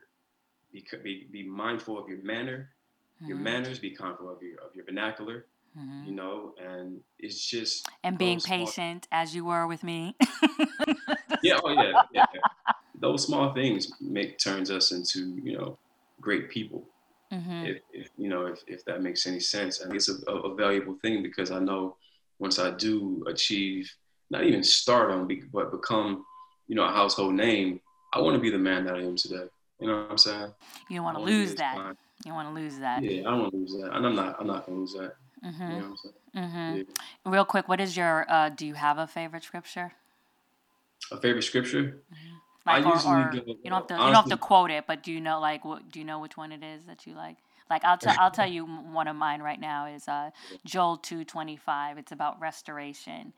be 0.73 0.85
be, 1.03 1.27
be 1.31 1.49
mindful 1.49 1.97
of 1.97 2.09
your 2.09 2.23
manner, 2.23 2.71
mm. 3.23 3.29
your 3.29 3.37
hmm. 3.37 3.45
manners. 3.45 3.79
Be 3.79 3.97
mindful 3.99 4.29
of 4.29 4.43
your 4.43 4.59
of 4.59 4.75
your 4.75 4.85
vernacular. 4.85 5.47
Mm-hmm. 5.79 6.09
You 6.09 6.13
know, 6.13 6.55
and 6.59 7.01
it's 7.19 7.45
just 7.47 7.87
and 8.03 8.17
being 8.17 8.41
patient 8.41 9.07
as 9.13 9.35
you 9.35 9.45
were 9.45 9.67
with 9.67 9.85
me. 9.85 10.17
yeah, 11.43 11.61
oh 11.63 11.69
yeah, 11.69 11.93
yeah, 12.13 12.25
yeah. 12.35 12.41
Those 12.99 13.27
small 13.27 13.53
things 13.53 13.93
make 14.01 14.39
turns 14.39 14.71
us 14.71 14.91
into 14.91 15.39
you 15.43 15.57
know 15.57 15.79
great 16.21 16.49
people. 16.49 16.85
Mm-hmm. 17.33 17.67
If, 17.67 17.79
if, 17.93 18.09
you 18.17 18.29
know 18.29 18.47
if, 18.47 18.61
if 18.67 18.85
that 18.85 19.03
makes 19.03 19.27
any 19.27 19.41
sense. 19.41 19.81
I 19.81 19.85
think 19.85 19.97
it's 19.97 20.09
a, 20.09 20.31
a, 20.31 20.55
valuable 20.55 20.97
thing 21.03 21.23
because 21.25 21.51
I 21.51 21.59
know 21.59 21.97
once 22.39 22.59
I 22.61 22.71
do 22.71 23.25
achieve 23.27 23.93
not 24.31 24.45
even 24.45 24.63
stardom 24.63 25.29
but 25.53 25.73
become 25.73 26.25
you 26.69 26.77
know 26.77 26.85
a 26.85 26.93
household 26.93 27.35
name, 27.35 27.81
I 28.13 28.21
want 28.21 28.37
to 28.37 28.41
be 28.41 28.51
the 28.51 28.59
man 28.59 28.85
that 28.85 28.95
I 28.95 29.01
am 29.01 29.17
today. 29.17 29.47
You 29.81 29.89
know 29.89 30.03
what 30.03 30.11
I'm 30.13 30.19
saying? 30.19 30.53
You 30.89 30.97
don't 30.97 31.05
want 31.05 31.19
to 31.19 31.25
lose 31.25 31.55
that. 31.57 31.97
You 32.25 32.33
want 32.33 32.49
to 32.49 32.55
lose 32.55 32.79
that. 32.79 33.03
Yeah, 33.03 33.21
I 33.21 33.25
don't 33.25 33.41
want 33.41 33.53
to 33.53 33.59
lose 33.59 33.73
that, 33.73 33.93
and 33.93 34.07
I'm 34.07 34.15
not. 34.15 34.37
I'm 34.41 34.47
not 34.47 34.67
gonna 34.67 34.79
lose 34.79 34.93
that. 34.95 35.17
Mm-hmm. 35.45 35.63
You 35.63 35.69
know 35.69 35.75
what 35.77 35.85
I'm 35.85 35.97
saying? 35.97 36.15
mm-hmm. 36.37 36.77
yeah. 36.77 37.33
Real 37.33 37.45
quick, 37.45 37.69
what 37.69 37.81
is 37.81 37.97
your? 37.97 38.25
Uh, 38.31 38.49
do 38.51 38.67
you 38.67 38.75
have 38.75 38.99
a 38.99 39.07
favorite 39.07 39.43
scripture? 39.45 39.93
A 41.13 41.21
favorite 41.21 41.43
scripture? 41.43 41.83
Mm-hmm. 41.83 42.36
Like, 42.67 42.85
I 42.85 42.91
or, 42.91 42.95
usually 42.95 43.15
or 43.15 43.31
go, 43.31 43.57
you 43.63 43.71
don't 43.71 43.73
have 43.73 43.87
to 43.87 43.95
honestly, 43.95 44.07
you 44.09 44.13
don't 44.13 44.15
have 44.15 44.31
to 44.31 44.37
quote 44.37 44.71
it, 44.71 44.85
but 44.87 45.03
do 45.03 45.13
you 45.13 45.21
know 45.21 45.41
like 45.41 45.65
what 45.65 45.91
do 45.91 45.99
you 46.01 46.05
know 46.05 46.19
which 46.19 46.37
one 46.37 46.53
it 46.53 46.63
is 46.65 46.85
that 46.87 47.07
you 47.07 47.15
like? 47.15 47.37
Like 47.71 47.85
I'll 47.85 47.99
tell 47.99 48.17
I'll 48.19 48.31
tell 48.31 48.49
you 48.49 48.65
one 48.67 49.09
of 49.09 49.17
mine 49.17 49.41
right 49.41 49.61
now 49.61 49.87
is 49.87 50.09
uh, 50.09 50.31
Joel 50.65 50.97
two 50.97 51.25
twenty 51.25 51.57
five. 51.57 51.99
It's 51.99 52.13
about 52.13 52.41
restoration. 52.41 53.33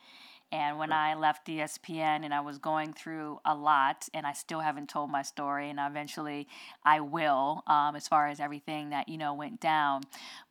And 0.50 0.78
when 0.78 0.92
I 0.92 1.14
left 1.14 1.46
ESPN 1.46 2.24
and 2.24 2.32
I 2.32 2.40
was 2.40 2.56
going 2.56 2.94
through 2.94 3.38
a 3.44 3.54
lot, 3.54 4.08
and 4.14 4.26
I 4.26 4.32
still 4.32 4.60
haven't 4.60 4.88
told 4.88 5.10
my 5.10 5.20
story, 5.20 5.68
and 5.68 5.78
eventually 5.78 6.48
I 6.82 7.00
will, 7.00 7.62
um, 7.66 7.94
as 7.94 8.08
far 8.08 8.28
as 8.28 8.40
everything 8.40 8.88
that 8.88 9.10
you 9.10 9.18
know 9.18 9.34
went 9.34 9.60
down. 9.60 10.04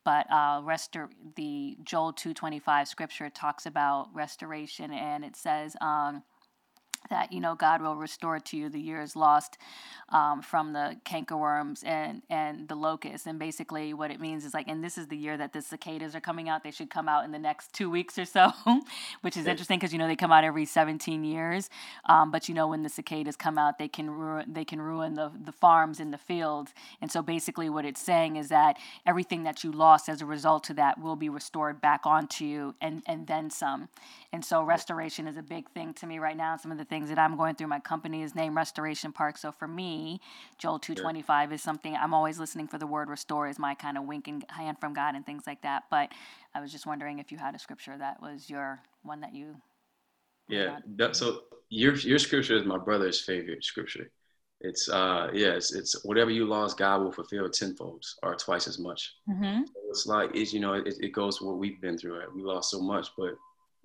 But 0.04 0.28
uh, 0.30 0.62
restor- 0.62 1.10
the 1.36 1.78
Joel 1.84 2.14
two 2.14 2.36
twenty 2.36 2.60
five 2.60 2.88
scripture 2.88 3.30
talks 3.32 3.66
about 3.66 4.10
restoration, 4.14 4.92
and 4.92 5.26
it 5.26 5.36
says. 5.36 5.76
Um, 5.82 6.24
that 7.10 7.32
you 7.32 7.40
know 7.40 7.56
God 7.56 7.82
will 7.82 7.96
restore 7.96 8.40
to 8.40 8.58
you 8.58 8.70
the 8.70 8.80
years 8.80 9.16
lost 9.16 9.58
um, 10.10 10.42
from 10.42 10.74
the 10.74 10.98
cankerworms 11.06 11.86
and 11.86 12.22
and 12.30 12.68
the 12.68 12.76
locusts. 12.76 13.28
And 13.28 13.40
basically, 13.40 13.94
what 13.94 14.12
it 14.12 14.20
means 14.20 14.46
is 14.46 14.54
like, 14.54 14.68
and 14.68 14.84
this 14.84 14.98
is 14.98 15.08
the 15.08 15.18
year 15.18 15.38
that 15.38 15.54
the 15.54 15.62
cicadas 15.62 16.16
are 16.16 16.22
coming 16.22 16.50
out. 16.50 16.64
They 16.64 16.72
should 16.72 16.90
come 16.90 17.10
out 17.10 17.26
in 17.26 17.32
the 17.32 17.40
next 17.40 17.74
two 17.74 17.90
weeks 17.90 18.18
or 18.18 18.26
so, 18.26 18.52
which 19.22 19.38
is 19.38 19.48
interesting 19.48 19.80
because 19.80 19.94
you 19.94 20.00
know 20.00 20.08
they 20.08 20.16
come 20.16 20.32
out 20.32 20.44
every 20.44 20.66
17 20.66 21.24
years. 21.24 21.70
Um, 22.06 22.32
but 22.32 22.48
you 22.48 22.56
know 22.56 22.68
when 22.68 22.84
the 22.84 22.90
cicadas 22.90 23.36
come 23.36 23.58
out, 23.58 23.78
they 23.78 23.88
can 23.88 24.10
ruin 24.10 24.54
they 24.54 24.66
can 24.66 24.82
ruin 24.82 25.16
the 25.16 25.32
the 25.44 25.52
farms 25.52 26.00
and 26.00 26.14
the 26.14 26.18
fields. 26.18 26.74
And 27.02 27.12
so 27.12 27.22
basically, 27.22 27.70
what 27.70 27.86
it's 27.86 28.02
saying 28.02 28.38
is 28.38 28.50
that 28.50 28.78
everything 29.06 29.44
that 29.44 29.64
you 29.64 29.72
lost 29.72 30.10
as 30.10 30.22
a 30.22 30.26
result 30.26 30.64
to 30.66 30.74
that 30.76 31.00
will 31.00 31.16
be 31.16 31.30
restored 31.30 31.82
back 31.82 32.02
onto 32.06 32.46
you, 32.46 32.76
and 32.82 33.04
and 33.06 33.28
then 33.28 33.50
some. 33.50 33.90
And 34.34 34.44
so 34.44 34.62
restoration 34.62 35.28
is 35.28 35.38
a 35.38 35.42
big 35.42 35.70
thing 35.70 35.94
to 35.96 36.06
me 36.06 36.20
right 36.20 36.36
now. 36.36 36.58
Some 36.58 36.72
of 36.72 36.78
the 36.78 36.86
things 36.88 37.10
that 37.10 37.20
I'm 37.20 37.38
going 37.38 37.56
through, 37.56 37.68
my 37.68 37.80
company 37.80 38.24
is 38.24 38.36
named 38.36 38.56
Restoration 38.56 39.12
Park. 39.12 39.38
So 39.38 39.52
for 39.52 39.68
me, 39.68 40.20
Joel 40.58 40.80
225 40.80 41.54
is 41.54 41.62
something 41.62 41.96
I'm 41.96 42.14
always 42.14 42.40
listening 42.40 42.68
for 42.68 42.78
the 42.78 42.88
word 42.88 43.10
restore 43.10 43.48
is 43.48 43.60
my 43.60 43.76
kind 43.76 43.98
of 43.98 44.04
winking 44.04 44.44
hand 44.50 44.78
from 44.80 44.94
God 44.94 45.16
and 45.16 45.26
things 45.26 45.44
like 45.46 45.62
that. 45.62 45.84
But 45.90 46.12
I 46.56 46.62
was 46.62 46.72
just 46.72 46.86
wondering 46.86 47.20
if 47.20 47.32
you 47.32 47.38
had 47.38 47.56
a 47.56 47.60
scripture 47.60 47.98
that 47.98 48.22
was 48.22 48.50
your 48.50 48.80
one 49.04 49.22
that 49.22 49.34
you. 49.34 49.56
Yeah, 50.50 50.80
that, 50.96 51.16
so 51.16 51.42
your 51.70 51.96
your 51.96 52.20
scripture 52.20 52.56
is 52.56 52.66
my 52.66 52.78
brother's 52.78 53.20
favorite 53.20 53.64
scripture. 53.64 54.10
It's 54.62 54.90
uh 54.90 55.30
yes, 55.34 55.42
yeah, 55.42 55.54
it's, 55.54 55.76
it's, 55.76 56.06
whatever 56.06 56.32
you 56.32 56.46
lost, 56.46 56.78
God 56.78 57.02
will 57.02 57.12
fulfill 57.12 57.50
tenfold 57.50 58.04
or 58.24 58.36
twice 58.36 58.68
as 58.68 58.80
much. 58.80 59.14
Mm-hmm. 59.30 59.66
So 59.66 59.74
it's 59.90 60.06
like 60.08 60.32
it's 60.34 60.54
you 60.54 60.60
know 60.60 60.74
it, 60.74 60.96
it 61.00 61.12
goes 61.12 61.42
what 61.42 61.58
we've 61.58 61.80
been 61.82 61.98
through. 61.98 62.20
Right? 62.20 62.34
We 62.34 62.42
lost 62.42 62.72
so 62.72 62.82
much, 62.82 63.10
but 63.18 63.36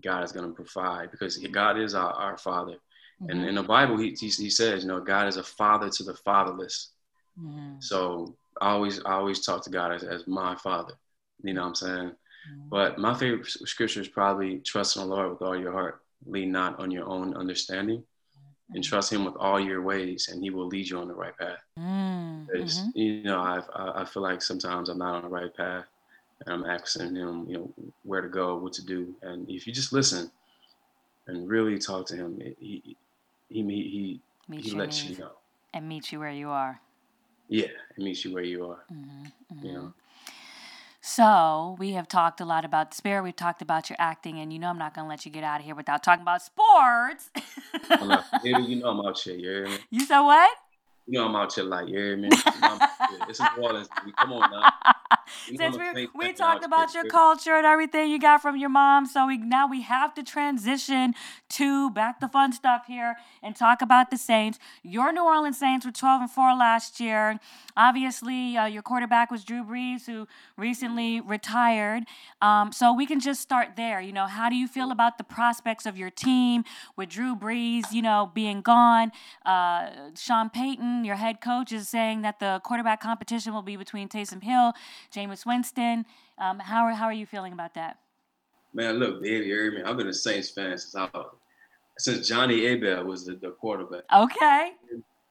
God 0.03 0.25
is 0.25 0.33
going 0.33 0.47
to 0.47 0.55
provide 0.55 1.11
because 1.11 1.39
God 1.39 1.79
is 1.79 1.95
our, 1.95 2.13
our 2.13 2.37
Father. 2.37 2.77
Mm-hmm. 3.23 3.31
And 3.31 3.49
in 3.49 3.55
the 3.55 3.63
Bible, 3.63 3.97
he, 3.99 4.11
he, 4.19 4.29
he, 4.29 4.51
says, 4.51 4.83
you 4.83 4.89
know, 4.89 5.01
God 5.01 5.29
is 5.29 5.37
a 5.37 5.43
father 5.43 5.89
to 5.89 6.03
the 6.03 6.15
fatherless. 6.15 6.89
Mm-hmm. 7.41 7.77
So 7.81 8.35
I 8.61 8.71
always 8.71 9.01
I 9.05 9.13
always 9.13 9.45
talk 9.45 9.63
to 9.65 9.71
God 9.71 9.93
as, 9.93 10.03
as 10.03 10.27
my 10.27 10.57
Father. 10.57 10.95
You 11.43 11.55
know 11.55 11.63
what 11.63 11.69
I'm 11.69 11.75
saying? 11.75 11.97
Mm-hmm. 11.97 12.69
But 12.69 12.99
my 12.99 13.15
favorite 13.15 13.47
scripture 13.47 14.01
is 14.01 14.09
probably 14.09 14.59
trust 14.59 14.97
in 14.97 15.03
the 15.03 15.09
Lord 15.09 15.31
with 15.31 15.43
all 15.43 15.59
your 15.59 15.73
heart, 15.73 16.03
lean 16.27 16.53
not 16.53 16.79
on 16.79 16.91
your 16.91 17.07
own 17.07 17.35
understanding, 17.35 18.03
and 18.71 18.83
mm-hmm. 18.83 18.89
trust 18.89 19.13
Him 19.13 19.25
with 19.25 19.37
all 19.37 19.61
your 19.61 19.83
ways, 19.83 20.29
and 20.31 20.43
He 20.43 20.51
will 20.51 20.67
lead 20.67 20.89
you 20.89 20.99
on 20.99 21.09
the 21.09 21.15
right 21.15 21.37
path. 21.39 21.59
Mm-hmm. 21.79 22.91
You 22.95 23.23
know, 23.23 23.41
I've, 23.41 23.69
I 23.75 24.05
feel 24.05 24.23
like 24.23 24.43
sometimes 24.43 24.89
I'm 24.89 24.99
not 24.99 25.17
on 25.17 25.23
the 25.23 25.29
right 25.29 25.55
path, 25.57 25.85
and 26.45 26.55
I'm 26.55 26.71
asking 26.71 27.15
him, 27.15 27.47
you 27.49 27.55
know, 27.55 27.75
where 28.03 28.21
to 28.21 28.29
go, 28.29 28.57
what 28.57 28.73
to 28.75 28.85
do. 28.85 29.15
And 29.23 29.49
if 29.49 29.67
you 29.67 29.73
just 29.73 29.93
listen 29.93 30.31
and 31.27 31.49
really 31.49 31.79
talk 31.79 32.07
to 32.07 32.17
him, 32.17 32.41
he 32.59 32.97
he 33.53 33.63
he 33.63 34.21
he, 34.51 34.61
he 34.61 34.71
lets 34.73 35.05
you 35.05 35.17
know 35.19 35.33
and 35.75 35.89
meets 35.89 36.13
you 36.13 36.19
where 36.19 36.31
you 36.31 36.51
are. 36.51 36.81
Yeah, 37.49 37.67
it 37.67 37.99
meets 37.99 38.25
you 38.25 38.33
where 38.33 38.43
you 38.43 38.67
are. 38.67 38.85
Mm-hmm, 38.93 39.25
mm-hmm. 39.55 39.67
You 39.67 39.73
know. 39.73 39.95
So 41.05 41.77
we 41.81 41.93
have 41.93 42.07
talked 42.07 42.41
a 42.41 42.45
lot 42.45 42.65
about 42.65 42.95
spirit. 42.95 43.25
We've 43.25 43.35
talked 43.35 43.61
about 43.61 43.91
your 43.91 43.97
acting, 43.99 44.39
and 44.39 44.53
you 44.53 44.59
know 44.59 44.69
I'm 44.69 44.79
not 44.79 44.95
gonna 44.95 45.09
let 45.09 45.27
you 45.27 45.33
get 45.33 45.45
out 45.45 45.61
of 45.61 45.67
here 45.67 45.75
without 45.75 46.03
talking 46.03 46.23
about 46.23 46.43
sports. 46.43 47.31
you 48.45 48.77
know 48.77 48.89
I'm 48.89 49.01
out 49.05 49.19
here. 49.19 49.35
You 49.35 49.49
hear 49.49 49.67
me? 49.67 49.79
You 49.91 50.07
said 50.07 50.21
what? 50.21 50.57
You 51.07 51.19
know 51.19 51.27
I'm 51.27 51.35
out 51.35 51.53
here 51.53 51.65
like, 51.65 51.89
you 51.89 51.97
hear 51.97 52.17
me? 52.17 52.29
it's 52.33 53.41
New 53.41 53.63
Orleans. 53.63 53.89
Come 54.19 54.33
on 54.33 54.51
now. 54.51 54.73
since 55.47 55.77
we 55.77 56.09
we 56.15 56.33
talked 56.33 56.65
about 56.65 56.95
your 56.95 57.05
culture 57.05 57.55
and 57.55 57.67
everything 57.67 58.11
you 58.11 58.19
got 58.19 58.43
from 58.43 58.57
your 58.57 58.69
mom, 58.69 59.07
so 59.07 59.27
we 59.27 59.39
now 59.39 59.67
we 59.69 59.83
have 59.83 60.15
to 60.15 60.23
transition 60.23 61.15
to 61.51 61.91
back 61.91 62.21
the 62.21 62.29
fun 62.29 62.53
stuff 62.53 62.87
here 62.87 63.17
and 63.43 63.55
talk 63.57 63.83
about 63.83 64.11
the 64.11 64.17
Saints. 64.17 64.59
Your 64.83 65.13
New 65.13 65.25
Orleans 65.25 65.59
Saints 65.59 65.85
were 65.85 65.93
12 65.93 66.23
and 66.23 66.31
4 66.31 66.55
last 66.55 67.01
year. 67.01 67.39
Obviously, 67.77 68.57
uh, 68.57 68.67
your 68.67 68.83
quarterback 68.83 69.31
was 69.31 69.45
Drew 69.45 69.65
Brees, 69.65 70.07
who 70.07 70.27
recently 70.57 71.21
retired. 71.21 72.05
Um, 72.41 72.73
so 72.73 72.93
we 72.93 73.07
can 73.07 73.21
just 73.21 73.41
start 73.41 73.77
there. 73.77 74.01
You 74.01 74.13
know, 74.13 74.27
how 74.27 74.49
do 74.49 74.57
you 74.57 74.69
feel 74.69 74.91
about 74.91 75.19
the 75.19 75.25
prospects 75.25 75.87
of 75.87 75.97
your 75.97 76.11
team 76.11 76.65
with 76.97 77.09
Drew 77.09 77.35
Brees, 77.35 77.93
you 77.93 78.03
know, 78.03 78.31
being 78.35 78.61
gone? 78.61 79.13
Uh, 79.45 79.91
Sean 80.17 80.51
Payton, 80.51 81.05
your 81.05 81.17
head 81.17 81.41
coach, 81.41 81.73
is 81.73 81.89
saying 81.89 82.23
that 82.23 82.39
the 82.41 82.61
quarterback 82.65 83.01
competition 83.01 83.53
will 83.53 83.63
be 83.63 83.77
between 83.77 84.09
Taysom 84.09 84.43
Hill, 84.43 84.73
Jameis 85.33 85.47
Winston. 85.47 86.07
Um, 86.39 86.59
how, 86.59 86.85
are, 86.85 86.93
how 86.93 87.07
are 87.07 87.13
you 87.13 87.27
feeling 87.27 87.53
about 87.53 87.75
that? 87.75 87.99
Man, 88.75 88.97
look, 88.97 89.23
baby, 89.23 89.53
man, 89.71 89.87
I've 89.87 89.97
been 89.97 90.09
a 90.09 90.15
Saints 90.15 90.51
fan 90.51 90.77
since 90.79 90.95
I, 90.95 91.09
since 91.99 92.27
Johnny 92.27 92.67
Hebert 92.67 93.05
was 93.05 93.27
the, 93.27 93.35
the 93.35 93.51
quarterback. 93.51 94.05
Okay. 94.15 94.73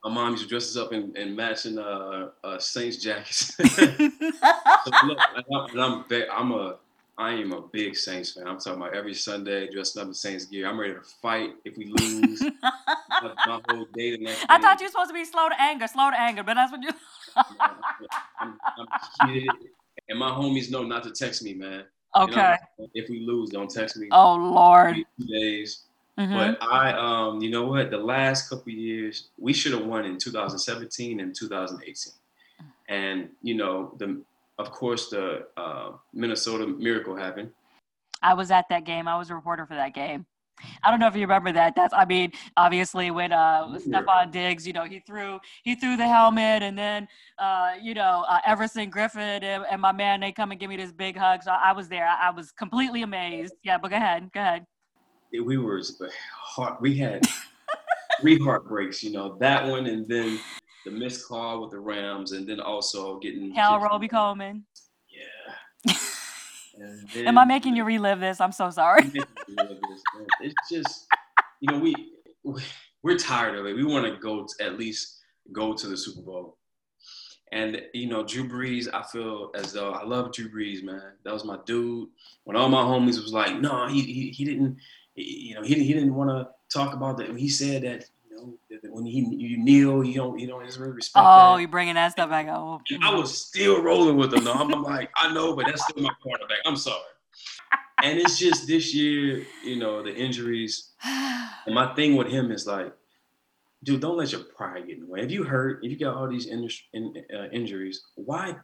My 0.04 0.12
mom 0.12 0.32
used 0.32 0.43
to 0.43 0.49
dress 0.49 0.70
us 0.70 0.78
up 0.78 0.93
in, 0.93 1.16
in 1.16 1.36
matching 1.36 1.78
uh, 1.78 2.30
uh, 2.43 2.60
Saints 2.60 2.97
jackets. 2.97 3.56
so 3.56 5.02
look, 5.06 5.20
I'm, 5.52 5.80
I'm, 5.80 6.06
I'm 6.32 6.52
a 6.52 6.76
I 7.22 7.34
am 7.34 7.52
a 7.52 7.62
big 7.62 7.95
Saints 7.95 8.32
fan. 8.32 8.47
I'm 8.47 8.58
talking 8.58 8.82
about 8.82 8.95
every 8.95 9.14
Sunday 9.14 9.70
dressing 9.72 10.02
up 10.02 10.08
in 10.08 10.14
Saints 10.14 10.45
gear. 10.45 10.68
I'm 10.68 10.80
ready 10.80 10.95
to 10.95 11.02
fight 11.22 11.52
if 11.64 11.78
we 11.78 11.86
lose. 11.86 12.41
my 13.22 13.62
whole 13.70 13.86
day 13.93 14.18
the 14.18 14.24
next 14.24 14.45
I 14.49 14.60
thought 14.60 14.80
you 14.80 14.88
were 14.88 14.91
supposed 14.91 15.10
to 15.10 15.14
be 15.14 15.26
slow 15.26 15.47
to 15.49 15.62
anger, 15.62 15.88
slow 15.88 16.10
to 16.10 16.20
anger, 16.20 16.41
but 16.41 16.56
that's 16.56 16.72
what 16.72 16.82
you. 16.82 16.89
I'm, 18.39 18.58
I'm 19.20 19.30
heated, 19.30 19.52
and 20.12 20.20
my 20.20 20.30
homies 20.30 20.70
know 20.70 20.84
not 20.84 21.03
to 21.03 21.12
text 21.12 21.43
me, 21.43 21.55
man. 21.55 21.86
Okay. 22.16 22.55
You 22.78 22.86
know, 22.86 22.89
if 22.93 23.09
we 23.09 23.22
lose, 23.26 23.49
don't 23.49 23.72
text 23.72 23.97
me. 23.97 24.09
Oh 24.12 24.36
Lord. 24.36 24.95
Two 24.95 25.26
days. 25.26 25.86
Mm-hmm. 26.20 26.34
But 26.34 26.62
I, 26.62 26.91
um, 26.91 27.41
you 27.41 27.49
know 27.49 27.66
what? 27.66 27.89
The 27.89 27.97
last 27.97 28.49
couple 28.49 28.72
years, 28.72 29.30
we 29.39 29.53
should 29.53 29.72
have 29.72 29.86
won 29.86 30.05
in 30.05 30.18
2017 30.20 31.22
and 31.22 31.34
2018, 31.34 32.14
and 32.89 33.30
you 33.41 33.55
know 33.55 33.95
the 33.97 34.22
of 34.62 34.72
course, 34.72 35.09
the 35.09 35.47
uh, 35.57 35.91
Minnesota 36.14 36.68
Miracle 36.68 37.16
happened. 37.16 37.51
I 38.22 38.36
was 38.36 38.51
at 38.51 38.70
that 38.70 38.86
game. 38.86 39.07
I 39.07 39.18
was 39.18 39.32
a 39.32 39.36
reporter 39.36 39.66
for 39.66 39.74
that 39.74 39.95
game. 39.95 40.26
I 40.84 40.91
don't 40.91 40.99
know 40.99 41.07
if 41.07 41.16
you 41.16 41.22
remember 41.22 41.51
that. 41.53 41.76
That's 41.76 41.93
I 41.93 42.05
mean, 42.05 42.32
obviously 42.57 43.12
when 43.12 43.32
uh 43.32 43.78
Stefon 43.78 44.32
Diggs, 44.32 44.66
you 44.66 44.74
know, 44.74 44.86
he 44.86 44.99
threw 44.99 45.39
he 45.64 45.76
threw 45.76 45.97
the 45.97 46.07
helmet 46.07 46.64
and 46.64 46.78
then 46.78 47.07
uh, 47.39 47.72
you 47.82 47.93
know, 47.93 48.24
uh, 48.30 48.39
Everson 48.45 48.91
Griffen 48.91 49.43
and, 49.43 49.66
and, 49.70 49.82
my 49.82 49.91
man 49.91 50.20
they 50.20 50.32
come 50.32 50.51
and 50.51 50.59
give 50.59 50.70
me 50.70 50.78
this 50.78 50.91
big 50.91 51.18
hug. 51.18 51.41
So 51.41 51.51
I, 51.51 51.72
was 51.72 51.88
there. 51.88 52.05
I, 52.05 52.28
I, 52.28 52.30
was 52.30 52.51
completely 52.51 53.01
amazed. 53.01 53.55
Yeah, 53.64 53.80
but 53.80 53.89
go 53.89 53.97
ahead. 53.97 54.30
Go 54.32 54.39
ahead. 54.39 54.66
We 55.32 55.57
were 55.57 55.82
heart 56.39 56.80
we 56.82 56.97
had 56.97 57.26
three 58.20 58.38
heartbreaks, 58.43 59.01
you 59.01 59.12
know, 59.12 59.38
that 59.39 59.68
one 59.68 59.88
and 59.88 60.07
then 60.07 60.39
the 60.86 60.91
missed 60.91 61.28
call 61.28 61.62
with 61.62 61.72
the 61.72 61.80
Rams, 61.80 62.32
and 62.32 62.47
then 62.47 62.59
also 62.59 63.20
getting 63.20 63.53
Cal 63.53 63.80
Robey-Coleman. 63.80 64.64
Yeah. 65.09 65.93
then, 66.82 67.06
Am 67.28 67.38
I 67.38 67.46
making 67.46 67.76
you 67.76 67.84
relive 67.84 68.20
this? 68.20 68.42
I'm 68.42 68.52
so 68.52 68.70
sorry. 68.70 69.12
it's 70.42 70.70
just, 70.72 71.08
you 71.60 71.72
know, 71.72 71.80
we 71.80 71.96
we're 73.04 73.18
tired 73.18 73.58
of 73.58 73.66
it. 73.66 73.76
We 73.76 73.84
want 73.84 74.06
to 74.06 74.20
go 74.20 74.46
to 74.46 74.66
at 74.66 74.78
least 74.78 75.20
go 75.52 75.74
to 75.74 75.88
the 75.88 75.98
Super 75.98 76.22
Bowl. 76.22 76.58
And 77.52 77.82
you 77.94 78.08
know, 78.08 78.24
Drew 78.24 78.48
Brees, 78.48 78.88
I 78.94 79.04
feel 79.04 79.52
as 79.56 79.74
though 79.74 79.92
I 79.92 80.04
love 80.04 80.32
Drew 80.32 80.50
Brees, 80.50 80.84
man. 80.84 81.14
That 81.24 81.34
was 81.34 81.44
my 81.44 81.58
dude. 81.66 82.08
When 82.46 82.56
all 82.56 82.70
my 82.70 82.82
homies 82.82 83.22
was 83.22 83.34
like, 83.34 83.60
no, 83.60 83.88
he 83.88 84.02
he, 84.02 84.30
he 84.30 84.46
didn't, 84.46 84.78
he, 85.14 85.50
you 85.50 85.56
know, 85.56 85.62
he, 85.62 85.76
he 85.76 85.94
didn't 85.94 86.16
want 86.16 86.30
to 86.30 86.48
talk 86.74 86.94
about 86.94 87.18
that. 87.18 87.36
He 87.36 87.50
said 87.50 87.84
that 87.84 88.06
when 88.84 89.06
he 89.06 89.20
you 89.20 89.58
kneel, 89.64 90.04
you 90.04 90.16
don't 90.16 90.40
you 90.40 90.48
don't 90.48 90.60
really 90.60 90.92
respect. 90.92 91.26
Oh, 91.26 91.54
that. 91.56 91.62
you're 91.62 91.70
bringing 91.70 91.96
that 91.96 92.12
stuff 92.12 92.30
back 92.30 92.48
up. 92.48 92.82
I 93.02 93.14
was 93.14 93.48
still 93.48 93.82
rolling 93.82 94.18
with 94.18 94.34
him. 94.34 94.44
Though. 94.44 94.54
I'm, 94.54 94.74
I'm 94.74 94.84
like, 94.84 95.10
I 95.16 95.34
know, 95.34 95.56
but 95.56 95.66
that's 95.68 95.84
still 95.84 96.04
my 96.04 96.14
quarterback. 96.24 96.58
I'm 96.66 96.76
sorry. 96.76 97.02
and 98.04 98.18
it's 98.18 98.40
just 98.40 98.68
this 98.68 98.94
year, 98.94 99.46
you 99.64 99.78
know, 99.78 100.04
the 100.04 100.16
injuries. 100.16 100.92
And 101.64 101.76
my 101.76 101.94
thing 101.94 102.16
with 102.16 102.26
him 102.26 102.52
is 102.52 102.66
like, 102.66 102.92
dude, 103.84 104.02
don't 104.02 104.18
let 104.18 104.32
your 104.32 104.42
pride 104.42 104.88
get 104.88 104.98
in 104.98 105.02
the 105.02 105.08
way. 105.08 105.22
If 105.22 105.30
you 105.30 105.44
hurt, 105.44 105.84
if 105.84 105.92
you 105.92 106.00
got 106.00 106.16
all 106.16 106.28
these 106.28 106.48
in, 106.48 106.68
in, 106.94 107.14
uh, 107.32 107.50
injuries, 107.52 108.02
why? 108.16 108.56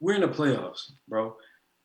We're 0.00 0.14
in 0.14 0.22
the 0.22 0.28
playoffs, 0.28 0.90
bro. 1.06 1.36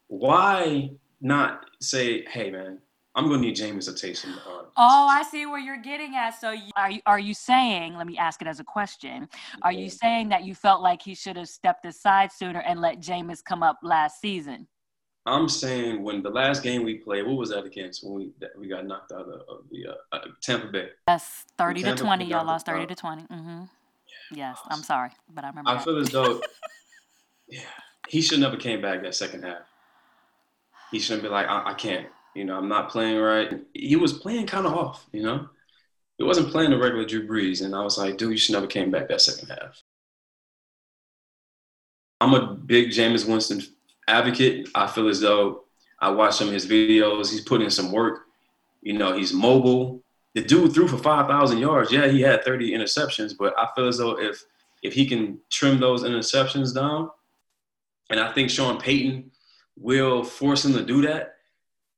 Why 0.07 0.89
not 1.21 1.65
say, 1.79 2.25
hey, 2.25 2.49
man, 2.49 2.79
I'm 3.15 3.27
gonna 3.27 3.41
need 3.41 3.55
Jameis 3.55 3.85
to 3.85 3.93
take 3.93 4.15
some. 4.15 4.33
Uh, 4.33 4.63
oh, 4.75 5.07
I 5.07 5.23
see 5.23 5.45
where 5.45 5.59
you're 5.59 5.81
getting 5.81 6.15
at. 6.15 6.31
So, 6.39 6.51
you, 6.51 6.71
are 6.75 6.89
you 6.89 7.01
are 7.05 7.19
you 7.19 7.33
saying? 7.33 7.95
Let 7.95 8.07
me 8.07 8.17
ask 8.17 8.41
it 8.41 8.47
as 8.47 8.59
a 8.59 8.63
question. 8.63 9.29
Are 9.61 9.71
you 9.71 9.89
saying 9.89 10.29
that 10.29 10.43
you 10.43 10.55
felt 10.55 10.81
like 10.81 11.01
he 11.01 11.13
should 11.13 11.37
have 11.37 11.47
stepped 11.47 11.85
aside 11.85 12.31
sooner 12.31 12.61
and 12.61 12.81
let 12.81 12.99
Jameis 12.99 13.43
come 13.43 13.61
up 13.61 13.77
last 13.83 14.19
season? 14.19 14.67
I'm 15.25 15.47
saying 15.47 16.03
when 16.03 16.21
the 16.21 16.29
last 16.29 16.63
game 16.63 16.83
we 16.83 16.95
played, 16.95 17.25
what 17.25 17.37
was 17.37 17.49
that 17.49 17.65
against? 17.65 18.03
When 18.03 18.13
we 18.15 18.33
we 18.57 18.67
got 18.67 18.85
knocked 18.85 19.11
out 19.11 19.27
of, 19.27 19.41
of 19.47 19.65
the 19.69 19.87
uh, 19.91 19.93
uh, 20.11 20.19
Tampa 20.41 20.67
Bay. 20.67 20.89
Yes, 21.07 21.45
thirty 21.57 21.83
to 21.83 21.95
twenty. 21.95 22.25
Y'all 22.25 22.45
lost 22.45 22.65
thirty 22.65 22.87
to 22.87 22.95
twenty. 22.95 23.23
Mm-hmm. 23.23 23.63
Yeah, 24.31 24.49
yes, 24.49 24.59
I'm 24.69 24.81
sorry, 24.81 25.11
but 25.29 25.43
I 25.43 25.49
remember. 25.49 25.69
I 25.69 25.75
that. 25.75 25.83
feel 25.83 25.97
as 25.99 26.09
though, 26.09 26.41
yeah, 27.47 27.61
he 28.09 28.21
should 28.21 28.39
never 28.39 28.57
came 28.57 28.81
back 28.81 29.03
that 29.03 29.13
second 29.15 29.43
half. 29.43 29.61
He 30.91 30.99
shouldn't 30.99 31.23
be 31.23 31.29
like, 31.29 31.47
I, 31.47 31.71
I 31.71 31.73
can't. 31.73 32.07
You 32.35 32.45
know, 32.45 32.57
I'm 32.57 32.69
not 32.69 32.89
playing 32.89 33.19
right. 33.19 33.61
He 33.73 33.95
was 33.95 34.13
playing 34.13 34.47
kind 34.47 34.65
of 34.65 34.73
off, 34.73 35.05
you 35.11 35.23
know? 35.23 35.49
He 36.17 36.23
wasn't 36.23 36.51
playing 36.51 36.71
the 36.71 36.77
regular 36.77 37.05
Drew 37.05 37.27
Brees. 37.27 37.63
And 37.63 37.75
I 37.75 37.81
was 37.81 37.97
like, 37.97 38.17
dude, 38.17 38.31
you 38.31 38.37
should 38.37 38.53
never 38.53 38.67
came 38.67 38.91
back 38.91 39.07
that 39.07 39.21
second 39.21 39.49
half. 39.49 39.81
I'm 42.21 42.33
a 42.33 42.53
big 42.53 42.89
Jameis 42.89 43.27
Winston 43.27 43.61
advocate. 44.07 44.69
I 44.73 44.87
feel 44.87 45.09
as 45.09 45.19
though 45.19 45.63
I 45.99 46.09
watch 46.09 46.35
some 46.35 46.47
of 46.47 46.53
his 46.53 46.65
videos. 46.67 47.31
He's 47.31 47.41
putting 47.41 47.65
in 47.65 47.71
some 47.71 47.91
work. 47.91 48.21
You 48.81 48.93
know, 48.93 49.15
he's 49.15 49.33
mobile. 49.33 50.03
The 50.33 50.41
dude 50.41 50.73
threw 50.73 50.87
for 50.87 50.97
5,000 50.97 51.57
yards. 51.57 51.91
Yeah, 51.91 52.07
he 52.07 52.21
had 52.21 52.43
30 52.43 52.71
interceptions, 52.71 53.33
but 53.37 53.53
I 53.57 53.67
feel 53.75 53.87
as 53.87 53.97
though 53.97 54.19
if 54.19 54.43
if 54.81 54.93
he 54.93 55.05
can 55.05 55.39
trim 55.49 55.79
those 55.79 56.03
interceptions 56.03 56.73
down, 56.73 57.09
and 58.09 58.19
I 58.19 58.33
think 58.33 58.49
Sean 58.49 58.77
Payton 58.79 59.31
will 59.77 60.23
force 60.23 60.65
him 60.65 60.73
to 60.73 60.85
do 60.85 61.01
that, 61.03 61.32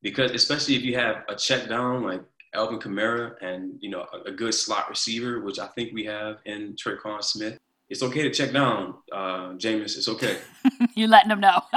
because 0.06 0.30
especially 0.30 0.76
if 0.76 0.84
you 0.84 0.94
have 0.94 1.24
a 1.28 1.34
check 1.34 1.68
down 1.68 2.04
like 2.04 2.22
Alvin 2.54 2.78
Kamara 2.78 3.34
and 3.40 3.72
you 3.80 3.90
know 3.90 4.06
a, 4.12 4.30
a 4.30 4.32
good 4.32 4.54
slot 4.54 4.88
receiver, 4.88 5.40
which 5.40 5.58
I 5.58 5.66
think 5.66 5.92
we 5.92 6.04
have 6.04 6.36
in 6.44 6.76
Tre'Quan 6.76 7.24
Smith. 7.24 7.58
It's 7.90 8.04
okay 8.04 8.22
to 8.22 8.30
check 8.30 8.52
down, 8.52 8.94
uh, 9.12 9.54
Jameis. 9.62 9.96
It's 9.96 10.08
okay. 10.08 10.38
You're 10.94 11.08
letting 11.08 11.30
them 11.30 11.40
know. 11.40 11.60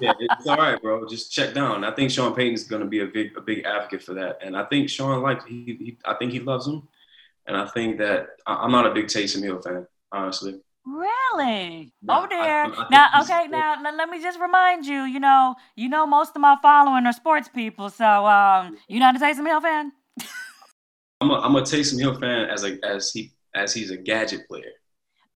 yeah, 0.00 0.12
it's 0.18 0.46
all 0.46 0.58
right, 0.58 0.80
bro. 0.80 1.08
Just 1.08 1.32
check 1.32 1.54
down. 1.54 1.82
I 1.84 1.94
think 1.94 2.10
Sean 2.10 2.34
Payton 2.34 2.52
is 2.52 2.64
going 2.64 2.82
to 2.82 2.88
be 2.88 3.00
a 3.00 3.06
big, 3.06 3.34
a 3.36 3.40
big 3.40 3.64
advocate 3.64 4.02
for 4.02 4.12
that, 4.12 4.38
and 4.42 4.54
I 4.54 4.64
think 4.66 4.90
Sean 4.90 5.22
likes. 5.22 5.46
he, 5.46 5.64
he 5.64 5.98
I 6.04 6.14
think 6.16 6.32
he 6.32 6.40
loves 6.40 6.66
him, 6.66 6.86
and 7.46 7.56
I 7.56 7.66
think 7.66 7.96
that 7.98 8.26
I'm 8.46 8.72
not 8.72 8.86
a 8.86 8.92
big 8.92 9.06
Taysom 9.06 9.42
Hill 9.42 9.62
fan, 9.62 9.86
honestly. 10.12 10.60
Really? 10.86 11.92
No, 12.02 12.22
oh 12.22 12.26
dear. 12.26 12.64
I, 12.64 12.68
I 12.68 12.86
now, 12.90 13.22
okay. 13.22 13.46
Now, 13.48 13.76
let 13.82 14.08
me 14.08 14.20
just 14.20 14.40
remind 14.40 14.86
you. 14.86 15.02
You 15.02 15.20
know, 15.20 15.54
you 15.76 15.88
know, 15.88 16.06
most 16.06 16.34
of 16.34 16.40
my 16.40 16.56
following 16.62 17.06
are 17.06 17.12
sports 17.12 17.48
people. 17.48 17.90
So, 17.90 18.26
um, 18.26 18.76
you 18.88 18.98
not 18.98 19.16
a 19.16 19.18
Taysom 19.18 19.46
Hill 19.46 19.60
fan? 19.60 19.92
I'm 21.20 21.30
a, 21.30 21.34
I'm 21.34 21.56
a 21.56 21.62
Taysom 21.62 21.98
Hill 21.98 22.18
fan 22.18 22.48
as 22.48 22.64
a 22.64 22.78
as 22.84 23.12
he 23.12 23.32
as 23.54 23.74
he's 23.74 23.90
a 23.90 23.96
gadget 23.96 24.48
player. 24.48 24.72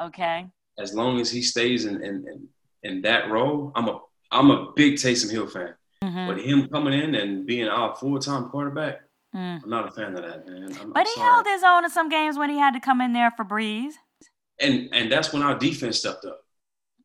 Okay. 0.00 0.46
As 0.78 0.94
long 0.94 1.20
as 1.20 1.30
he 1.30 1.42
stays 1.42 1.84
in 1.84 2.02
in, 2.02 2.24
in, 2.26 2.48
in 2.82 3.02
that 3.02 3.30
role, 3.30 3.70
I'm 3.74 3.88
a 3.88 4.00
I'm 4.30 4.50
a 4.50 4.72
big 4.74 4.94
Taysom 4.94 5.30
Hill 5.30 5.46
fan. 5.46 5.74
Mm-hmm. 6.02 6.26
But 6.26 6.40
him 6.40 6.68
coming 6.68 6.98
in 6.98 7.14
and 7.14 7.46
being 7.46 7.68
our 7.68 7.94
full 7.96 8.18
time 8.18 8.48
quarterback, 8.48 9.00
mm. 9.34 9.62
I'm 9.62 9.70
not 9.70 9.88
a 9.88 9.90
fan 9.90 10.16
of 10.16 10.22
that, 10.22 10.46
man. 10.48 10.74
I'm, 10.80 10.92
but 10.92 11.00
I'm 11.00 11.14
he 11.14 11.20
held 11.20 11.46
his 11.46 11.62
own 11.62 11.84
in 11.84 11.90
some 11.90 12.08
games 12.08 12.38
when 12.38 12.50
he 12.50 12.58
had 12.58 12.72
to 12.72 12.80
come 12.80 13.00
in 13.00 13.12
there 13.12 13.30
for 13.30 13.44
Brees 13.44 13.92
and 14.60 14.88
and 14.92 15.10
that's 15.10 15.32
when 15.32 15.42
our 15.42 15.58
defense 15.58 15.98
stepped 15.98 16.24
up. 16.24 16.40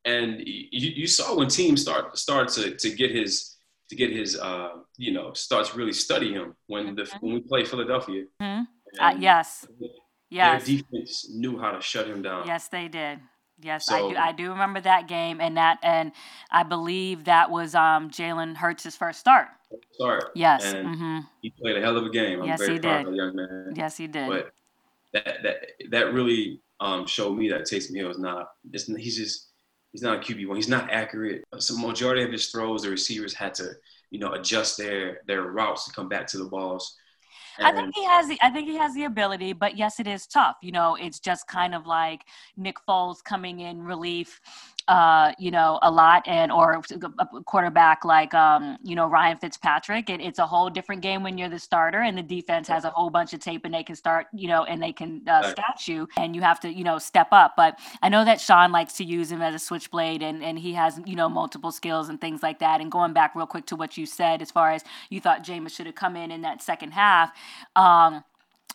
And 0.05 0.39
you, 0.39 0.91
you 0.95 1.07
saw 1.07 1.37
when 1.37 1.49
teams 1.49 1.81
start 1.81 2.17
start 2.17 2.49
to 2.49 2.75
to 2.75 2.89
get 2.89 3.11
his 3.11 3.57
to 3.89 3.95
get 3.95 4.11
his 4.11 4.37
uh, 4.37 4.69
you 4.97 5.11
know 5.11 5.33
starts 5.33 5.75
really 5.75 5.93
study 5.93 6.33
him 6.33 6.55
when 6.67 6.95
the 6.95 7.03
mm-hmm. 7.03 7.25
when 7.25 7.33
we 7.35 7.41
play 7.41 7.65
Philadelphia. 7.65 8.25
Mm-hmm. 8.41 8.63
Uh, 9.03 9.15
yes. 9.19 9.67
Yes. 10.31 10.65
Their 10.65 10.77
defense 10.77 11.29
knew 11.31 11.59
how 11.59 11.71
to 11.71 11.81
shut 11.81 12.07
him 12.07 12.21
down. 12.21 12.45
Yes, 12.45 12.67
they 12.67 12.87
did. 12.87 13.19
Yes, 13.61 13.87
so, 13.87 13.95
I 13.95 14.11
do. 14.11 14.17
I 14.17 14.31
do 14.31 14.49
remember 14.51 14.79
that 14.81 15.07
game, 15.07 15.41
and 15.41 15.57
that, 15.57 15.79
and 15.83 16.13
I 16.49 16.63
believe 16.63 17.25
that 17.25 17.51
was 17.51 17.75
um, 17.75 18.09
Jalen 18.09 18.55
Hurts' 18.55 18.95
first 18.95 19.19
start. 19.19 19.49
Start. 19.91 20.31
Yes. 20.33 20.65
Mm-hmm. 20.65 21.19
he 21.41 21.49
played 21.61 21.77
a 21.77 21.81
hell 21.81 21.97
of 21.97 22.05
a 22.05 22.09
game. 22.09 22.41
I'm 22.41 22.47
yes, 22.47 22.59
very 22.59 22.73
he 22.73 22.79
proud 22.79 22.97
did. 22.99 23.07
of 23.07 23.11
the 23.11 23.17
young 23.17 23.35
man. 23.35 23.73
Yes, 23.75 23.97
he 23.97 24.07
did. 24.07 24.29
But 24.29 24.51
that 25.13 25.43
that 25.43 25.55
that 25.91 26.13
really 26.13 26.61
um, 26.79 27.05
showed 27.05 27.37
me 27.37 27.49
that 27.49 27.61
Taysom 27.61 27.95
Hill 27.95 28.09
is 28.09 28.19
not. 28.19 28.49
he's 28.71 29.17
just 29.17 29.49
He's 29.91 30.01
not 30.01 30.17
a 30.17 30.19
QB 30.19 30.47
one. 30.47 30.55
He's 30.55 30.69
not 30.69 30.91
accurate. 30.91 31.43
Some 31.57 31.81
majority 31.81 32.23
of 32.23 32.31
his 32.31 32.47
throws, 32.47 32.83
the 32.83 32.89
receivers 32.89 33.33
had 33.33 33.55
to, 33.55 33.71
you 34.11 34.19
know, 34.19 34.33
adjust 34.33 34.77
their 34.77 35.21
their 35.27 35.43
routes 35.43 35.85
to 35.85 35.93
come 35.93 36.07
back 36.07 36.27
to 36.27 36.37
the 36.37 36.45
balls. 36.45 36.95
And 37.57 37.67
I 37.67 37.71
think 37.73 37.95
he 37.95 38.05
has 38.05 38.27
the 38.27 38.37
I 38.41 38.51
think 38.51 38.69
he 38.69 38.75
has 38.75 38.93
the 38.93 39.05
ability, 39.05 39.53
but 39.53 39.77
yes, 39.77 39.99
it 39.99 40.07
is 40.07 40.27
tough. 40.27 40.57
You 40.61 40.71
know, 40.71 40.95
it's 40.95 41.19
just 41.19 41.47
kind 41.47 41.73
of 41.73 41.87
like 41.87 42.25
Nick 42.55 42.75
Foles 42.87 43.23
coming 43.23 43.61
in 43.61 43.81
relief 43.81 44.39
uh, 44.89 45.31
you 45.37 45.51
know, 45.51 45.77
a 45.83 45.91
lot 45.91 46.27
and 46.27 46.51
or 46.51 46.81
a 47.19 47.43
quarterback 47.43 48.03
like 48.03 48.33
um, 48.33 48.75
you 48.83 48.95
know 48.95 49.05
Ryan 49.05 49.37
Fitzpatrick. 49.37 50.09
It, 50.09 50.19
it's 50.19 50.39
a 50.39 50.47
whole 50.47 50.67
different 50.67 51.03
game 51.03 51.21
when 51.21 51.37
you're 51.37 51.47
the 51.47 51.59
starter 51.59 52.01
and 52.01 52.17
the 52.17 52.23
defense 52.23 52.67
has 52.67 52.85
a 52.85 52.89
whole 52.89 53.11
bunch 53.11 53.31
of 53.33 53.39
tape 53.39 53.65
and 53.65 53.73
they 53.73 53.83
can 53.83 53.95
start, 53.95 54.25
you 54.33 54.47
know, 54.47 54.63
and 54.63 54.81
they 54.81 54.91
can 54.91 55.21
uh, 55.27 55.51
scout 55.51 55.87
you 55.87 56.07
and 56.17 56.35
you 56.35 56.41
have 56.41 56.59
to, 56.61 56.73
you 56.73 56.83
know, 56.83 56.97
step 56.97 57.27
up. 57.31 57.53
But 57.55 57.79
I 58.01 58.09
know 58.09 58.25
that 58.25 58.41
Sean 58.41 58.71
likes 58.71 58.93
to 58.93 59.03
use 59.03 59.31
him 59.31 59.43
as 59.43 59.53
a 59.53 59.59
switchblade 59.59 60.23
and 60.23 60.43
and 60.43 60.57
he 60.57 60.73
has 60.73 60.99
you 61.05 61.15
know 61.15 61.29
multiple 61.29 61.71
skills 61.71 62.09
and 62.09 62.19
things 62.19 62.41
like 62.41 62.57
that. 62.57 62.81
And 62.81 62.91
going 62.91 63.13
back 63.13 63.35
real 63.35 63.45
quick 63.45 63.67
to 63.67 63.75
what 63.75 63.95
you 63.95 64.07
said 64.07 64.41
as 64.41 64.49
far 64.49 64.71
as 64.71 64.83
you 65.11 65.21
thought 65.21 65.45
Jameis 65.45 65.75
should 65.75 65.85
have 65.85 65.95
come 65.95 66.15
in 66.15 66.31
in 66.31 66.41
that 66.41 66.63
second 66.63 66.93
half. 66.93 67.31
Um, 67.75 68.23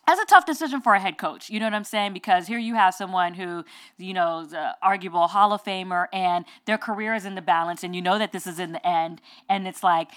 that's 0.06 0.20
a 0.20 0.26
tough 0.26 0.44
decision 0.44 0.80
for 0.80 0.94
a 0.94 1.00
head 1.00 1.18
coach. 1.18 1.48
You 1.48 1.58
know 1.60 1.66
what 1.66 1.74
I'm 1.74 1.84
saying? 1.84 2.12
Because 2.12 2.46
here 2.46 2.58
you 2.58 2.74
have 2.74 2.94
someone 2.94 3.34
who, 3.34 3.64
you 3.96 4.12
know, 4.12 4.40
is 4.40 4.54
arguable 4.82 5.26
Hall 5.28 5.52
of 5.52 5.64
Famer 5.64 6.06
and 6.12 6.44
their 6.66 6.78
career 6.78 7.14
is 7.14 7.24
in 7.24 7.34
the 7.34 7.42
balance, 7.42 7.82
and 7.82 7.94
you 7.96 8.02
know 8.02 8.18
that 8.18 8.32
this 8.32 8.46
is 8.46 8.58
in 8.58 8.72
the 8.72 8.86
end. 8.86 9.20
And 9.48 9.66
it's 9.66 9.82
like, 9.82 10.10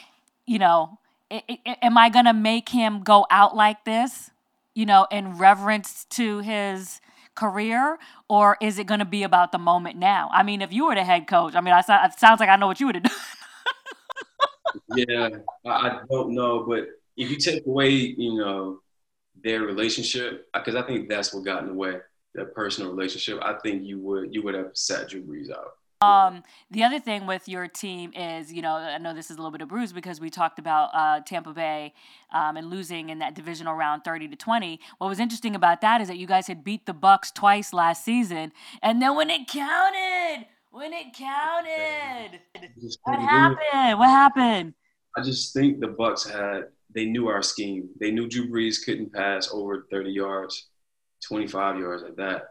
you 0.46 0.60
know, 0.60 1.00
am 1.32 1.98
I 1.98 2.10
going 2.10 2.26
to 2.26 2.34
make 2.34 2.70
him 2.70 3.04
go 3.04 3.26
out 3.30 3.56
like 3.56 3.86
this, 3.86 4.32
you 4.74 4.86
know, 4.86 5.08
in 5.12 5.38
reverence 5.38 6.06
to 6.12 6.40
his 6.40 7.02
career, 7.36 7.98
or 8.28 8.58
is 8.62 8.80
it 8.80 8.88
going 8.88 9.00
to 9.00 9.06
be 9.06 9.24
about 9.24 9.52
the 9.52 9.58
moment 9.58 9.98
now? 9.98 10.30
I 10.34 10.44
mean, 10.44 10.62
if 10.62 10.74
you 10.74 10.88
were 10.88 10.96
the 10.96 11.04
head 11.04 11.28
coach, 11.28 11.56
I 11.56 11.62
mean, 11.62 11.74
I, 11.74 11.80
it 11.80 12.20
sounds 12.20 12.40
like 12.40 12.50
I 12.50 12.56
know 12.56 12.68
what 12.68 12.80
you 12.80 12.88
would 12.88 12.96
have 12.96 13.04
done. 13.04 13.14
yeah, 14.96 15.30
I 15.66 16.00
don't 16.10 16.34
know, 16.34 16.66
but 16.68 16.88
if 17.16 17.30
you 17.30 17.38
take 17.38 17.66
away, 17.66 17.90
you 17.90 18.36
know, 18.36 18.80
their 19.44 19.62
relationship 19.62 20.48
because 20.54 20.76
I 20.76 20.82
think 20.82 21.10
that's 21.10 21.34
what 21.34 21.46
got 21.46 21.62
in 21.62 21.68
the 21.68 21.74
way 21.74 21.98
that 22.36 22.54
personal 22.54 22.92
relationship. 22.92 23.40
I 23.42 23.54
think 23.64 23.84
you 23.84 24.00
would 24.00 24.34
you 24.34 24.44
would 24.44 24.54
have 24.56 24.72
sat 24.74 25.10
Drew 25.10 25.22
Brees 25.22 25.52
out. 25.52 25.74
Um, 26.00 26.44
the 26.70 26.84
other 26.84 27.00
thing 27.00 27.26
with 27.26 27.50
your 27.50 27.68
team 27.68 28.14
is, 28.14 28.54
you 28.54 28.62
know, 28.62 28.76
I 28.76 29.00
know 29.00 29.16
this 29.16 29.32
is 29.32 29.38
a 29.38 29.40
little 29.40 29.52
bit 29.52 29.62
of 29.62 29.70
bruise 29.70 29.92
because 29.92 30.22
we 30.22 30.30
talked 30.30 30.60
about 30.60 30.92
uh, 30.94 31.22
Tampa 31.22 31.54
Bay 31.54 31.96
um, 32.32 32.56
and 32.56 32.70
losing 32.70 33.10
in 33.10 33.18
that 33.20 33.34
divisional 33.34 33.74
round, 33.74 34.04
thirty 34.04 34.28
to 34.28 34.36
twenty. 34.36 34.80
What 35.00 35.08
was 35.08 35.20
interesting 35.20 35.56
about 35.56 35.82
that 35.82 36.00
is 36.00 36.08
that 36.08 36.18
you 36.18 36.28
guys 36.28 36.46
had 36.46 36.64
beat 36.64 36.86
the 36.86 36.94
Bucks 36.94 37.32
twice 37.32 37.74
last 37.74 38.06
season, 38.06 38.52
and 38.84 39.02
then 39.02 39.16
when 39.16 39.32
it 39.32 39.48
counted, 39.48 40.46
when 40.70 40.94
it 40.94 41.16
counted, 41.16 42.42
what 43.04 43.20
happened? 43.20 44.00
What 44.00 44.10
happened? 44.10 44.74
I 45.18 45.24
just 45.24 45.52
think 45.52 45.80
the 45.80 45.88
Bucks 45.88 46.30
had 46.30 46.66
they 46.94 47.06
knew 47.06 47.28
our 47.28 47.42
scheme. 47.42 47.90
They 48.00 48.12
knew 48.12 48.28
Drew 48.28 48.50
Brees 48.50 48.84
couldn't 48.84 49.14
pass 49.14 49.50
over 49.52 49.86
30 49.92 50.12
yards, 50.12 50.68
25 51.28 51.80
yards 51.80 52.04
at 52.04 52.18
that. 52.18 52.50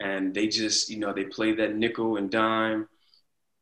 And 0.00 0.34
they 0.34 0.48
just, 0.48 0.88
you 0.88 0.98
know, 0.98 1.12
they 1.12 1.24
played 1.24 1.58
that 1.58 1.74
nickel 1.74 2.16
and 2.16 2.30
dime 2.30 2.88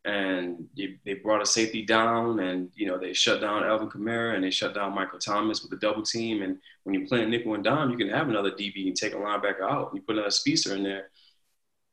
and 0.05 0.67
they 0.77 1.15
brought 1.15 1.43
a 1.43 1.47
safety 1.47 1.85
down 1.85 2.41
and, 2.41 2.71
you 2.75 2.87
know, 2.87 2.99
they 2.99 3.13
shut 3.13 3.41
down 3.41 3.65
Alvin 3.65 3.91
Kamara 3.91 4.35
and 4.35 4.45
they 4.45 4.51
shut 4.51 4.75
down 4.75 4.95
Michael 4.95 5.19
Thomas 5.19 5.63
with 5.63 5.73
a 5.73 5.77
double 5.77 6.03
team. 6.03 6.43
And 6.43 6.59
when 6.85 6.95
you 6.95 7.07
play 7.07 7.23
a 7.23 7.27
nickel 7.27 7.55
and 7.55 7.65
dime, 7.65 7.91
you 7.91 7.99
can 7.99 8.09
have 8.09 8.29
another 8.29 8.51
DB 8.51 8.87
and 8.87 8.97
take 8.97 9.13
a 9.13 9.19
linebacker 9.19 9.63
out. 9.63 9.91
You 9.95 10.01
put 10.01 10.17
another 10.17 10.31
speedster 10.31 10.75
in 10.75 10.83
there. 10.83 11.11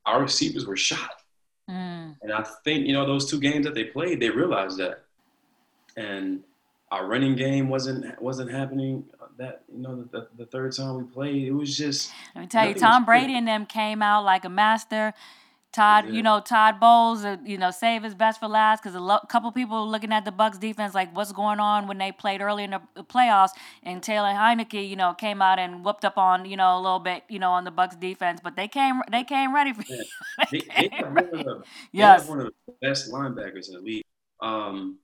Our 0.05 0.21
receivers 0.21 0.65
were 0.65 0.77
shot. 0.77 1.11
Mm. 1.69 2.15
And 2.21 2.31
I 2.31 2.45
think, 2.63 2.87
you 2.87 2.93
know, 2.93 3.05
those 3.05 3.29
two 3.29 3.41
games 3.41 3.65
that 3.65 3.75
they 3.75 3.85
played, 3.85 4.21
they 4.21 4.29
realized 4.29 4.77
that. 4.77 5.05
And– 5.95 6.43
our 6.91 7.05
running 7.05 7.35
game 7.35 7.69
wasn't 7.69 8.21
wasn't 8.21 8.51
happening. 8.51 9.05
That 9.37 9.63
you 9.71 9.81
know 9.81 9.95
the, 9.95 10.19
the, 10.19 10.27
the 10.37 10.45
third 10.45 10.75
time 10.75 10.97
we 10.97 11.03
played, 11.03 11.47
it 11.47 11.51
was 11.51 11.77
just. 11.77 12.11
Let 12.33 12.41
me 12.41 12.47
tell 12.47 12.67
you, 12.67 12.73
Tom 12.73 13.05
Brady 13.05 13.37
and 13.37 13.47
them 13.47 13.65
came 13.65 14.01
out 14.01 14.23
like 14.23 14.45
a 14.45 14.49
master. 14.49 15.13
Todd, 15.73 16.05
yeah. 16.07 16.13
you 16.13 16.23
know 16.23 16.39
Todd 16.39 16.79
Bowles, 16.79 17.23
uh, 17.23 17.37
you 17.45 17.57
know 17.57 17.69
save 17.71 18.01
his 18.01 18.15
best 18.15 18.39
for 18.39 18.47
last 18.47 18.81
because 18.81 18.95
a 18.95 18.99
lo- 18.99 19.19
couple 19.29 19.51
people 19.51 19.87
looking 19.87 20.11
at 20.11 20.25
the 20.25 20.31
Bucks 20.31 20.57
defense 20.57 20.95
like 20.95 21.15
what's 21.15 21.31
going 21.31 21.59
on 21.59 21.87
when 21.87 21.97
they 21.99 22.11
played 22.11 22.41
early 22.41 22.63
in 22.63 22.71
the 22.71 22.81
playoffs 23.03 23.51
and 23.83 24.01
Taylor 24.01 24.29
Heinicke, 24.29 24.89
you 24.89 24.95
know, 24.95 25.13
came 25.13 25.39
out 25.41 25.59
and 25.59 25.85
whooped 25.85 26.03
up 26.03 26.17
on 26.17 26.45
you 26.45 26.57
know 26.57 26.77
a 26.77 26.81
little 26.81 26.99
bit, 26.99 27.23
you 27.29 27.37
know, 27.37 27.51
on 27.51 27.63
the 27.63 27.69
Bucks 27.69 27.95
defense, 27.95 28.39
but 28.43 28.55
they 28.55 28.67
came 28.67 29.01
they 29.11 29.23
came 29.23 29.53
ready 29.53 29.73
for. 29.73 29.83
Yeah. 29.87 30.01
they, 30.51 30.59
they, 30.59 30.87
they, 30.87 31.03
one 31.03 31.17
of 31.17 31.31
the, 31.31 31.63
yes. 31.91 32.27
one 32.27 32.39
of 32.39 32.45
the 32.47 32.73
best 32.81 33.11
linebackers 33.11 33.67
in 33.67 33.75
the 33.75 33.81
league. 33.81 34.05
Um, 34.41 34.97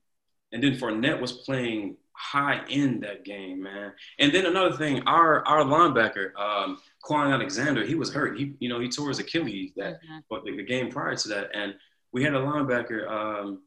and 0.54 0.62
then 0.62 0.76
Fournette 0.76 1.20
was 1.20 1.32
playing 1.32 1.96
high 2.12 2.64
end 2.70 3.02
that 3.02 3.24
game, 3.24 3.64
man. 3.64 3.92
And 4.20 4.32
then 4.32 4.46
another 4.46 4.76
thing, 4.76 5.02
our 5.06 5.44
our 5.46 5.64
linebacker, 5.64 6.34
um, 6.36 6.78
Kwon 7.04 7.32
Alexander, 7.32 7.84
he 7.84 7.96
was 7.96 8.14
hurt. 8.14 8.38
He, 8.38 8.54
you 8.60 8.68
know, 8.68 8.80
he 8.80 8.88
tore 8.88 9.08
his 9.08 9.18
Achilles 9.18 9.72
that, 9.76 9.94
mm-hmm. 9.94 10.18
but 10.30 10.44
the, 10.44 10.56
the, 10.56 10.62
game 10.62 10.90
prior 10.90 11.16
to 11.16 11.28
that, 11.28 11.50
and 11.54 11.74
we 12.12 12.22
had 12.22 12.34
a 12.34 12.38
linebacker, 12.38 13.10
um, 13.10 13.62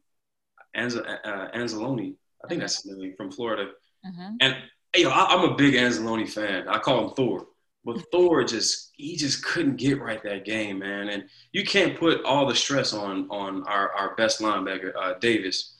Anz- 0.74 0.96
uh, 0.96 1.50
Anzalone, 1.54 2.14
I 2.42 2.48
think 2.48 2.58
mm-hmm. 2.58 2.60
that's 2.60 2.82
his 2.82 2.96
name, 2.96 3.14
from 3.16 3.30
Florida. 3.30 3.70
Mm-hmm. 4.06 4.36
And 4.40 4.56
you 4.96 5.04
know, 5.04 5.10
I, 5.10 5.34
am 5.34 5.44
a 5.44 5.54
big 5.54 5.74
Anzalone 5.74 6.28
fan. 6.28 6.68
I 6.68 6.78
call 6.78 7.08
him 7.08 7.14
Thor. 7.14 7.46
But 7.84 8.02
Thor 8.12 8.44
just 8.44 8.92
he 8.96 9.16
just 9.16 9.44
couldn't 9.44 9.76
get 9.76 10.00
right 10.00 10.22
that 10.22 10.46
game, 10.46 10.78
man. 10.78 11.10
And 11.10 11.24
you 11.52 11.64
can't 11.64 11.98
put 11.98 12.24
all 12.24 12.46
the 12.46 12.54
stress 12.54 12.94
on 12.94 13.28
on 13.30 13.62
our, 13.64 13.92
our 13.92 14.14
best 14.16 14.40
linebacker, 14.40 14.92
uh, 14.96 15.14
Davis. 15.20 15.74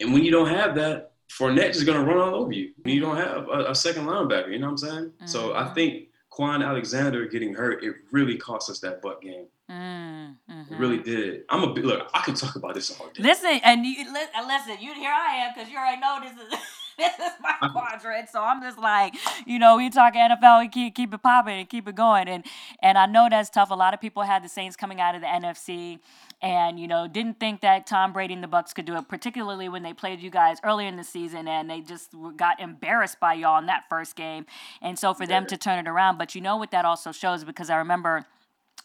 And 0.00 0.12
when 0.12 0.24
you 0.24 0.30
don't 0.30 0.48
have 0.48 0.74
that, 0.76 1.12
Fournette 1.30 1.70
is 1.70 1.84
going 1.84 1.98
to 1.98 2.04
run 2.04 2.18
all 2.18 2.34
over 2.34 2.52
you. 2.52 2.72
You 2.84 3.00
don't 3.00 3.16
have 3.16 3.48
a, 3.48 3.70
a 3.70 3.74
second 3.74 4.06
linebacker, 4.06 4.52
you 4.52 4.58
know 4.58 4.66
what 4.66 4.72
I'm 4.72 4.78
saying? 4.78 5.04
Mm-hmm. 5.04 5.26
So 5.26 5.54
I 5.54 5.62
mm-hmm. 5.62 5.74
think 5.74 6.08
Kwon 6.32 6.64
Alexander 6.64 7.26
getting 7.26 7.54
hurt, 7.54 7.82
it 7.82 7.94
really 8.10 8.36
cost 8.36 8.70
us 8.70 8.80
that 8.80 9.02
butt 9.02 9.22
game. 9.22 9.46
Mm-hmm. 9.70 10.74
It 10.74 10.78
really 10.78 10.98
did. 10.98 11.42
I'm 11.48 11.62
a 11.62 11.66
look. 11.66 12.10
I 12.12 12.20
could 12.20 12.36
talk 12.36 12.56
about 12.56 12.74
this 12.74 12.90
all 12.98 13.08
day. 13.08 13.22
Listen, 13.22 13.60
and 13.64 13.84
you 13.84 14.04
listen. 14.12 14.76
You 14.80 14.94
here 14.94 15.10
I 15.10 15.36
am 15.36 15.54
because 15.54 15.70
you 15.70 15.78
already 15.78 16.00
know 16.00 16.18
this 16.22 16.32
is. 16.32 16.60
this 16.98 17.12
is 17.14 17.32
my 17.40 17.68
quadrant. 17.70 18.28
So 18.28 18.40
I'm 18.40 18.62
just 18.62 18.78
like, 18.78 19.14
you 19.46 19.58
know, 19.58 19.76
we 19.76 19.90
talk 19.90 20.14
NFL, 20.14 20.60
we 20.60 20.68
keep 20.68 20.94
keep 20.94 21.12
it 21.12 21.22
popping 21.22 21.58
and 21.58 21.68
keep 21.68 21.88
it 21.88 21.94
going. 21.94 22.28
And 22.28 22.44
and 22.82 22.96
I 22.96 23.06
know 23.06 23.28
that's 23.28 23.50
tough. 23.50 23.70
A 23.70 23.74
lot 23.74 23.94
of 23.94 24.00
people 24.00 24.22
had 24.22 24.44
the 24.44 24.48
Saints 24.48 24.76
coming 24.76 25.00
out 25.00 25.14
of 25.14 25.20
the 25.20 25.26
NFC 25.26 25.98
and 26.44 26.78
you 26.78 26.86
know 26.86 27.08
didn't 27.08 27.40
think 27.40 27.62
that 27.62 27.86
Tom 27.86 28.12
Brady 28.12 28.34
and 28.34 28.42
the 28.42 28.48
Bucks 28.48 28.74
could 28.74 28.84
do 28.84 28.96
it, 28.96 29.08
particularly 29.08 29.68
when 29.70 29.82
they 29.82 29.94
played 29.94 30.20
you 30.20 30.30
guys 30.30 30.58
earlier 30.62 30.86
in 30.86 30.96
the 30.96 31.04
season 31.04 31.48
and 31.48 31.68
they 31.70 31.80
just 31.80 32.14
got 32.36 32.60
embarrassed 32.60 33.18
by 33.18 33.32
y'all 33.32 33.58
in 33.58 33.66
that 33.66 33.84
first 33.88 34.14
game. 34.14 34.44
And 34.82 34.98
so 34.98 35.14
for 35.14 35.26
them 35.26 35.46
to 35.46 35.56
turn 35.56 35.78
it 35.78 35.88
around, 35.88 36.18
but 36.18 36.34
you 36.34 36.42
know 36.42 36.56
what 36.56 36.70
that 36.72 36.84
also 36.84 37.12
shows 37.12 37.44
because 37.44 37.70
I 37.70 37.76
remember 37.76 38.26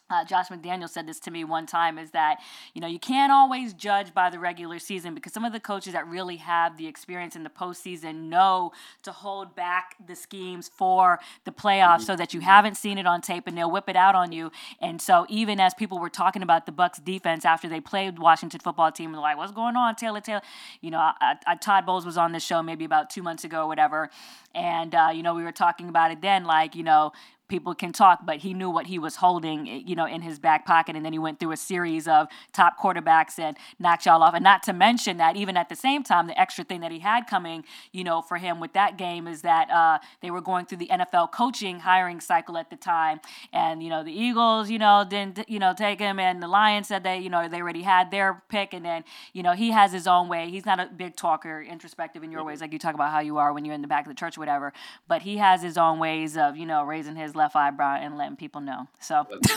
uh, 0.10 0.24
Josh 0.24 0.48
McDaniel 0.48 0.90
said 0.90 1.08
this 1.08 1.20
to 1.22 1.32
me 1.32 1.44
one 1.44 1.66
time 1.66 1.98
is 1.98 2.12
that, 2.12 2.40
you 2.74 2.82
know, 2.82 2.88
you 2.88 3.00
can't 3.00 3.32
always 3.32 3.74
judge 3.74 4.14
by 4.14 4.30
the 4.30 4.40
regular 4.40 4.80
season 4.80 5.14
because 5.14 5.34
some 5.34 5.46
of 5.46 5.54
the 5.54 5.60
coaches 5.60 5.94
that 5.94 6.08
really 6.08 6.38
have 6.38 6.78
the 6.78 6.88
experience 6.88 7.36
in 7.36 7.44
the 7.44 7.50
postseason 7.50 8.30
know 8.30 8.72
to 9.04 9.12
hold 9.12 9.56
back 9.56 9.96
the 10.06 10.16
schemes 10.16 10.70
for 10.74 11.20
the 11.46 11.52
playoffs 11.52 12.02
so 12.02 12.16
that 12.16 12.34
you 12.34 12.40
haven't 12.40 12.76
seen 12.76 12.98
it 12.98 13.06
on 13.06 13.22
tape 13.22 13.46
and 13.48 13.58
they'll 13.58 13.72
whip 13.72 13.88
it 13.88 13.96
out 13.96 14.16
on 14.16 14.32
you. 14.32 14.52
And 14.82 15.02
so 15.02 15.26
even 15.30 15.60
as 15.60 15.74
people 15.74 16.00
were 16.00 16.10
talking 16.10 16.42
about 16.42 16.66
the 16.66 16.72
Bucks 16.72 17.00
defense 17.00 17.46
after 17.46 17.68
they 17.70 17.80
played 17.80 18.20
Washington 18.20 18.60
football 18.60 18.92
team, 18.92 19.12
they're 19.12 19.22
like, 19.22 19.38
what's 19.38 19.52
going 19.52 19.76
on, 19.76 19.96
Taylor 19.96 20.22
Taylor? 20.22 20.42
You 20.82 20.92
know, 20.92 21.00
I, 21.00 21.36
I, 21.46 21.56
Todd 21.56 21.86
Bowles 21.86 22.06
was 22.06 22.18
on 22.18 22.32
this 22.32 22.44
show 22.44 22.64
maybe 22.64 22.86
about 22.86 23.10
two 23.10 23.22
months 23.22 23.44
ago 23.44 23.64
or 23.64 23.68
whatever. 23.68 24.10
And, 24.56 24.96
uh, 24.96 25.10
you 25.14 25.22
know, 25.22 25.36
we 25.36 25.44
were 25.44 25.52
talking 25.52 25.90
about 25.90 26.12
it 26.12 26.22
then, 26.22 26.46
like, 26.46 26.76
you 26.76 26.84
know, 26.84 27.12
people 27.50 27.74
can 27.74 27.92
talk, 27.92 28.26
but 28.26 28.38
he 28.38 28.54
knew 28.54 28.70
what 28.70 28.88
he 28.88 28.98
was 29.00 29.18
holding, 29.18 29.68
eh, 29.68 29.82
you 29.86 29.96
know, 29.96 30.06
in 30.06 30.22
his 30.22 30.40
back 30.40 30.66
pocket. 30.66 30.96
And 30.96 31.04
then 31.04 31.12
he 31.12 31.20
went 31.20 31.40
through 31.40 31.52
a 31.52 31.58
series 31.58 32.08
of 32.08 32.28
top 32.54 32.80
quarterbacks 32.80 33.38
and 33.40 33.58
knocked 33.80 34.06
y'all 34.06 34.24
off. 34.24 34.34
And 34.34 34.44
not 34.44 34.64
to 34.64 34.74
mention 34.74 35.18
that 35.18 35.36
even 35.36 35.58
at 35.58 35.68
the 35.68 35.76
same 35.76 36.04
time, 36.04 36.28
the 36.28 36.40
extra 36.40 36.64
thing 36.64 36.80
that 36.82 36.92
he 36.92 37.00
had 37.00 37.28
coming, 37.28 37.66
you 37.92 38.04
know, 38.04 38.22
for 38.22 38.38
him 38.38 38.60
with 38.60 38.74
that 38.74 38.98
game 38.98 39.28
is 39.28 39.42
that 39.42 39.70
uh, 39.70 39.98
they 40.22 40.32
were 40.32 40.42
going 40.42 40.66
through 40.66 40.78
the 40.78 40.88
NFL 40.88 41.32
coaching 41.32 41.80
hiring 41.80 42.22
cycle 42.22 42.58
at 42.58 42.70
the 42.70 42.76
time. 42.76 43.20
And, 43.52 43.84
you 43.84 43.90
know, 43.90 44.04
the 44.04 44.14
Eagles, 44.14 44.70
you 44.70 44.80
know, 44.80 45.06
didn't, 45.10 45.50
you 45.50 45.60
know, 45.60 45.74
take 45.74 46.00
him. 46.00 46.20
And 46.20 46.42
the 46.42 46.48
Lions 46.48 46.88
said 46.88 47.04
they, 47.04 47.18
you 47.18 47.30
know, 47.30 47.48
they 47.48 47.62
already 47.62 47.82
had 47.82 48.12
their 48.12 48.44
pick. 48.50 48.74
And 48.74 48.86
then, 48.86 49.04
you 49.34 49.42
know, 49.42 49.54
he 49.54 49.72
has 49.72 49.92
his 49.92 50.06
own 50.08 50.30
way. 50.30 50.50
He's 50.52 50.66
not 50.66 50.80
a 50.80 50.86
big 50.86 51.16
talker, 51.16 51.62
introspective 51.62 52.24
in 52.24 52.32
your 52.32 52.44
ways, 52.44 52.62
like 52.62 52.72
you 52.72 52.80
talk 52.80 52.94
about 52.94 53.10
how 53.12 53.20
you 53.20 53.38
are 53.38 53.52
when 53.52 53.66
you're 53.66 53.76
in 53.76 53.82
the 53.82 53.88
back 53.88 54.06
of 54.06 54.10
the 54.10 54.16
church 54.16 54.38
or 54.38 54.42
whatever. 54.42 54.72
But 55.08 55.24
he 55.24 55.38
has 55.38 55.64
his 55.64 55.78
own 55.78 55.98
ways 55.98 56.38
of, 56.38 56.56
you 56.56 56.66
know, 56.68 56.84
raising 56.84 57.16
his 57.16 57.36
left 57.40 57.56
eyebrow 57.56 57.96
and 57.96 58.18
letting 58.18 58.36
people 58.36 58.62
know. 58.62 58.88
So. 59.00 59.26
That's 59.32 59.50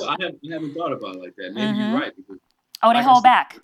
I, 0.00 0.16
haven't, 0.20 0.38
I 0.48 0.52
haven't 0.52 0.74
thought 0.74 0.92
about 0.92 1.16
it 1.16 1.20
like 1.20 1.34
that. 1.36 1.52
Maybe 1.52 1.66
mm-hmm. 1.66 1.90
you're 1.90 2.00
right. 2.00 2.12
Because 2.16 2.38
oh, 2.82 2.92
they 2.92 3.02
hold 3.02 3.22
back. 3.22 3.58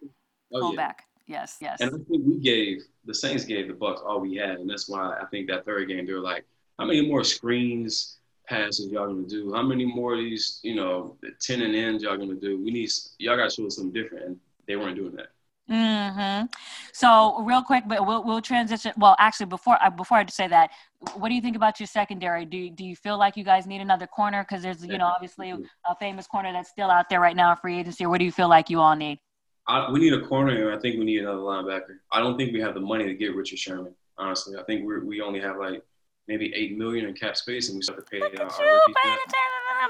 Oh, 0.53 0.61
hold 0.61 0.75
yeah. 0.75 0.87
back. 0.87 1.07
Yes, 1.27 1.59
yes. 1.61 1.81
And 1.81 1.91
I 1.91 1.93
think 1.93 2.27
we 2.27 2.41
gave 2.41 2.83
the 3.05 3.15
Saints 3.15 3.45
gave 3.45 3.69
the 3.69 3.75
Bucks 3.75 4.01
all 4.05 4.21
we 4.21 4.35
had, 4.35 4.59
and 4.59 4.69
that's 4.69 4.89
why 4.89 5.17
I 5.21 5.27
think 5.27 5.47
that 5.49 5.65
third 5.65 5.89
game 5.89 6.07
they 6.07 6.13
were 6.13 6.19
like, 6.19 6.45
how 6.79 6.87
many 6.87 7.07
more 7.07 7.23
screens, 7.23 8.17
passes 8.49 8.91
y'all 8.91 9.07
gonna 9.07 9.29
do? 9.29 9.53
How 9.55 9.63
many 9.63 9.85
more 9.85 10.15
of 10.15 10.19
these, 10.19 10.59
you 10.63 10.75
know, 10.75 11.17
the 11.23 11.31
ten 11.41 11.63
and 11.63 11.75
ends 11.75 12.03
y'all 12.03 12.17
gonna 12.17 12.35
do? 12.35 12.61
We 12.61 12.73
need 12.73 12.91
y'all 13.19 13.37
got 13.37 13.51
to 13.51 13.55
show 13.55 13.67
us 13.67 13.77
something 13.77 13.93
different, 13.93 14.27
and 14.27 14.41
they 14.67 14.77
weren't 14.77 14.97
doing 14.97 15.15
that. 15.17 15.29
Mm-hmm. 15.71 16.47
So 16.93 17.43
real 17.45 17.63
quick, 17.63 17.85
but 17.87 18.05
we'll 18.05 18.25
we'll 18.25 18.43
transition. 18.43 18.93
Well, 18.97 19.15
actually, 19.19 19.47
before 19.47 19.79
I 19.81 19.89
before 19.89 20.19
I 20.19 20.27
say 20.27 20.49
that, 20.49 20.71
what 21.15 21.29
do 21.29 21.35
you 21.35 21.41
think 21.41 21.55
about 21.55 21.79
your 21.79 21.87
secondary? 21.87 22.45
Do 22.45 22.57
you, 22.57 22.71
do 22.71 22.85
you 22.85 22.97
feel 22.97 23.17
like 23.19 23.37
you 23.37 23.45
guys 23.45 23.67
need 23.67 23.81
another 23.81 24.09
corner? 24.09 24.43
Because 24.43 24.63
there's 24.65 24.85
you 24.85 24.99
know 24.99 25.07
obviously 25.07 25.51
a 25.51 25.95
famous 26.01 26.27
corner 26.27 26.53
that's 26.53 26.71
still 26.71 26.91
out 26.91 27.09
there 27.09 27.21
right 27.21 27.37
now, 27.37 27.55
free 27.55 27.79
agency. 27.79 28.05
Or 28.05 28.11
what 28.11 28.19
do 28.19 28.25
you 28.25 28.33
feel 28.33 28.49
like 28.49 28.69
you 28.69 28.81
all 28.81 28.97
need? 28.97 29.21
I, 29.69 29.91
we 29.93 30.01
need 30.01 30.13
a 30.13 30.27
corner, 30.27 30.69
and 30.69 30.77
I 30.77 30.81
think 30.81 30.99
we 30.99 31.05
need 31.05 31.21
another 31.21 31.39
linebacker. 31.39 31.99
I 32.11 32.19
don't 32.19 32.37
think 32.37 32.53
we 32.53 32.61
have 32.61 32.75
the 32.75 32.81
money 32.81 33.05
to 33.05 33.15
get 33.15 33.37
Richard 33.37 33.59
Sherman. 33.59 33.95
Honestly, 34.19 34.59
I 34.59 34.65
think 34.65 34.85
we 34.85 34.99
we 34.99 35.21
only 35.21 35.41
have 35.41 35.57
like 35.57 35.85
maybe 36.27 36.53
eight 36.57 36.77
million 36.77 37.07
in 37.07 37.15
cap 37.15 37.37
space, 37.37 37.69
and 37.69 37.77
we 37.77 37.83
still 37.83 37.95
have 37.95 38.05
to 38.05 38.11
pay 38.11 38.19
Look 38.19 38.35
at 38.35 38.41
our, 38.41 38.51
our 38.51 38.75
rookies. 38.75 38.97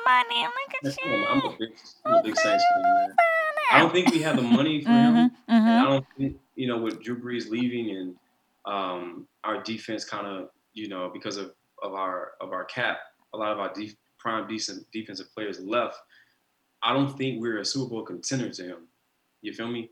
Money. 0.05 0.43
Look 0.43 0.95
at 0.95 1.05
you. 1.05 1.27
I'm 1.27 1.39
a 1.39 1.57
big, 1.59 1.69
I'm 2.05 2.15
a 2.15 2.23
big 2.23 2.37
Saints 2.37 2.65
fan, 2.75 2.83
man. 2.83 3.15
I 3.71 3.79
don't 3.79 3.93
think 3.93 4.11
we 4.11 4.21
have 4.23 4.37
the 4.37 4.43
money 4.43 4.83
for 4.83 4.91
mm-hmm, 4.91 5.17
him. 5.17 5.31
Mm-hmm. 5.49 5.69
I 5.69 5.85
don't 5.85 6.07
think 6.17 6.37
you 6.57 6.67
know 6.67 6.79
with 6.79 7.03
Drew 7.03 7.19
Brees 7.21 7.49
leaving 7.49 7.97
and 7.97 8.17
um, 8.67 9.27
our 9.45 9.63
defense 9.63 10.05
kind 10.05 10.27
of 10.27 10.51
you 10.75 10.89
know 10.89 11.11
because 11.13 11.37
of, 11.37 11.53
of 11.83 11.95
our 11.95 12.33
of 12.41 12.53
our 12.53 12.65
cap, 12.65 12.99
a 13.33 13.37
lot 13.37 13.53
of 13.53 13.59
our 13.59 13.73
def- 13.73 13.97
prime 14.19 14.47
decent 14.47 14.87
defensive 14.93 15.33
players 15.35 15.61
left. 15.61 15.97
I 16.83 16.93
don't 16.93 17.17
think 17.17 17.41
we're 17.41 17.59
a 17.59 17.65
Super 17.65 17.91
Bowl 17.91 18.03
contender 18.03 18.51
to 18.51 18.63
him. 18.63 18.89
You 19.43 19.53
feel 19.53 19.69
me? 19.69 19.91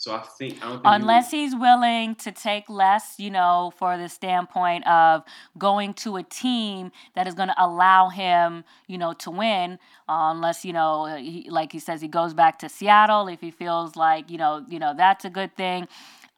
So 0.00 0.14
I 0.14 0.20
think 0.20 0.64
I 0.64 0.68
don't 0.68 0.82
think 0.82 0.82
unless 0.86 1.30
he 1.30 1.42
he's 1.42 1.54
willing 1.54 2.14
to 2.16 2.32
take 2.32 2.70
less, 2.70 3.16
you 3.18 3.30
know, 3.30 3.70
for 3.76 3.98
the 3.98 4.08
standpoint 4.08 4.86
of 4.86 5.22
going 5.58 5.92
to 5.92 6.16
a 6.16 6.22
team 6.22 6.90
that 7.14 7.26
is 7.26 7.34
going 7.34 7.48
to 7.50 7.54
allow 7.62 8.08
him, 8.08 8.64
you 8.86 8.96
know, 8.96 9.12
to 9.12 9.30
win. 9.30 9.78
Uh, 10.08 10.32
unless 10.32 10.64
you 10.64 10.72
know, 10.72 11.04
he, 11.16 11.50
like 11.50 11.70
he 11.70 11.78
says, 11.78 12.00
he 12.00 12.08
goes 12.08 12.32
back 12.32 12.58
to 12.60 12.68
Seattle 12.70 13.28
if 13.28 13.42
he 13.42 13.50
feels 13.50 13.94
like 13.94 14.30
you 14.30 14.38
know, 14.38 14.64
you 14.70 14.78
know, 14.78 14.94
that's 14.96 15.26
a 15.26 15.30
good 15.30 15.54
thing. 15.54 15.86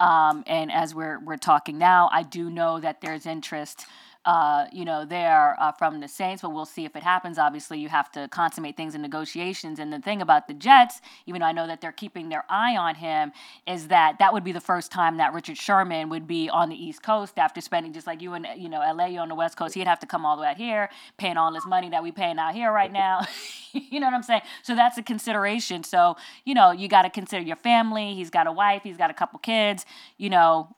Um, 0.00 0.42
and 0.48 0.72
as 0.72 0.92
we're 0.92 1.20
we're 1.20 1.36
talking 1.36 1.78
now, 1.78 2.10
I 2.12 2.24
do 2.24 2.50
know 2.50 2.80
that 2.80 3.00
there's 3.00 3.26
interest 3.26 3.86
uh, 4.24 4.66
you 4.72 4.84
know, 4.84 5.04
there 5.04 5.56
uh, 5.58 5.72
from 5.72 5.98
the 6.00 6.06
Saints, 6.06 6.42
but 6.42 6.50
we'll 6.50 6.64
see 6.64 6.84
if 6.84 6.94
it 6.94 7.02
happens. 7.02 7.38
Obviously, 7.38 7.80
you 7.80 7.88
have 7.88 8.10
to 8.12 8.28
consummate 8.28 8.76
things 8.76 8.94
in 8.94 9.02
negotiations. 9.02 9.80
And 9.80 9.92
the 9.92 9.98
thing 9.98 10.22
about 10.22 10.46
the 10.46 10.54
Jets, 10.54 11.00
even 11.26 11.40
though 11.40 11.46
I 11.46 11.52
know 11.52 11.66
that 11.66 11.80
they're 11.80 11.90
keeping 11.90 12.28
their 12.28 12.44
eye 12.48 12.76
on 12.76 12.94
him, 12.94 13.32
is 13.66 13.88
that 13.88 14.20
that 14.20 14.32
would 14.32 14.44
be 14.44 14.52
the 14.52 14.60
first 14.60 14.92
time 14.92 15.16
that 15.16 15.32
Richard 15.32 15.56
Sherman 15.58 16.08
would 16.08 16.28
be 16.28 16.48
on 16.48 16.68
the 16.68 16.76
East 16.76 17.02
Coast 17.02 17.36
after 17.36 17.60
spending 17.60 17.92
just 17.92 18.06
like 18.06 18.22
you 18.22 18.34
and 18.34 18.46
you 18.56 18.68
know 18.68 18.78
LA 18.78 19.20
on 19.20 19.28
the 19.28 19.34
West 19.34 19.56
Coast. 19.56 19.74
He'd 19.74 19.88
have 19.88 20.00
to 20.00 20.06
come 20.06 20.24
all 20.24 20.36
the 20.36 20.42
way 20.42 20.48
out 20.48 20.56
here, 20.56 20.88
paying 21.16 21.36
all 21.36 21.52
this 21.52 21.66
money 21.66 21.90
that 21.90 22.02
we 22.02 22.12
paying 22.12 22.38
out 22.38 22.54
here 22.54 22.70
right 22.70 22.92
now. 22.92 23.26
you 23.72 23.98
know 23.98 24.06
what 24.06 24.14
I'm 24.14 24.22
saying? 24.22 24.42
So 24.62 24.76
that's 24.76 24.98
a 24.98 25.02
consideration. 25.02 25.82
So 25.82 26.16
you 26.44 26.54
know, 26.54 26.70
you 26.70 26.86
got 26.86 27.02
to 27.02 27.10
consider 27.10 27.42
your 27.42 27.56
family. 27.56 28.14
He's 28.14 28.30
got 28.30 28.46
a 28.46 28.52
wife. 28.52 28.82
He's 28.84 28.96
got 28.96 29.10
a 29.10 29.14
couple 29.14 29.40
kids. 29.40 29.84
You 30.16 30.30
know, 30.30 30.68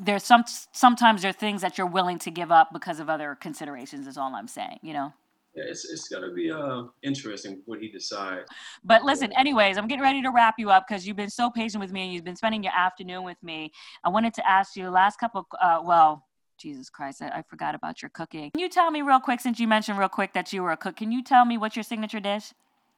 there's 0.00 0.24
some 0.24 0.44
sometimes 0.72 1.22
there 1.22 1.30
are 1.30 1.32
things 1.32 1.62
that 1.62 1.78
you're 1.78 1.86
willing 1.86 2.18
to 2.20 2.32
give 2.32 2.50
up 2.50 2.72
because 2.80 3.00
of 3.00 3.08
other 3.08 3.36
considerations 3.40 4.06
is 4.06 4.16
all 4.16 4.34
i'm 4.34 4.48
saying 4.48 4.78
you 4.82 4.92
know 4.92 5.12
yeah, 5.54 5.64
it's, 5.66 5.84
it's 5.90 6.08
going 6.08 6.22
to 6.22 6.32
be 6.32 6.50
uh, 6.50 6.84
interesting 7.02 7.60
what 7.64 7.80
he 7.80 7.88
decides. 7.88 8.48
But 8.84 9.02
listen, 9.02 9.32
anyways, 9.32 9.78
I'm 9.78 9.88
getting 9.88 10.02
ready 10.02 10.22
to 10.22 10.30
wrap 10.30 10.54
you 10.58 10.70
up 10.70 10.86
because 10.86 11.06
you've 11.06 11.16
been 11.16 11.30
so 11.30 11.50
patient 11.50 11.80
with 11.80 11.92
me 11.92 12.04
and 12.04 12.12
you've 12.12 12.24
been 12.24 12.36
spending 12.36 12.62
your 12.62 12.72
afternoon 12.72 13.24
with 13.24 13.42
me. 13.42 13.72
I 14.04 14.10
wanted 14.10 14.32
to 14.34 14.48
ask 14.48 14.76
you 14.76 14.88
last 14.90 15.18
couple, 15.18 15.48
uh, 15.60 15.80
well, 15.82 16.24
Jesus 16.56 16.88
Christ, 16.88 17.22
I, 17.22 17.38
I, 17.38 17.42
forgot 17.42 17.74
about 17.74 18.02
your 18.02 18.10
cooking. 18.10 18.50
Can 18.52 18.60
you 18.60 18.68
tell 18.68 18.90
me 18.90 19.02
real 19.02 19.18
quick, 19.18 19.40
since 19.40 19.58
you 19.58 19.66
mentioned 19.66 19.98
real 19.98 20.08
quick 20.08 20.34
that 20.34 20.52
you 20.52 20.62
were 20.62 20.72
a 20.72 20.76
cook, 20.76 20.96
can 20.96 21.10
you 21.10 21.24
tell 21.24 21.44
me 21.44 21.56
what's 21.56 21.74
your 21.74 21.82
signature 21.82 22.20
dish? 22.20 22.52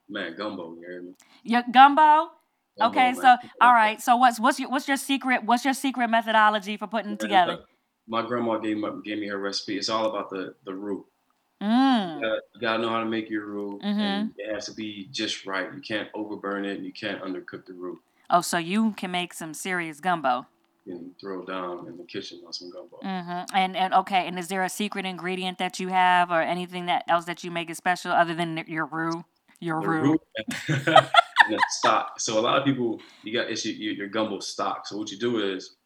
Man, 0.09 0.35
gumbo, 0.37 0.75
you 0.75 0.81
hear 0.81 1.03
me? 1.03 1.13
Your 1.45 1.63
gumbo? 1.73 2.33
gumbo 2.77 2.89
okay, 2.89 3.13
man. 3.13 3.15
so 3.15 3.37
all 3.61 3.73
right, 3.73 4.03
so 4.03 4.17
what's 4.17 4.41
what's 4.41 4.59
your 4.59 4.69
what's 4.69 4.89
your 4.89 4.97
secret 4.97 5.45
what's 5.45 5.65
your 5.65 5.75
secret 5.75 6.09
methodology 6.09 6.77
for 6.77 6.87
putting 6.89 7.17
together? 7.17 7.61
My 8.07 8.27
grandma 8.27 8.59
gave 8.59 8.79
me, 8.79 8.89
gave 9.05 9.19
me 9.19 9.29
her 9.29 9.39
recipe. 9.39 9.77
It's 9.77 9.89
all 9.89 10.07
about 10.07 10.31
the 10.31 10.55
the 10.65 10.75
roux. 10.75 11.07
Mm. 11.63 12.17
You, 12.17 12.23
gotta, 12.23 12.41
you, 12.55 12.61
gotta, 12.61 12.83
know 12.83 12.89
how 12.89 12.99
to 13.01 13.07
make 13.07 13.31
your 13.31 13.47
roux, 13.47 13.79
mm-hmm. 13.79 14.01
and 14.01 14.33
it 14.37 14.53
has 14.53 14.67
to 14.67 14.73
be 14.73 15.09
just 15.13 15.47
right. 15.47 15.69
You 15.73 15.81
can't 15.81 16.09
overburn 16.15 16.65
it, 16.65 16.77
and 16.77 16.85
you 16.85 16.93
can't 16.93 17.23
undercook 17.23 17.67
the 17.67 17.75
roux. 17.75 18.01
Oh, 18.31 18.41
so 18.41 18.59
you 18.59 18.93
can 18.93 19.11
make 19.11 19.33
some 19.33 19.55
serious 19.55 20.01
gumbo. 20.01 20.47
And 20.87 21.13
throw 21.21 21.45
down 21.45 21.87
in 21.87 21.97
the 21.97 22.03
kitchen 22.03 22.41
on 22.45 22.53
some 22.53 22.71
gumbo. 22.73 22.99
Mm-hmm. 23.05 23.57
And 23.57 23.77
and 23.77 23.95
okay, 23.95 24.27
and 24.27 24.37
is 24.39 24.49
there 24.49 24.65
a 24.65 24.69
secret 24.69 25.07
ingredient 25.07 25.59
that 25.59 25.79
you 25.79 25.89
have, 25.89 26.33
or 26.33 26.43
anything 26.43 26.87
that 26.87 27.05
else 27.09 27.27
that 27.27 27.45
you 27.45 27.53
make 27.53 27.71
it 27.71 27.77
special 27.77 28.11
other 28.11 28.35
than 28.35 28.65
your 28.67 28.87
roux? 28.87 29.25
Your 29.61 29.81
the 29.81 29.89
roux. 29.89 30.19
roux 30.69 30.79
stock. 31.69 32.19
So 32.19 32.39
a 32.39 32.41
lot 32.41 32.59
of 32.59 32.65
people, 32.65 33.01
you 33.23 33.33
got 33.33 33.51
it's 33.51 33.65
your, 33.65 33.95
your 33.95 34.09
gumbo 34.09 34.41
stock. 34.41 34.87
So 34.87 34.97
what 34.97 35.11
you 35.11 35.19
do 35.19 35.55
is 35.55 35.77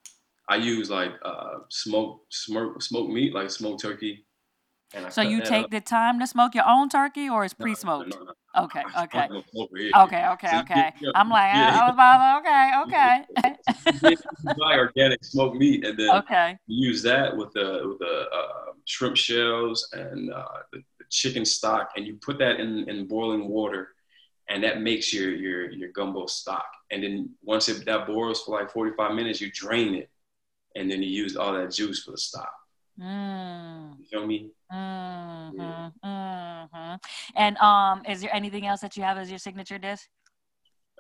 I 0.48 0.56
use 0.56 0.90
like 0.90 1.12
uh, 1.24 1.58
smoked 1.68 2.32
smoke 2.32 2.82
smoked 2.82 3.12
meat, 3.12 3.34
like 3.34 3.50
smoked 3.50 3.82
turkey. 3.82 4.24
so 5.10 5.22
you 5.22 5.40
take 5.40 5.64
up. 5.66 5.70
the 5.70 5.80
time 5.80 6.20
to 6.20 6.26
smoke 6.26 6.54
your 6.54 6.68
own 6.68 6.88
turkey, 6.88 7.28
or 7.28 7.44
it's 7.44 7.54
pre-smoked? 7.54 8.10
No, 8.10 8.18
no, 8.18 8.24
no, 8.24 8.64
okay, 8.64 8.82
okay, 9.04 9.28
okay, 9.94 10.26
okay, 10.28 10.58
okay. 10.58 10.92
I'm 11.14 11.28
like, 11.28 11.52
yeah. 11.52 11.80
I 11.80 11.86
was 11.86 11.94
about 11.94 12.38
okay, 12.40 13.24
okay. 14.04 14.14
buy 14.58 14.78
organic 14.78 15.24
smoked 15.24 15.56
meat, 15.56 15.84
and 15.84 15.98
then 15.98 16.10
okay, 16.10 16.56
use 16.68 17.02
that 17.02 17.36
with 17.36 17.52
the 17.52 17.82
with 17.84 17.98
the 17.98 18.26
uh, 18.32 18.72
shrimp 18.84 19.16
shells 19.16 19.88
and 19.92 20.32
uh, 20.32 20.44
the, 20.72 20.78
the 20.98 21.04
chicken 21.10 21.44
stock, 21.44 21.90
and 21.96 22.06
you 22.06 22.18
put 22.22 22.38
that 22.38 22.60
in 22.60 22.88
in 22.88 23.08
boiling 23.08 23.48
water 23.48 23.88
and 24.48 24.62
that 24.62 24.80
makes 24.80 25.12
your 25.12 25.34
your 25.34 25.70
your 25.70 25.90
gumbo 25.90 26.26
stock. 26.26 26.66
And 26.90 27.02
then 27.02 27.30
once 27.42 27.68
it 27.68 27.84
that 27.86 28.06
boils 28.06 28.42
for 28.42 28.60
like 28.60 28.70
45 28.70 29.14
minutes, 29.14 29.40
you 29.40 29.50
drain 29.52 29.94
it, 29.96 30.08
and 30.76 30.90
then 30.90 31.02
he 31.02 31.08
used 31.08 31.36
all 31.36 31.52
that 31.54 31.70
juice 31.72 32.02
for 32.02 32.12
the 32.12 32.18
stock. 32.18 32.52
Mm. 33.00 33.98
You 33.98 34.04
feel 34.06 34.26
me? 34.26 34.50
Mm-hmm. 34.72 35.60
Yeah. 35.60 35.90
Mm-hmm. 36.04 36.94
And 37.36 37.56
um, 37.58 38.02
is 38.08 38.20
there 38.20 38.34
anything 38.34 38.66
else 38.66 38.80
that 38.80 38.96
you 38.96 39.02
have 39.02 39.18
as 39.18 39.30
your 39.30 39.38
signature 39.38 39.78
dish? 39.78 40.00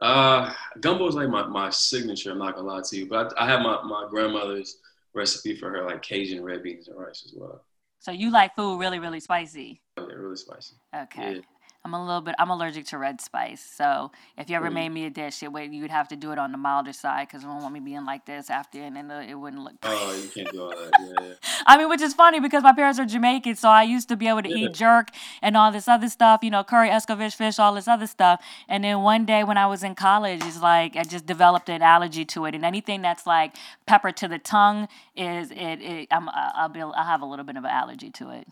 Uh, 0.02 0.52
gumbo 0.80 1.08
is 1.08 1.14
like 1.14 1.28
my, 1.28 1.46
my 1.46 1.70
signature. 1.70 2.32
I'm 2.32 2.38
not 2.38 2.54
gonna 2.54 2.68
lie 2.68 2.82
to 2.84 2.96
you, 2.96 3.06
but 3.06 3.32
I, 3.38 3.44
I 3.44 3.48
have 3.48 3.60
my, 3.60 3.82
my 3.82 4.06
grandmother's 4.10 4.78
recipe 5.14 5.56
for 5.56 5.70
her 5.70 5.86
like 5.86 6.02
Cajun 6.02 6.42
red 6.42 6.62
beans 6.62 6.88
and 6.88 6.98
rice 6.98 7.22
as 7.24 7.32
well. 7.34 7.64
So 7.98 8.12
you 8.12 8.30
like 8.30 8.54
food 8.54 8.78
really, 8.78 8.98
really 8.98 9.20
spicy? 9.20 9.80
Yeah, 9.96 10.04
really 10.04 10.36
spicy. 10.36 10.76
Okay. 10.94 11.36
Yeah. 11.36 11.40
I'm 11.86 11.94
a 11.94 12.04
little 12.04 12.20
bit. 12.20 12.34
I'm 12.40 12.50
allergic 12.50 12.86
to 12.86 12.98
red 12.98 13.20
spice, 13.20 13.60
so 13.60 14.10
if 14.36 14.50
you 14.50 14.56
ever 14.56 14.70
mm. 14.70 14.74
made 14.74 14.88
me 14.88 15.06
a 15.06 15.10
dish, 15.10 15.40
it 15.44 15.52
would 15.52 15.72
you 15.72 15.82
would 15.82 15.92
have 15.92 16.08
to 16.08 16.16
do 16.16 16.32
it 16.32 16.38
on 16.38 16.50
the 16.50 16.58
milder 16.58 16.92
side 16.92 17.28
because 17.28 17.44
I 17.44 17.46
don't 17.46 17.62
want 17.62 17.74
me 17.74 17.78
being 17.78 18.04
like 18.04 18.26
this 18.26 18.50
after, 18.50 18.82
and 18.82 18.96
then 18.96 19.08
it 19.08 19.36
wouldn't 19.36 19.62
look. 19.62 19.74
Oh, 19.84 20.20
you 20.20 20.28
can't 20.28 20.50
do 20.50 20.62
all 20.62 20.70
that. 20.70 20.90
Yeah, 20.98 21.26
yeah. 21.28 21.34
I 21.66 21.78
mean, 21.78 21.88
which 21.88 22.00
is 22.00 22.12
funny 22.12 22.40
because 22.40 22.64
my 22.64 22.72
parents 22.72 22.98
are 22.98 23.04
Jamaican, 23.04 23.54
so 23.54 23.68
I 23.68 23.84
used 23.84 24.08
to 24.08 24.16
be 24.16 24.26
able 24.26 24.42
to 24.42 24.48
yeah. 24.48 24.66
eat 24.66 24.74
jerk 24.74 25.10
and 25.40 25.56
all 25.56 25.70
this 25.70 25.86
other 25.86 26.08
stuff, 26.08 26.40
you 26.42 26.50
know, 26.50 26.64
curry, 26.64 26.88
escovitch 26.88 27.36
fish, 27.36 27.60
all 27.60 27.74
this 27.74 27.86
other 27.86 28.08
stuff. 28.08 28.42
And 28.68 28.82
then 28.82 29.02
one 29.02 29.24
day 29.24 29.44
when 29.44 29.56
I 29.56 29.66
was 29.66 29.84
in 29.84 29.94
college, 29.94 30.40
it's 30.42 30.60
like 30.60 30.96
I 30.96 31.04
just 31.04 31.24
developed 31.24 31.68
an 31.68 31.82
allergy 31.82 32.24
to 32.24 32.46
it, 32.46 32.56
and 32.56 32.64
anything 32.64 33.00
that's 33.00 33.28
like 33.28 33.54
pepper 33.86 34.10
to 34.10 34.26
the 34.26 34.40
tongue 34.40 34.88
is 35.14 35.52
it. 35.52 35.80
it 35.80 36.08
I'm 36.10 36.28
I'll 36.32 36.68
be 36.68 36.82
I 36.82 37.04
have 37.04 37.22
a 37.22 37.26
little 37.26 37.44
bit 37.44 37.56
of 37.56 37.62
an 37.62 37.70
allergy 37.70 38.10
to 38.10 38.30
it. 38.30 38.48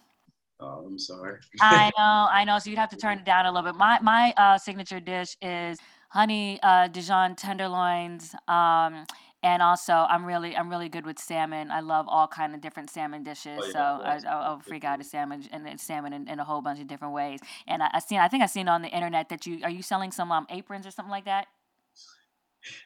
I'm 0.86 0.98
sorry. 0.98 1.38
I 1.60 1.90
know, 1.98 2.28
I 2.30 2.44
know. 2.44 2.58
So 2.58 2.70
you'd 2.70 2.78
have 2.78 2.90
to 2.90 2.96
turn 2.96 3.18
it 3.18 3.24
down 3.24 3.46
a 3.46 3.52
little 3.52 3.70
bit. 3.70 3.78
My 3.78 3.98
my 4.00 4.32
uh, 4.36 4.58
signature 4.58 5.00
dish 5.00 5.36
is 5.42 5.78
honey 6.08 6.58
uh, 6.62 6.88
Dijon 6.88 7.36
tenderloins. 7.36 8.34
Um, 8.48 9.06
and 9.42 9.60
also, 9.60 9.92
I'm 9.92 10.24
really 10.24 10.56
I'm 10.56 10.70
really 10.70 10.88
good 10.88 11.04
with 11.04 11.18
salmon. 11.18 11.70
I 11.70 11.80
love 11.80 12.06
all 12.08 12.26
kind 12.26 12.54
of 12.54 12.62
different 12.62 12.88
salmon 12.88 13.22
dishes. 13.22 13.60
Oh, 13.62 13.66
yeah, 13.66 14.18
so 14.18 14.28
I, 14.28 14.48
will 14.48 14.60
freak 14.60 14.84
out 14.84 15.00
a 15.00 15.04
salmon 15.04 15.46
and 15.52 15.78
salmon 15.78 16.14
in, 16.14 16.26
in, 16.28 16.38
a 16.38 16.44
whole 16.44 16.62
bunch 16.62 16.80
of 16.80 16.86
different 16.86 17.12
ways. 17.12 17.40
And 17.66 17.82
I, 17.82 17.90
I 17.92 17.98
seen 17.98 18.20
I 18.20 18.28
think 18.28 18.42
I 18.42 18.46
seen 18.46 18.68
on 18.68 18.80
the 18.80 18.88
internet 18.88 19.28
that 19.28 19.44
you 19.44 19.60
are 19.62 19.68
you 19.68 19.82
selling 19.82 20.12
some 20.12 20.32
um, 20.32 20.46
aprons 20.48 20.86
or 20.86 20.90
something 20.90 21.10
like 21.10 21.26
that. 21.26 21.46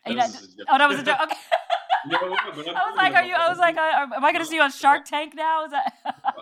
That 0.05 0.17
not, 0.17 0.31
oh, 0.69 0.79
that 0.79 0.89
was 0.89 0.99
a 0.99 1.03
joke. 1.05 1.19
Okay. 1.23 1.37
I 2.11 2.91
was 2.91 2.97
like, 2.97 3.15
are 3.15 3.25
you? 3.25 3.35
I 3.35 3.49
was 3.49 3.59
like, 3.59 3.77
am 3.77 4.25
I 4.25 4.33
going 4.33 4.45
to 4.45 4.49
see 4.49 4.57
you 4.57 4.63
on 4.63 4.71
Shark 4.71 5.05
Tank 5.05 5.35
now? 5.37 5.65
Is 5.65 5.73
that? 5.73 5.93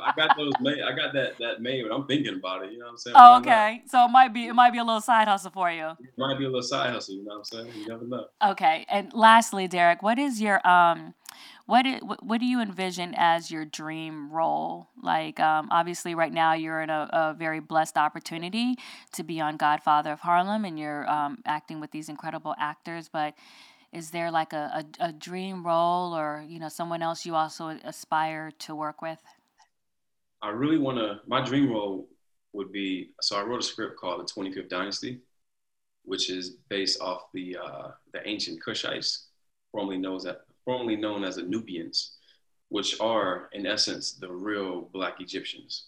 I 0.07 0.12
got 0.16 0.36
those 0.36 0.52
made. 0.61 0.80
I 0.82 0.94
got 0.94 1.12
that 1.14 1.38
that 1.38 1.61
made, 1.61 1.84
but 1.88 1.94
I'm 1.94 2.07
thinking 2.07 2.34
about 2.34 2.64
it. 2.64 2.72
You 2.72 2.78
know 2.78 2.86
what 2.86 2.92
I'm 2.92 2.98
saying? 2.98 3.16
Oh, 3.18 3.36
okay. 3.38 3.82
So 3.86 4.04
it 4.04 4.09
might 4.09 4.32
be 4.32 4.46
it 4.46 4.54
might 4.54 4.72
be 4.72 4.78
a 4.78 4.84
little 4.84 5.00
side 5.00 5.26
hustle 5.26 5.50
for 5.50 5.70
you. 5.70 5.88
It 6.00 6.16
might 6.16 6.38
be 6.38 6.44
a 6.44 6.48
little 6.48 6.62
side 6.62 6.92
hustle. 6.92 7.16
You 7.16 7.24
know 7.24 7.38
what 7.38 7.38
I'm 7.38 7.44
saying? 7.44 7.72
You 7.76 7.88
never 7.88 8.07
know. 8.07 8.26
Okay. 8.44 8.86
And 8.88 9.12
lastly, 9.12 9.68
Deric, 9.68 10.02
what 10.02 10.18
is 10.18 10.40
your 10.40 10.66
um, 10.66 11.14
what 11.66 11.84
is, 11.84 12.00
what 12.00 12.38
do 12.38 12.46
you 12.46 12.61
envision 12.61 13.12
as 13.16 13.50
your 13.50 13.64
dream 13.64 14.30
role? 14.30 14.88
Like, 15.02 15.40
um, 15.40 15.68
obviously, 15.72 16.14
right 16.14 16.32
now 16.32 16.54
you're 16.54 16.80
in 16.80 16.90
a, 16.90 17.09
a, 17.12 17.34
very 17.36 17.59
blessed 17.59 17.96
opportunity 17.96 18.76
to 19.14 19.24
be 19.24 19.40
on 19.40 19.57
Godfather 19.57 20.12
of 20.12 20.20
Harlem, 20.20 20.64
and 20.64 20.78
you're 20.78 21.11
um, 21.11 21.38
acting 21.44 21.80
with 21.80 21.90
these 21.90 22.09
incredible 22.09 22.54
actors, 22.59 23.09
but 23.12 23.34
is 23.92 24.11
there 24.11 24.30
like 24.30 24.52
a, 24.52 24.84
a, 25.00 25.07
a 25.09 25.12
dream 25.12 25.66
role 25.66 26.14
or 26.14 26.44
you 26.46 26.59
know 26.59 26.68
someone 26.68 27.02
else 27.02 27.24
you 27.24 27.34
also 27.34 27.68
aspire 27.84 28.50
to 28.59 28.74
work 28.74 29.00
with 29.00 29.18
i 30.47 30.51
really 30.51 30.78
want 30.78 30.99
to 30.99 31.20
my 31.26 31.40
dream 31.44 31.70
role 31.70 32.09
would 32.57 32.72
be 32.72 33.11
so 33.20 33.36
I 33.36 33.42
wrote 33.42 33.61
a 33.61 33.62
script 33.62 33.99
called 33.99 34.20
The 34.20 34.32
25th 34.32 34.68
Dynasty, 34.68 35.20
which 36.05 36.30
is 36.30 36.57
based 36.68 37.01
off 37.01 37.26
the 37.32 37.57
uh, 37.62 37.88
the 38.12 38.26
ancient 38.26 38.61
Kushites, 38.64 39.26
formerly 39.70 39.99
known 39.99 40.16
as 40.16 40.26
formerly 40.64 40.97
known 40.97 41.22
as 41.22 41.36
the 41.36 41.42
Nubians, 41.42 42.16
which 42.70 42.99
are 43.01 43.49
in 43.53 43.66
essence 43.66 44.12
the 44.12 44.32
real 44.32 44.88
Black 44.92 45.20
Egyptians. 45.20 45.86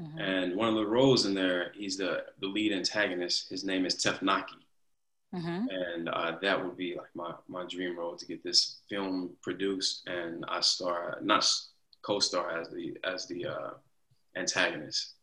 Mm-hmm. 0.00 0.18
And 0.18 0.56
one 0.56 0.68
of 0.68 0.74
the 0.74 0.86
roles 0.86 1.26
in 1.26 1.34
there, 1.34 1.72
he's 1.74 1.96
the 1.96 2.24
the 2.40 2.46
lead 2.46 2.72
antagonist. 2.72 3.50
His 3.50 3.64
name 3.64 3.84
is 3.84 3.96
Tefnaki. 3.96 4.60
Mm-hmm. 5.34 5.66
And 5.68 6.08
uh, 6.08 6.36
that 6.42 6.64
would 6.64 6.76
be 6.76 6.94
like 6.96 7.10
my, 7.16 7.32
my 7.48 7.64
dream 7.68 7.98
role 7.98 8.16
to 8.16 8.24
get 8.24 8.44
this 8.44 8.76
film 8.88 9.30
produced 9.42 10.06
and 10.06 10.44
I 10.46 10.60
star 10.60 11.18
not 11.22 11.44
co-star 12.02 12.56
as 12.56 12.68
the 12.70 12.96
as 13.02 13.26
the 13.26 13.46
uh, 13.46 13.70
antagonist. 14.36 15.14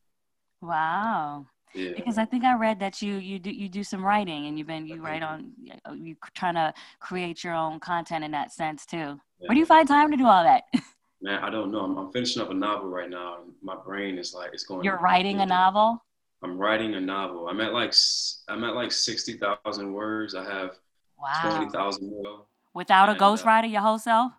Wow. 0.62 1.46
Yeah. 1.74 1.92
Because 1.96 2.18
I 2.18 2.26
think 2.26 2.44
I 2.44 2.56
read 2.56 2.80
that 2.80 3.02
you 3.02 3.16
you 3.16 3.40
do 3.40 3.50
you 3.50 3.70
do 3.70 3.84
some 3.84 4.06
writing 4.06 4.48
and 4.48 4.58
you've 4.58 4.68
been 4.68 4.86
you 4.86 5.02
write 5.02 5.24
on 5.24 5.52
you 5.94 6.16
trying 6.36 6.56
to 6.56 6.74
create 7.00 7.44
your 7.44 7.54
own 7.54 7.80
content 7.80 8.24
in 8.24 8.32
that 8.32 8.52
sense 8.52 8.86
too. 8.86 8.98
Yeah. 8.98 9.48
Where 9.48 9.54
do 9.54 9.60
you 9.60 9.66
find 9.66 9.88
time 9.88 10.12
to 10.12 10.18
do 10.18 10.26
all 10.26 10.44
that? 10.44 10.64
Man, 11.22 11.42
I 11.44 11.52
don't 11.52 11.72
know. 11.72 11.82
I'm, 11.82 11.98
I'm, 11.98 12.12
finishing 12.12 12.42
up 12.42 12.50
a 12.50 12.54
novel 12.54 12.90
right 12.90 13.10
now. 13.10 13.38
And 13.44 13.54
my 13.62 13.76
brain 13.76 14.18
is 14.18 14.34
like 14.34 14.50
it's 14.54 14.64
going. 14.64 14.84
You're 14.84 14.98
writing 14.98 15.40
a 15.40 15.46
novel. 15.46 16.04
I'm 16.44 16.58
writing 16.58 16.96
a 16.96 17.00
novel. 17.00 17.48
I'm 17.48 17.62
at 17.62 17.74
like 17.74 17.94
I'm 18.48 18.64
at 18.64 18.74
like 18.74 18.92
sixty 18.92 19.38
thousand 19.38 19.94
words. 19.94 20.34
I 20.34 20.44
have 20.44 20.72
wow. 21.20 21.58
twenty 21.58 21.70
thousand 21.70 22.10
more. 22.10 22.46
Without 22.74 23.10
a 23.10 23.12
uh, 23.12 23.16
ghostwriter, 23.16 23.66
uh, 23.66 23.68
your 23.68 23.82
whole 23.82 24.00
self. 24.00 24.32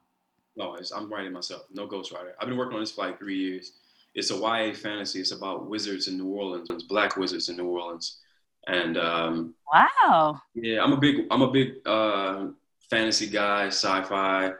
No, 0.57 0.77
I'm 0.95 1.11
writing 1.11 1.33
myself. 1.33 1.63
No 1.73 1.87
ghostwriter. 1.87 2.33
I've 2.41 2.49
been 2.49 2.59
working 2.59 2.75
on 2.75 2.83
this 2.83 2.91
for 2.91 3.07
like 3.07 3.19
three 3.19 3.39
years 3.39 3.73
it's 4.15 4.31
a 4.31 4.37
YA 4.37 4.75
fantasy. 4.75 5.21
It's 5.21 5.33
about 5.33 5.69
wizards 5.69 6.09
in 6.09 6.19
New 6.19 6.29
Orleans, 6.29 6.69
black 6.85 7.17
wizards 7.17 7.49
in 7.49 7.57
New 7.57 7.67
Orleans. 7.67 8.19
And 8.67 8.97
um, 8.97 9.55
wow, 9.73 10.41
yeah, 10.55 10.83
I'm 10.83 10.93
a 10.93 10.97
big 10.97 11.27
I'm 11.31 11.43
a 11.43 11.51
big 11.51 11.75
uh, 11.85 12.49
fantasy 12.89 13.27
guy, 13.27 13.67
sci-fi, 13.67 14.53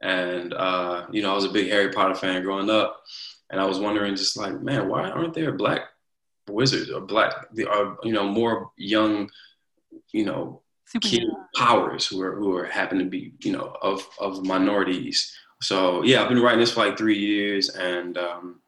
and 0.00 0.54
uh, 0.54 1.06
you 1.12 1.22
know 1.22 1.32
I 1.32 1.34
was 1.34 1.44
a 1.44 1.50
big 1.50 1.68
Harry 1.68 1.90
Potter 1.92 2.14
fan 2.14 2.42
growing 2.42 2.70
up, 2.70 3.02
and 3.50 3.60
I 3.60 3.66
was 3.66 3.78
wondering 3.78 4.16
just 4.16 4.38
like, 4.38 4.60
man, 4.62 4.88
why 4.88 5.10
aren't 5.10 5.34
there 5.34 5.52
black 5.52 5.82
wizards 6.48 6.90
or 6.90 7.02
black, 7.02 7.46
or 7.68 7.98
you 8.02 8.12
know, 8.12 8.26
more 8.26 8.70
young, 8.76 9.28
you 10.12 10.24
know, 10.24 10.62
kid 11.02 11.24
powers 11.54 12.06
who 12.06 12.22
are 12.22 12.34
who 12.34 12.56
are 12.56 12.64
happen 12.64 12.98
to 12.98 13.04
be 13.04 13.34
you 13.42 13.52
know 13.52 13.76
of 13.82 14.06
of 14.18 14.46
minorities. 14.46 15.36
So 15.60 16.02
yeah, 16.02 16.22
I've 16.22 16.30
been 16.30 16.40
writing 16.40 16.60
this 16.60 16.72
for 16.72 16.86
like 16.86 16.96
three 16.96 17.18
years, 17.18 17.68
and 17.68 18.16
um, 18.16 18.61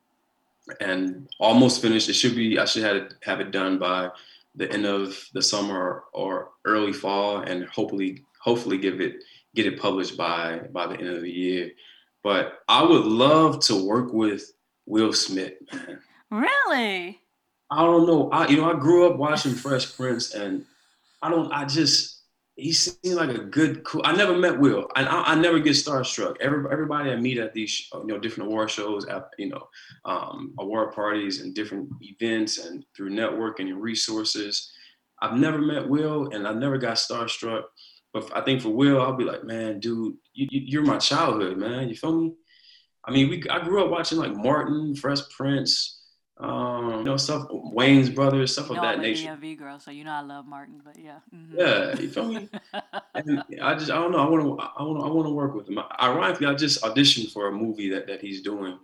and 0.80 1.28
almost 1.38 1.82
finished. 1.82 2.08
It 2.08 2.14
should 2.14 2.34
be 2.34 2.58
I 2.58 2.64
should 2.64 2.84
have 2.84 2.96
it, 2.96 3.14
have 3.22 3.40
it 3.40 3.50
done 3.50 3.78
by 3.78 4.10
the 4.54 4.70
end 4.72 4.86
of 4.86 5.18
the 5.34 5.42
summer 5.42 6.04
or 6.12 6.50
early 6.64 6.92
fall, 6.92 7.38
and 7.38 7.64
hopefully 7.66 8.24
hopefully 8.40 8.78
give 8.78 9.00
it 9.00 9.16
get 9.54 9.66
it 9.66 9.80
published 9.80 10.16
by 10.16 10.60
by 10.72 10.86
the 10.86 10.98
end 10.98 11.08
of 11.08 11.22
the 11.22 11.30
year. 11.30 11.72
But 12.22 12.60
I 12.68 12.82
would 12.82 13.04
love 13.04 13.60
to 13.66 13.86
work 13.86 14.12
with 14.12 14.52
Will 14.86 15.12
Smith, 15.12 15.54
man. 15.72 16.00
Really? 16.30 17.20
I 17.70 17.82
don't 17.82 18.06
know. 18.06 18.30
I 18.30 18.48
you 18.48 18.56
know 18.56 18.70
I 18.70 18.78
grew 18.78 19.08
up 19.08 19.16
watching 19.16 19.52
Fresh 19.52 19.96
Prince, 19.96 20.34
and 20.34 20.64
I 21.22 21.30
don't. 21.30 21.52
I 21.52 21.64
just 21.64 22.13
he 22.56 22.72
seemed 22.72 23.16
like 23.16 23.30
a 23.30 23.42
good, 23.42 23.82
cool. 23.84 24.02
I 24.04 24.14
never 24.14 24.36
met 24.36 24.58
Will. 24.58 24.88
I, 24.94 25.04
I, 25.04 25.32
I 25.32 25.34
never 25.34 25.58
get 25.58 25.72
starstruck. 25.72 26.36
Every, 26.40 26.64
everybody 26.70 27.10
I 27.10 27.16
meet 27.16 27.38
at 27.38 27.52
these, 27.52 27.88
you 27.92 28.06
know, 28.06 28.18
different 28.18 28.48
award 28.48 28.70
shows, 28.70 29.06
at, 29.06 29.28
you 29.38 29.48
know, 29.48 29.68
um, 30.04 30.54
award 30.58 30.94
parties 30.94 31.40
and 31.40 31.54
different 31.54 31.88
events, 32.00 32.58
and 32.58 32.84
through 32.96 33.10
networking 33.10 33.68
and 33.70 33.82
resources, 33.82 34.70
I've 35.20 35.36
never 35.36 35.58
met 35.58 35.88
Will, 35.88 36.30
and 36.32 36.46
I 36.46 36.52
never 36.52 36.78
got 36.78 36.96
starstruck. 36.96 37.62
But 38.12 38.30
I 38.36 38.40
think 38.42 38.62
for 38.62 38.68
Will, 38.68 39.02
I'll 39.02 39.16
be 39.16 39.24
like, 39.24 39.42
man, 39.42 39.80
dude, 39.80 40.14
you, 40.32 40.80
are 40.80 40.84
my 40.84 40.98
childhood, 40.98 41.56
man. 41.56 41.88
You 41.88 41.96
feel 41.96 42.20
me? 42.20 42.34
I 43.04 43.10
mean, 43.10 43.28
we 43.28 43.42
I 43.50 43.62
grew 43.64 43.84
up 43.84 43.90
watching 43.90 44.18
like 44.18 44.34
Martin, 44.34 44.94
Fresh 44.94 45.28
Prince, 45.36 45.93
um, 46.38 46.90
you 46.98 47.04
know, 47.04 47.16
stuff 47.16 47.48
Wayans 47.48 48.12
Brothers, 48.12 48.52
stuff 48.52 48.70
of 48.70 48.76
that 48.76 48.96
I'm 48.96 49.02
nature. 49.02 49.32
A 49.32 49.36
V 49.36 49.54
girl, 49.54 49.78
so 49.78 49.92
you 49.92 50.02
know 50.02 50.10
I 50.10 50.20
love 50.20 50.46
Martin, 50.46 50.80
but 50.84 50.98
yeah. 50.98 51.18
Mm-hmm. 51.34 51.58
Yeah, 51.58 52.00
you 52.00 52.08
feel 52.08 52.26
me? 52.26 52.48
and 53.14 53.44
I 53.62 53.74
just 53.74 53.90
I 53.90 53.94
don't 53.94 54.10
know. 54.10 54.18
I 54.18 54.28
want 54.28 54.42
to 54.42 54.64
I 54.76 54.82
want 54.82 54.98
to 54.98 55.04
I 55.04 55.10
want 55.10 55.26
to 55.28 55.32
work 55.32 55.54
with 55.54 55.68
him. 55.68 55.78
Ironically, 56.00 56.48
I 56.48 56.54
just 56.54 56.82
auditioned 56.82 57.32
for 57.32 57.48
a 57.48 57.52
movie 57.52 57.88
that 57.90 58.08
that 58.08 58.20
he's 58.20 58.42
doing, 58.42 58.78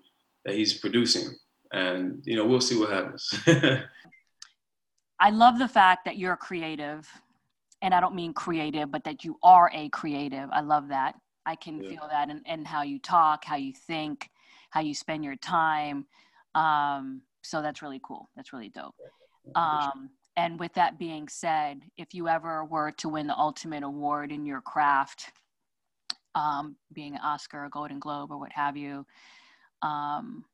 that 0.45 0.55
he's 0.55 0.75
producing, 0.75 1.29
and 1.73 2.23
you 2.25 2.37
know 2.37 2.47
we'll 2.47 2.61
see 2.61 2.79
what 2.79 2.91
happens. 2.91 3.35
I 5.19 5.31
love 5.31 5.59
the 5.59 5.69
fact 5.69 6.05
that 6.05 6.19
you're 6.19 6.37
creative, 6.37 7.09
and 7.83 7.93
I 7.93 8.01
don't 8.01 8.15
mean 8.15 8.33
creative, 8.33 8.93
but 8.93 9.03
that 9.05 9.25
you 9.25 9.39
are 9.43 9.73
a 9.75 9.89
creative. 9.89 10.49
I 10.53 10.61
love 10.61 10.89
that. 10.89 11.17
I 11.47 11.57
can 11.57 11.83
yeah. 11.83 11.91
feel 11.91 12.09
that 12.09 12.31
and 12.31 12.43
in 12.47 12.65
how 12.65 12.83
you 12.83 13.01
talk, 13.01 13.45
how 13.45 13.57
you 13.57 13.73
think, 13.73 14.31
how 14.71 14.81
you 14.81 14.95
spend 14.95 15.25
your 15.25 15.37
time. 15.37 16.07
Um, 16.55 17.23
so 17.43 17.63
that's 17.63 17.83
really 17.83 18.01
cool. 18.03 18.29
That's 18.37 18.53
really 18.53 18.69
dope. 18.69 18.95
Um, 19.55 20.11
and 20.37 20.59
with 20.59 20.73
that 20.75 20.99
being 20.99 21.29
said, 21.29 21.83
if 21.97 22.15
you 22.15 22.29
ever 22.29 22.65
were 22.65 22.93
to 22.93 23.09
win 23.09 23.27
the 23.27 23.37
ultimate 23.37 23.83
award 23.83 24.33
in 24.33 24.47
your 24.47 24.61
craft, 24.61 25.33
um, 26.35 26.77
being 26.93 27.15
an 27.15 27.21
Oscar, 27.23 27.65
a 27.65 27.71
Golden 27.71 27.99
Globe, 27.99 28.31
or 28.31 28.39
what 28.39 28.53
have 28.53 28.77
you, 28.77 29.05
um, 29.83 30.45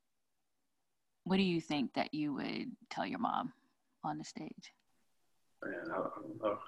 what 1.24 1.37
do 1.37 1.43
you 1.43 1.61
think 1.61 1.93
that 1.95 2.14
you 2.14 2.32
would 2.34 2.70
tell 2.89 3.05
your 3.07 3.18
mom 3.18 3.53
on 4.05 4.18
the 4.18 4.24
stage? 4.24 4.72
Man, 5.64 5.74
I, 5.93 5.97
don't 5.97 6.43
know. 6.43 6.59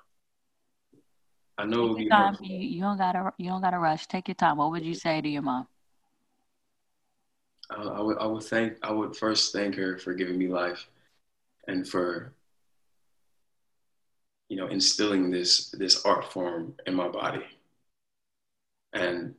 I 1.58 1.64
know 1.64 1.96
you, 1.98 2.08
time. 2.08 2.36
you, 2.40 2.58
you 2.58 2.80
don't 2.80 2.98
gotta 2.98 3.32
you 3.38 3.48
don't 3.48 3.62
gotta 3.62 3.78
rush. 3.78 4.06
Take 4.06 4.28
your 4.28 4.34
time. 4.34 4.56
What 4.56 4.70
would 4.70 4.84
you 4.84 4.94
say 4.94 5.20
to 5.20 5.28
your 5.28 5.42
mom? 5.42 5.66
I, 7.70 7.82
I 7.82 8.00
would 8.00 8.18
I 8.18 8.26
would 8.26 8.44
thank 8.44 8.78
I 8.82 8.92
would 8.92 9.16
first 9.16 9.52
thank 9.52 9.74
her 9.76 9.98
for 9.98 10.14
giving 10.14 10.38
me 10.38 10.48
life, 10.48 10.88
and 11.66 11.86
for 11.86 12.32
you 14.48 14.56
know 14.56 14.68
instilling 14.68 15.30
this 15.30 15.70
this 15.70 16.04
art 16.04 16.32
form 16.32 16.74
in 16.86 16.94
my 16.94 17.08
body. 17.08 17.44
And 18.92 19.34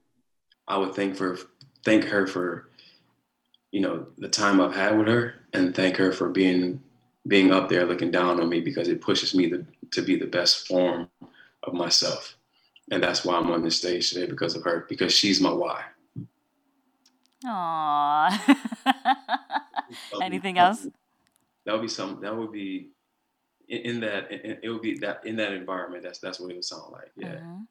I 0.67 0.77
would 0.77 0.93
thank 0.93 1.15
for 1.15 1.37
thank 1.83 2.03
her 2.05 2.27
for 2.27 2.69
you 3.71 3.81
know 3.81 4.07
the 4.17 4.29
time 4.29 4.61
I've 4.61 4.75
had 4.75 4.97
with 4.97 5.07
her, 5.07 5.35
and 5.53 5.75
thank 5.75 5.97
her 5.97 6.11
for 6.11 6.29
being 6.29 6.81
being 7.27 7.51
up 7.51 7.69
there 7.69 7.85
looking 7.85 8.11
down 8.11 8.39
on 8.39 8.49
me 8.49 8.59
because 8.59 8.87
it 8.87 9.01
pushes 9.01 9.35
me 9.35 9.49
to, 9.49 9.65
to 9.91 10.01
be 10.01 10.15
the 10.15 10.25
best 10.25 10.67
form 10.67 11.09
of 11.63 11.73
myself. 11.73 12.35
And 12.91 13.03
that's 13.03 13.23
why 13.23 13.37
I'm 13.37 13.51
on 13.51 13.63
this 13.63 13.77
stage 13.77 14.09
today 14.09 14.25
because 14.25 14.55
of 14.55 14.63
her, 14.63 14.85
because 14.89 15.13
she's 15.13 15.39
my 15.39 15.51
why. 15.51 15.83
Aww. 17.45 18.57
Anything 20.21 20.57
else? 20.57 20.87
That 21.65 21.73
would 21.73 21.81
be 21.81 21.87
some. 21.87 22.19
That 22.21 22.35
would 22.35 22.51
be 22.51 22.89
in, 23.67 23.81
in 23.81 23.99
that. 24.01 24.31
In, 24.31 24.57
it 24.61 24.69
would 24.69 24.81
be 24.81 24.97
that 24.99 25.25
in 25.25 25.35
that 25.37 25.53
environment. 25.53 26.03
That's 26.03 26.19
that's 26.19 26.39
what 26.39 26.51
it 26.51 26.55
would 26.55 26.65
sound 26.65 26.91
like. 26.91 27.11
Yeah. 27.15 27.35
Mm-hmm. 27.35 27.61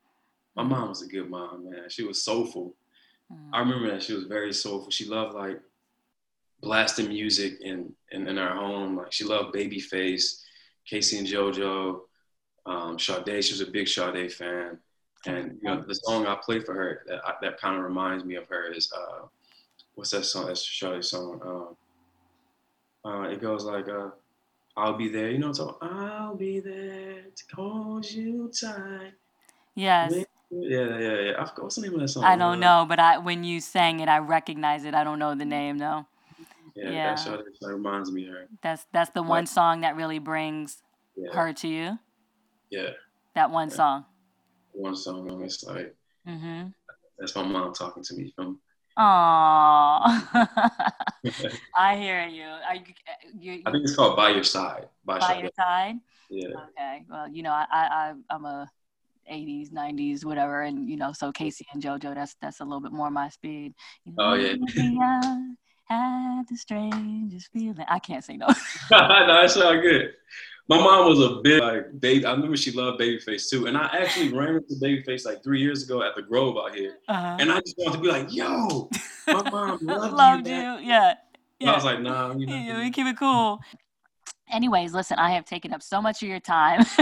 My 0.57 0.63
mom 0.63 0.89
was 0.89 1.03
a 1.03 1.09
good 1.09 1.29
mom, 1.31 1.71
man. 1.71 1.85
She 1.89 2.05
was 2.05 2.23
soulful. 2.23 2.75
Mm-hmm. 3.33 3.55
I 3.55 3.61
remember 3.61 3.91
that 3.91 4.03
she 4.03 4.15
was 4.15 4.25
very 4.25 4.53
soulful. 4.53 4.91
She 4.91 5.05
loved 5.07 5.35
like 5.35 5.61
blasting 6.61 7.09
music 7.09 7.61
in 7.61 7.93
in, 8.11 8.27
in 8.27 8.39
our 8.39 8.57
home. 8.57 8.97
Like 8.97 9.13
she 9.13 9.25
loved 9.25 9.55
Babyface, 9.55 10.43
K-Ci 10.89 11.19
and 11.19 11.27
JoJo, 11.27 12.01
um, 12.67 12.99
Sade. 12.99 13.45
She 13.45 13.53
was 13.53 13.61
a 13.61 13.71
big 13.71 13.87
Sade 13.87 14.33
fan. 14.33 14.79
And 15.27 15.59
you 15.61 15.69
know 15.69 15.85
the 15.87 15.95
song 15.95 16.27
I 16.27 16.37
play 16.37 16.61
for 16.61 16.75
her 16.75 17.03
that 17.09 17.21
that 17.43 17.61
kind 17.61 17.77
of 17.77 17.83
reminds 17.83 18.25
me 18.25 18.37
of 18.37 18.47
her 18.49 18.73
is 18.73 18.91
uh, 18.97 19.27
what's 19.99 20.11
that 20.11 20.25
song? 20.25 20.47
That's 20.47 20.65
Charlie's 20.65 21.11
song. 21.11 21.41
Um, 23.05 23.13
uh, 23.13 23.29
it 23.29 23.41
goes 23.41 23.65
like, 23.65 23.89
uh, 23.89 24.11
"I'll 24.77 24.97
be 24.97 25.09
there." 25.09 25.29
You 25.31 25.39
know, 25.39 25.53
so 25.53 25.77
I'll 25.83 26.37
be 26.37 26.61
there 26.61 27.25
to 27.35 27.57
hold 27.57 28.09
you 28.09 28.49
tight. 28.49 29.15
Yes. 29.75 30.15
Yeah, 30.51 30.99
yeah, 30.99 31.21
yeah. 31.21 31.33
I 31.39 31.45
forgot 31.45 31.65
what's 31.65 31.77
the 31.77 31.83
name 31.83 31.95
of 31.95 32.01
that 32.01 32.09
song. 32.09 32.25
I 32.25 32.37
don't 32.37 32.61
know, 32.61 32.87
but 32.89 33.01
I 33.01 33.19
when 33.19 33.43
you 33.43 33.61
sang 33.61 33.99
it, 33.99 34.09
I 34.09 34.19
recognize 34.19 34.85
it. 34.85 34.95
I 34.95 35.03
don't 35.03 35.19
know 35.19 35.35
the 35.35 35.45
name 35.45 35.79
though. 35.79 36.07
Yeah, 36.77 36.91
yeah. 36.91 37.15
That, 37.17 37.41
that 37.61 37.69
reminds 37.69 38.13
me 38.13 38.29
of 38.29 38.35
her. 38.35 38.49
That's 38.63 38.87
that's 38.93 39.11
the 39.11 39.23
one 39.25 39.47
song 39.47 39.81
that 39.81 39.97
really 39.97 40.21
brings 40.21 40.81
yeah. 41.17 41.33
her 41.33 41.53
to 41.55 41.69
you. 41.69 41.99
Yeah. 42.71 42.91
That 43.35 43.51
one 43.51 43.69
yeah. 43.69 43.75
song. 43.75 44.05
One 44.73 44.95
song. 44.95 45.43
It's 45.43 45.65
like. 45.65 45.95
Mm-hmm. 46.27 46.69
That's 47.19 47.35
my 47.35 47.43
mom 47.43 47.75
talking 47.75 48.05
to 48.05 48.15
me 48.15 48.33
from 48.37 48.61
Oh, 49.01 49.05
I 51.77 51.97
hear 51.97 52.27
you. 52.27 52.43
Are 52.43 52.75
you, 52.75 52.83
uh, 52.83 53.29
you, 53.39 53.63
I 53.65 53.71
think 53.71 53.85
it's 53.85 53.95
called 53.95 54.17
By 54.17 54.31
Your 54.31 54.43
Side. 54.43 54.89
By, 55.05 55.21
by 55.21 55.39
Your 55.39 55.51
Side. 55.55 55.95
Yeah. 56.29 56.49
Okay. 56.49 57.05
Well, 57.09 57.29
you 57.29 57.45
know, 57.45 57.53
I, 57.53 57.67
I 57.71 58.15
I'm 58.29 58.45
a 58.45 58.69
80s, 59.31 59.71
90s, 59.73 60.25
whatever, 60.25 60.63
and 60.63 60.89
you 60.91 60.97
know, 60.97 61.13
so 61.13 61.31
K-Ci 61.31 61.65
and 61.73 61.81
JoJo, 61.81 62.13
that's 62.13 62.35
that's 62.43 62.59
a 62.59 62.65
little 62.65 62.81
bit 62.81 62.91
more 62.91 63.09
my 63.09 63.29
speed. 63.29 63.73
You 64.05 64.15
oh, 64.19 64.35
know, 64.35 64.57
oh 64.59 64.83
yeah. 64.83 65.45
had 65.85 66.43
the 66.49 66.57
strangest 66.57 67.53
feeling. 67.53 67.87
I 67.89 68.01
can't 68.01 68.25
sing 68.25 68.39
no. 68.41 68.49
no, 68.91 69.27
that's 69.27 69.57
all 69.57 69.81
good. 69.81 70.13
My 70.69 70.77
mom 70.77 71.09
was 71.09 71.21
a 71.21 71.41
big 71.43 71.63
like 71.63 71.99
baby. 71.99 72.27
I 72.27 72.33
remember 72.33 72.57
she 72.57 72.73
loved 72.73 73.01
Babyface 73.01 73.49
too, 73.49 73.67
and 73.67 73.77
I 73.77 73.87
actually 73.87 74.33
ran 74.33 74.57
into 74.57 74.75
Babyface 74.75 75.25
like 75.25 75.43
three 75.43 75.61
years 75.61 75.83
ago 75.83 76.03
at 76.03 76.15
the 76.15 76.21
Grove 76.21 76.57
out 76.59 76.75
here, 76.75 76.99
uh-huh. 77.09 77.39
and 77.41 77.51
I 77.51 77.61
just 77.61 77.77
wanted 77.79 77.97
to 77.97 78.03
be 78.03 78.09
like, 78.09 78.33
"Yo, 78.35 78.91
my 79.27 79.51
mom 79.51 79.79
loved, 79.83 80.13
loved 80.15 80.47
you." 80.47 80.55
you. 80.55 80.61
Yeah. 80.61 81.15
yeah. 81.59 81.73
I 81.73 81.75
was 81.75 81.85
like, 81.85 82.01
"Nah, 82.01 82.35
you 82.37 82.47
know, 82.47 82.55
yeah, 82.55 82.79
we 82.81 82.91
keep 82.91 83.07
it 83.07 83.19
cool." 83.19 83.61
Anyways, 84.51 84.95
listen, 84.95 85.19
I 85.19 85.31
have 85.31 85.45
taken 85.45 85.73
up 85.73 85.83
so 85.83 86.01
much 86.01 86.23
of 86.23 86.29
your 86.29 86.41
time. 86.41 86.85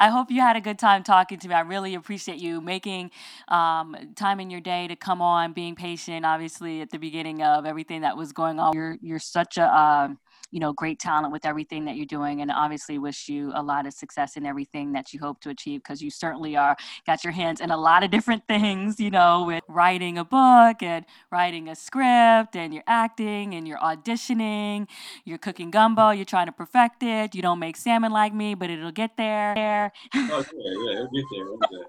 I 0.00 0.10
hope 0.10 0.30
you 0.30 0.40
had 0.40 0.56
a 0.56 0.60
good 0.60 0.78
time 0.78 1.02
talking 1.02 1.38
to 1.38 1.48
me. 1.48 1.54
I 1.54 1.60
really 1.60 1.94
appreciate 1.94 2.38
you 2.38 2.60
making 2.60 3.10
um, 3.48 3.96
time 4.16 4.38
in 4.38 4.50
your 4.50 4.60
day 4.60 4.86
to 4.86 4.94
come 4.94 5.22
on, 5.22 5.54
being 5.54 5.74
patient, 5.74 6.26
obviously, 6.26 6.82
at 6.82 6.90
the 6.90 6.98
beginning 6.98 7.42
of 7.42 7.64
everything 7.64 8.02
that 8.02 8.18
was 8.18 8.32
going 8.32 8.58
on. 8.58 8.74
You're, 8.74 8.96
you're 9.02 9.18
such 9.18 9.56
a. 9.56 9.64
Uh, 9.64 10.08
you 10.50 10.60
know, 10.60 10.72
great 10.72 10.98
talent 10.98 11.32
with 11.32 11.44
everything 11.44 11.84
that 11.84 11.96
you're 11.96 12.06
doing, 12.06 12.40
and 12.40 12.50
obviously 12.50 12.98
wish 12.98 13.28
you 13.28 13.52
a 13.54 13.62
lot 13.62 13.86
of 13.86 13.92
success 13.92 14.36
in 14.36 14.46
everything 14.46 14.92
that 14.92 15.12
you 15.12 15.20
hope 15.20 15.40
to 15.40 15.50
achieve 15.50 15.82
because 15.82 16.02
you 16.02 16.10
certainly 16.10 16.56
are 16.56 16.76
got 17.06 17.24
your 17.24 17.32
hands 17.32 17.60
in 17.60 17.70
a 17.70 17.76
lot 17.76 18.02
of 18.02 18.10
different 18.10 18.46
things, 18.48 18.98
you 19.00 19.10
know, 19.10 19.44
with 19.44 19.62
writing 19.68 20.18
a 20.18 20.24
book 20.24 20.82
and 20.82 21.04
writing 21.30 21.68
a 21.68 21.74
script, 21.74 22.56
and 22.56 22.72
you're 22.72 22.84
acting 22.86 23.54
and 23.54 23.68
you're 23.68 23.78
auditioning, 23.78 24.88
you're 25.24 25.38
cooking 25.38 25.70
gumbo, 25.70 26.10
you're 26.10 26.24
trying 26.24 26.46
to 26.46 26.52
perfect 26.52 27.02
it. 27.02 27.34
You 27.34 27.42
don't 27.42 27.58
make 27.58 27.76
salmon 27.76 28.12
like 28.12 28.34
me, 28.34 28.54
but 28.54 28.70
it'll 28.70 28.92
get 28.92 29.16
there. 29.16 29.54
There. 29.54 29.92
Oh 30.30 30.44
yeah, 30.54 30.72
yeah, 30.84 30.92
it'll 30.92 31.10
get 31.10 31.24
there. 31.30 31.40
It'll 31.40 31.58
get 31.58 31.70
there. 31.70 31.86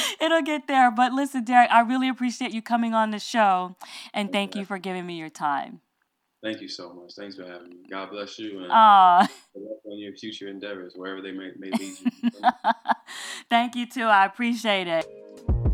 It'll 0.20 0.42
get 0.42 0.66
there. 0.66 0.90
But 0.90 1.12
listen, 1.12 1.44
Deric, 1.44 1.70
I 1.70 1.80
really 1.80 2.08
appreciate 2.08 2.52
you 2.52 2.62
coming 2.62 2.94
on 2.94 3.10
the 3.10 3.18
show 3.18 3.76
and 4.14 4.32
thank 4.32 4.54
you 4.54 4.64
for 4.64 4.78
giving 4.78 5.06
me 5.06 5.18
your 5.18 5.28
time. 5.28 5.80
Thank 6.42 6.60
you 6.60 6.68
so 6.68 6.92
much. 6.92 7.12
Thanks 7.16 7.36
for 7.36 7.44
having 7.44 7.68
me. 7.68 7.76
God 7.90 8.10
bless 8.10 8.38
you. 8.38 8.60
And 8.60 8.72
on 9.84 9.98
your 9.98 10.14
future 10.14 10.48
endeavors, 10.48 10.94
wherever 10.96 11.20
they 11.20 11.32
may, 11.32 11.50
may 11.58 11.70
lead 11.70 11.94
you. 12.00 12.30
Thank 13.50 13.74
you 13.74 13.86
too. 13.86 14.04
I 14.04 14.24
appreciate 14.24 14.86
it. 14.86 15.69